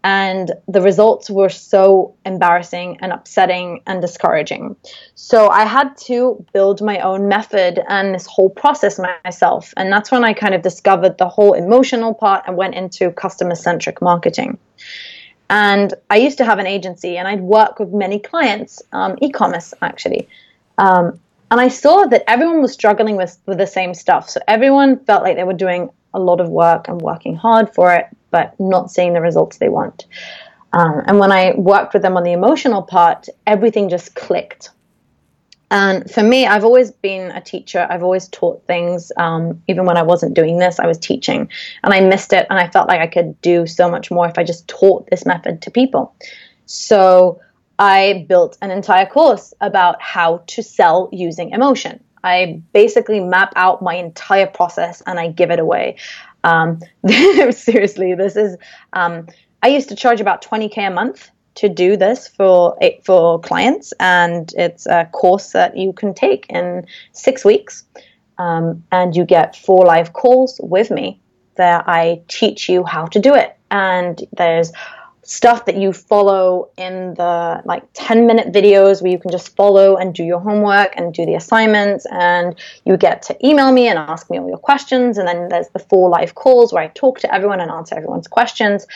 and 0.05 0.53
the 0.67 0.81
results 0.81 1.31
were 1.31 1.49
so 1.49 2.15
embarrassing 2.27 2.99
and 3.01 3.13
upsetting 3.13 3.81
and 3.87 4.01
discouraging. 4.01 4.75
So 5.15 5.49
I 5.49 5.65
had 5.65 5.97
to 6.09 6.45
build 6.53 6.83
my 6.83 6.99
own 6.99 7.29
method 7.29 7.81
and 7.89 8.15
this 8.15 8.27
whole 8.27 8.51
process 8.51 8.99
myself. 9.25 9.73
And 9.77 9.93
that's 9.93 10.11
when 10.11 10.25
I 10.25 10.33
kind 10.33 10.55
of 10.55 10.63
discovered 10.63 11.19
the 11.19 11.29
whole 11.29 11.53
emotional 11.53 12.15
part 12.15 12.45
and 12.47 12.57
went 12.57 12.75
into 12.75 13.13
customer 13.13 13.55
centric 13.55 14.03
marketing. 14.03 14.59
And 15.51 15.93
I 16.09 16.17
used 16.17 16.39
to 16.39 16.45
have 16.45 16.59
an 16.59 16.67
agency 16.67 17.19
and 17.19 17.29
I'd 17.29 17.41
work 17.41 17.79
with 17.79 17.93
many 17.93 18.19
clients, 18.19 18.83
um, 18.93 19.19
e 19.21 19.31
commerce 19.31 19.75
actually. 19.83 20.29
Um, 20.79 21.21
and 21.51 21.61
I 21.61 21.69
saw 21.69 22.07
that 22.07 22.25
everyone 22.27 22.63
was 22.63 22.73
struggling 22.73 23.17
with, 23.17 23.39
with 23.45 23.59
the 23.59 23.67
same 23.67 23.93
stuff. 23.93 24.31
So 24.31 24.41
everyone 24.49 25.05
felt 25.05 25.23
like 25.23 25.37
they 25.37 25.45
were 25.45 25.53
doing 25.53 25.91
a 26.15 26.19
lot 26.19 26.41
of 26.41 26.49
work 26.49 26.89
and 26.89 27.01
working 27.01 27.37
hard 27.37 27.75
for 27.75 27.93
it, 27.95 28.07
but 28.31 28.59
not 28.59 28.91
seeing 28.91 29.13
the 29.13 29.21
results 29.21 29.59
they 29.59 29.69
want. 29.69 30.07
Um, 30.73 31.03
and 31.07 31.19
when 31.19 31.31
I 31.31 31.53
worked 31.57 31.93
with 31.93 32.03
them 32.03 32.17
on 32.17 32.23
the 32.23 32.33
emotional 32.33 32.83
part, 32.83 33.29
everything 33.47 33.91
just 33.91 34.15
clicked. 34.15 34.71
And 35.73 36.09
for 36.11 36.23
me, 36.23 36.47
I've 36.47 36.65
always 36.65 36.91
been 36.91 37.31
a 37.31 37.41
teacher. 37.41 37.87
I've 37.89 38.03
always 38.03 38.29
taught 38.29 38.63
things. 38.67 39.11
Um, 39.17 39.63
even 39.69 39.87
when 39.87 39.97
I 39.97 40.03
wasn't 40.03 40.35
doing 40.35 40.59
this, 40.59 40.79
I 40.79 40.87
was 40.87 40.99
teaching. 40.99 41.49
And 41.83 41.95
I 41.95 42.01
missed 42.01 42.35
it. 42.35 42.47
And 42.51 42.59
I 42.59 42.69
felt 42.69 42.89
like 42.89 43.01
I 43.01 43.07
could 43.07 43.41
do 43.41 43.67
so 43.67 43.91
much 43.91 44.11
more 44.11 44.29
if 44.29 44.37
I 44.37 44.45
just 44.45 44.69
taught 44.69 45.09
this 45.11 45.25
method 45.25 45.63
to 45.63 45.71
people. 45.71 46.15
So 46.67 47.41
I 47.79 48.27
built 48.29 48.59
an 48.61 48.71
entire 48.71 49.07
course 49.07 49.55
about 49.63 50.01
how 50.03 50.45
to 50.49 50.63
sell 50.63 51.09
using 51.11 51.51
emotion. 51.53 52.05
I 52.23 52.61
basically 52.75 53.21
map 53.21 53.55
out 53.57 53.81
my 53.81 53.95
entire 53.95 54.47
process 54.47 55.03
and 55.07 55.19
I 55.19 55.29
give 55.29 55.51
it 55.51 55.59
away. 55.59 55.97
Um, 56.45 56.81
seriously, 57.51 58.15
this 58.15 58.37
is. 58.37 58.59
Um, 58.93 59.27
I 59.63 59.69
used 59.69 59.89
to 59.89 59.97
charge 59.97 60.21
about 60.21 60.45
20k 60.45 60.87
a 60.87 60.91
month 60.91 61.31
to 61.57 61.69
do 61.69 61.97
this 61.97 62.29
for 62.29 62.77
for 63.05 63.41
clients, 63.41 63.93
and 64.01 64.53
it's 64.57 64.87
a 64.87 65.07
course 65.13 65.53
that 65.53 65.77
you 65.77 65.93
can 65.93 66.15
take 66.15 66.47
in 66.49 66.87
six 67.13 67.45
weeks, 67.45 67.85
um, 68.39 68.83
and 68.93 69.15
you 69.15 69.25
get 69.25 69.57
four 69.57 69.85
live 69.85 70.13
calls 70.13 70.61
with 70.63 70.91
me 70.91 71.21
that 71.57 71.85
I 71.87 72.23
teach 72.29 72.69
you 72.69 72.85
how 72.85 73.07
to 73.07 73.19
do 73.19 73.35
it. 73.35 73.57
And 73.71 74.23
there's 74.37 74.73
stuff 75.25 75.67
that 75.67 75.77
you 75.77 75.93
follow 75.93 76.69
in 76.77 77.15
the 77.15 77.63
like 77.65 77.85
10 77.95 78.27
minute 78.27 78.53
videos 78.53 79.03
where 79.03 79.13
you 79.13 79.19
can 79.19 79.31
just 79.31 79.55
follow 79.55 79.97
and 79.97 80.15
do 80.15 80.25
your 80.25 80.41
homework 80.41 80.93
and 80.97 81.15
do 81.15 81.25
the 81.25 81.35
assignments. 81.35 82.07
And 82.11 82.59
you 82.85 82.97
get 82.97 83.23
to 83.23 83.47
email 83.47 83.73
me 83.73 83.87
and 83.87 83.99
ask 83.99 84.29
me 84.31 84.39
all 84.39 84.49
your 84.49 84.59
questions. 84.59 85.19
And 85.19 85.29
then 85.29 85.49
there's 85.49 85.69
the 85.69 85.79
four 85.79 86.11
live 86.11 86.35
calls 86.35 86.73
where 86.73 86.83
i 86.83 86.89
talk 86.89 87.21
to 87.21 87.33
everyone 87.33 87.61
and 87.61 87.71
answer 87.71 87.95
everyone's 87.95 88.29
questions. 88.29 88.87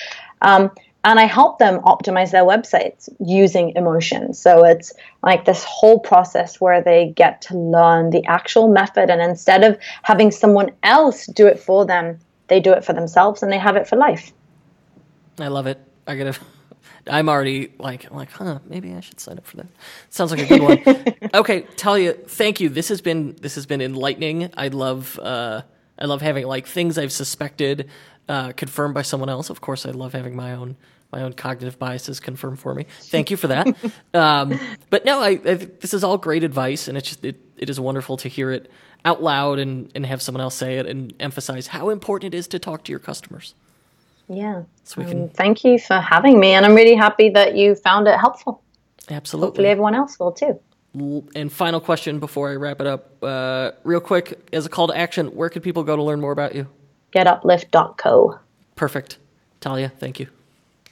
Um, 0.43 0.71
and 1.07 1.19
i 1.19 1.25
help 1.25 1.59
them 1.59 1.81
optimize 1.81 2.31
their 2.31 2.45
websites 2.45 3.09
using 3.19 3.73
emotion 3.77 4.35
so 4.35 4.65
it's 4.65 4.93
like 5.23 5.47
this 5.47 5.65
whole 5.65 5.99
process 5.99 6.61
where 6.61 6.83
they 6.83 7.13
get 7.17 7.41
to 7.41 7.57
learn 7.57 8.11
the 8.11 8.25
actual 8.27 8.69
method 8.69 9.09
and 9.09 9.23
instead 9.23 9.65
of 9.65 9.79
having 10.03 10.31
someone 10.31 10.71
else 10.83 11.27
do 11.29 11.47
it 11.47 11.59
for 11.59 11.87
them 11.87 12.19
they 12.49 12.61
do 12.61 12.73
it 12.73 12.85
for 12.85 12.93
themselves 12.93 13.43
and 13.43 13.51
they 13.51 13.59
have 13.59 13.77
it 13.77 13.89
for 13.89 13.97
life 13.97 14.33
i 15.39 15.49
love 15.49 15.67
it 15.67 15.81
I 16.07 16.17
gotta. 16.17 16.39
I'm 17.09 17.29
already 17.29 17.73
like, 17.79 18.11
I'm 18.11 18.17
like, 18.17 18.33
huh? 18.33 18.59
Maybe 18.67 18.93
I 18.93 19.01
should 19.01 19.21
sign 19.21 19.39
up 19.39 19.47
for 19.47 19.59
that. 19.59 19.67
Sounds 20.11 20.33
like 20.33 20.41
a 20.41 20.47
good 20.47 20.61
one. 20.61 21.31
okay, 21.35 21.61
Talia, 21.77 22.15
thank 22.15 22.61
you. 22.61 22.69
This 22.69 22.89
has 22.89 23.01
been 23.01 23.37
this 23.41 23.55
has 23.55 23.65
been 23.65 23.81
enlightening. 23.81 24.51
I 24.57 24.69
love 24.69 25.19
uh, 25.21 25.63
I 25.99 26.05
love 26.07 26.21
having 26.21 26.47
like 26.47 26.67
things 26.67 26.99
I've 26.99 27.13
suspected 27.13 27.89
uh, 28.29 28.53
confirmed 28.53 28.95
by 28.95 29.03
someone 29.03 29.29
else. 29.29 29.51
Of 29.51 29.61
course, 29.61 29.87
I 29.87 29.91
love 29.91 30.15
having 30.15 30.35
my 30.35 30.53
own 30.53 30.77
my 31.17 31.23
own 31.23 31.33
cognitive 31.33 31.79
biases 31.79 32.21
confirmed 32.21 32.61
for 32.61 32.75
me. 32.75 32.85
Thank 33.01 33.31
you 33.31 33.39
for 33.39 33.47
that. 33.47 33.67
um, 34.15 34.59
but 34.91 35.07
no, 35.07 35.21
I, 35.21 35.41
I, 35.45 35.55
this 35.55 35.95
is 35.95 36.05
all 36.05 36.19
great 36.19 36.45
advice, 36.45 36.89
and 36.89 36.99
it's 36.99 37.09
just 37.09 37.25
it, 37.25 37.41
it 37.57 37.71
is 37.71 37.81
wonderful 37.81 38.19
to 38.19 38.29
hear 38.29 38.51
it 38.51 38.71
out 39.05 39.23
loud 39.23 39.59
and 39.59 39.91
and 39.95 40.05
have 40.05 40.21
someone 40.21 40.43
else 40.43 40.55
say 40.55 40.77
it 40.77 40.87
and 40.87 41.15
emphasize 41.19 41.69
how 41.69 41.89
important 41.89 42.35
it 42.35 42.37
is 42.37 42.47
to 42.49 42.59
talk 42.59 42.85
to 42.85 42.93
your 42.93 42.99
customers. 42.99 43.55
Yeah. 44.29 44.65
So 44.85 45.01
we 45.01 45.09
can... 45.09 45.23
Um, 45.23 45.29
thank 45.29 45.65
you 45.65 45.79
for 45.79 46.01
having 46.01 46.39
me. 46.41 46.53
And 46.53 46.67
I'm 46.67 46.75
really 46.75 46.97
happy 46.97 47.31
that 47.31 47.57
you 47.57 47.77
found 47.77 48.09
it 48.09 48.19
helpful. 48.19 48.61
Absolutely. 49.09 49.47
Hopefully, 49.47 49.69
everyone 49.69 49.95
else 49.95 50.19
will 50.19 50.33
too. 50.33 50.61
And 51.35 51.53
final 51.53 51.81
question 51.81 52.19
before 52.19 52.51
I 52.51 52.57
wrap 52.57 52.81
it 52.81 52.87
up, 52.87 53.23
uh, 53.23 53.71
real 53.85 54.01
quick, 54.01 54.49
as 54.53 54.67
a 54.67 54.69
call 54.69 54.89
to 54.89 54.97
action, 54.97 55.29
where 55.29 55.49
can 55.49 55.63
people 55.63 55.85
go 55.85 55.95
to 55.95 56.03
learn 56.03 56.21
more 56.21 56.33
about 56.33 56.55
you? 56.55 56.67
GetUplift.co. 57.15 58.39
Perfect. 58.75 59.19
Talia, 59.61 59.91
thank 59.91 60.19
you. 60.19 60.29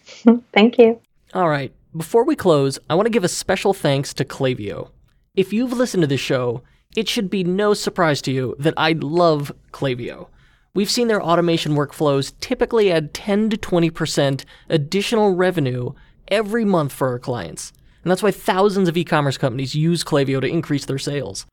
thank 0.53 0.79
you. 0.79 1.01
All 1.33 1.49
right. 1.49 1.73
Before 1.97 2.25
we 2.25 2.37
close, 2.37 2.79
I 2.91 2.95
want 2.95 3.07
to 3.07 3.11
give 3.11 3.25
a 3.25 3.29
special 3.29 3.73
thanks 3.73 4.13
to 4.15 4.25
Klaviyo. 4.25 4.91
If 5.37 5.53
you've 5.53 5.73
listened 5.73 6.03
to 6.03 6.07
this 6.07 6.21
show, 6.21 6.63
it 6.97 7.09
should 7.09 7.31
be 7.31 7.45
no 7.45 7.75
surprise 7.75 8.23
to 8.23 8.33
you 8.33 8.57
that 8.59 8.75
I 8.77 8.93
love 8.93 9.53
Klaviyo. 9.73 10.29
We've 10.75 10.91
seen 10.91 11.07
their 11.07 11.23
automation 11.23 11.75
workflows 11.75 12.33
typically 12.41 12.91
add 12.91 13.15
10 13.15 13.51
to 13.51 13.57
20% 13.57 14.45
additional 14.69 15.35
revenue 15.35 15.93
every 16.29 16.65
month 16.65 16.93
for 16.93 17.09
our 17.09 17.19
clients. 17.19 17.73
And 18.03 18.11
that's 18.11 18.23
why 18.23 18.33
thousands 18.33 18.89
of 18.89 18.97
e 18.97 19.05
commerce 19.05 19.39
companies 19.39 19.75
use 19.75 20.05
Klaviyo 20.05 20.41
to 20.41 20.47
increase 20.47 20.85
their 20.85 20.99
sales. 20.99 21.47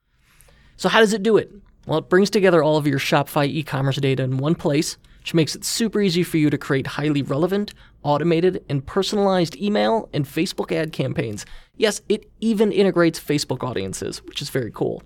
So, 0.75 0.89
how 0.89 0.99
does 0.99 1.13
it 1.13 1.23
do 1.23 1.37
it? 1.37 1.51
Well, 1.85 1.99
it 1.99 2.09
brings 2.09 2.29
together 2.29 2.63
all 2.63 2.77
of 2.77 2.87
your 2.87 2.99
Shopify 2.99 3.47
e 3.47 3.63
commerce 3.63 3.97
data 3.97 4.23
in 4.23 4.37
one 4.37 4.55
place, 4.55 4.97
which 5.19 5.33
makes 5.33 5.55
it 5.55 5.63
super 5.63 6.01
easy 6.01 6.23
for 6.23 6.37
you 6.37 6.49
to 6.49 6.57
create 6.57 6.87
highly 6.87 7.21
relevant, 7.21 7.73
automated, 8.03 8.63
and 8.69 8.85
personalized 8.85 9.55
email 9.57 10.09
and 10.13 10.25
Facebook 10.25 10.71
ad 10.71 10.91
campaigns. 10.91 11.45
Yes, 11.77 12.01
it 12.09 12.29
even 12.39 12.71
integrates 12.71 13.19
Facebook 13.19 13.63
audiences, 13.63 14.23
which 14.23 14.41
is 14.41 14.49
very 14.49 14.71
cool. 14.71 15.03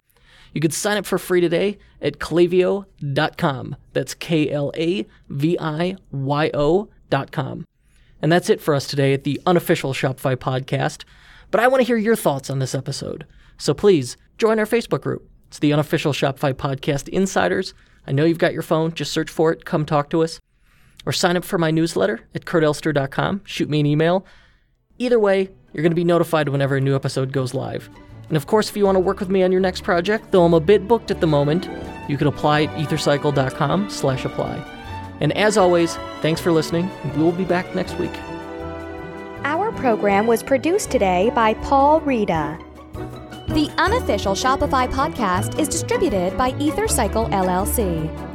You 0.54 0.62
can 0.62 0.72
sign 0.72 0.98
up 0.98 1.06
for 1.06 1.18
free 1.18 1.42
today 1.42 1.78
at 2.02 2.20
klaviyo.com. 2.20 3.76
That's 3.94 4.14
K 4.14 4.50
L 4.50 4.72
A 4.76 5.06
V 5.30 5.58
I 5.60 5.98
Y 6.12 6.52
O.com. 6.54 7.66
And 8.22 8.32
that's 8.32 8.50
it 8.50 8.62
for 8.62 8.74
us 8.74 8.88
today 8.88 9.14
at 9.14 9.26
the 9.26 9.40
unofficial 9.46 9.94
Shopify 9.94 10.36
podcast. 10.36 11.04
But 11.52 11.60
I 11.60 11.68
want 11.68 11.82
to 11.82 11.86
hear 11.86 11.98
your 11.98 12.16
thoughts 12.16 12.50
on 12.50 12.60
this 12.60 12.74
episode. 12.74 13.26
So 13.58 13.74
please 13.74 14.18
join 14.38 14.58
our 14.58 14.66
Facebook 14.66 15.02
group. 15.02 15.30
It's 15.48 15.60
the 15.60 15.74
unofficial 15.74 16.14
Shopify 16.14 16.54
podcast 16.54 17.10
insiders. 17.10 17.74
I 18.08 18.14
know 18.14 18.26
you've 18.26 18.38
got 18.38 18.54
your 18.54 18.62
phone. 18.62 18.94
Just 18.94 19.12
search 19.12 19.30
for 19.30 19.52
it. 19.52 19.66
Come 19.66 19.86
talk 19.86 20.10
to 20.12 20.24
us. 20.24 20.40
Or 21.06 21.12
sign 21.12 21.38
up 21.38 21.44
for 21.44 21.58
my 21.58 21.72
newsletter 21.72 22.22
at 22.34 22.46
kurtelster.com. 22.46 23.42
Shoot 23.46 23.70
me 23.70 23.80
an 23.80 23.86
email. 23.86 24.26
Either 24.98 25.20
way, 25.20 25.50
you're 25.74 25.84
going 25.84 25.92
to 25.92 25.96
be 25.96 26.04
notified 26.04 26.50
whenever 26.50 26.78
a 26.78 26.82
new 26.82 26.96
episode 26.96 27.32
goes 27.32 27.54
live. 27.54 27.90
And 28.28 28.38
of 28.38 28.48
course, 28.48 28.70
if 28.70 28.78
you 28.78 28.86
want 28.86 28.96
to 28.96 29.02
work 29.02 29.20
with 29.20 29.30
me 29.30 29.44
on 29.44 29.52
your 29.52 29.62
next 29.62 29.84
project, 29.84 30.32
though 30.32 30.46
I'm 30.46 30.54
a 30.54 30.60
bit 30.60 30.88
booked 30.88 31.12
at 31.12 31.22
the 31.22 31.28
moment, 31.28 31.70
you 32.10 32.18
can 32.18 32.28
apply 32.28 32.64
at 32.64 32.70
ethercycle.com 32.78 33.90
slash 33.90 34.26
apply. 34.26 34.64
And 35.20 35.32
as 35.38 35.58
always, 35.58 35.96
thanks 36.22 36.42
for 36.42 36.52
listening, 36.52 36.90
and 37.04 37.16
we 37.16 37.24
will 37.24 37.32
be 37.32 37.46
back 37.46 37.74
next 37.76 37.98
week. 38.00 38.12
Our 39.44 39.72
program 39.74 40.28
was 40.28 40.42
produced 40.42 40.92
today 40.92 41.32
by 41.36 41.54
Paul 41.56 42.02
Rita. 42.02 42.58
The 43.50 43.70
unofficial 43.78 44.34
Shopify 44.34 44.92
podcast 44.92 45.60
is 45.60 45.68
distributed 45.68 46.36
by 46.38 46.52
EtherCycle 46.54 47.30
LLC. 47.30 48.35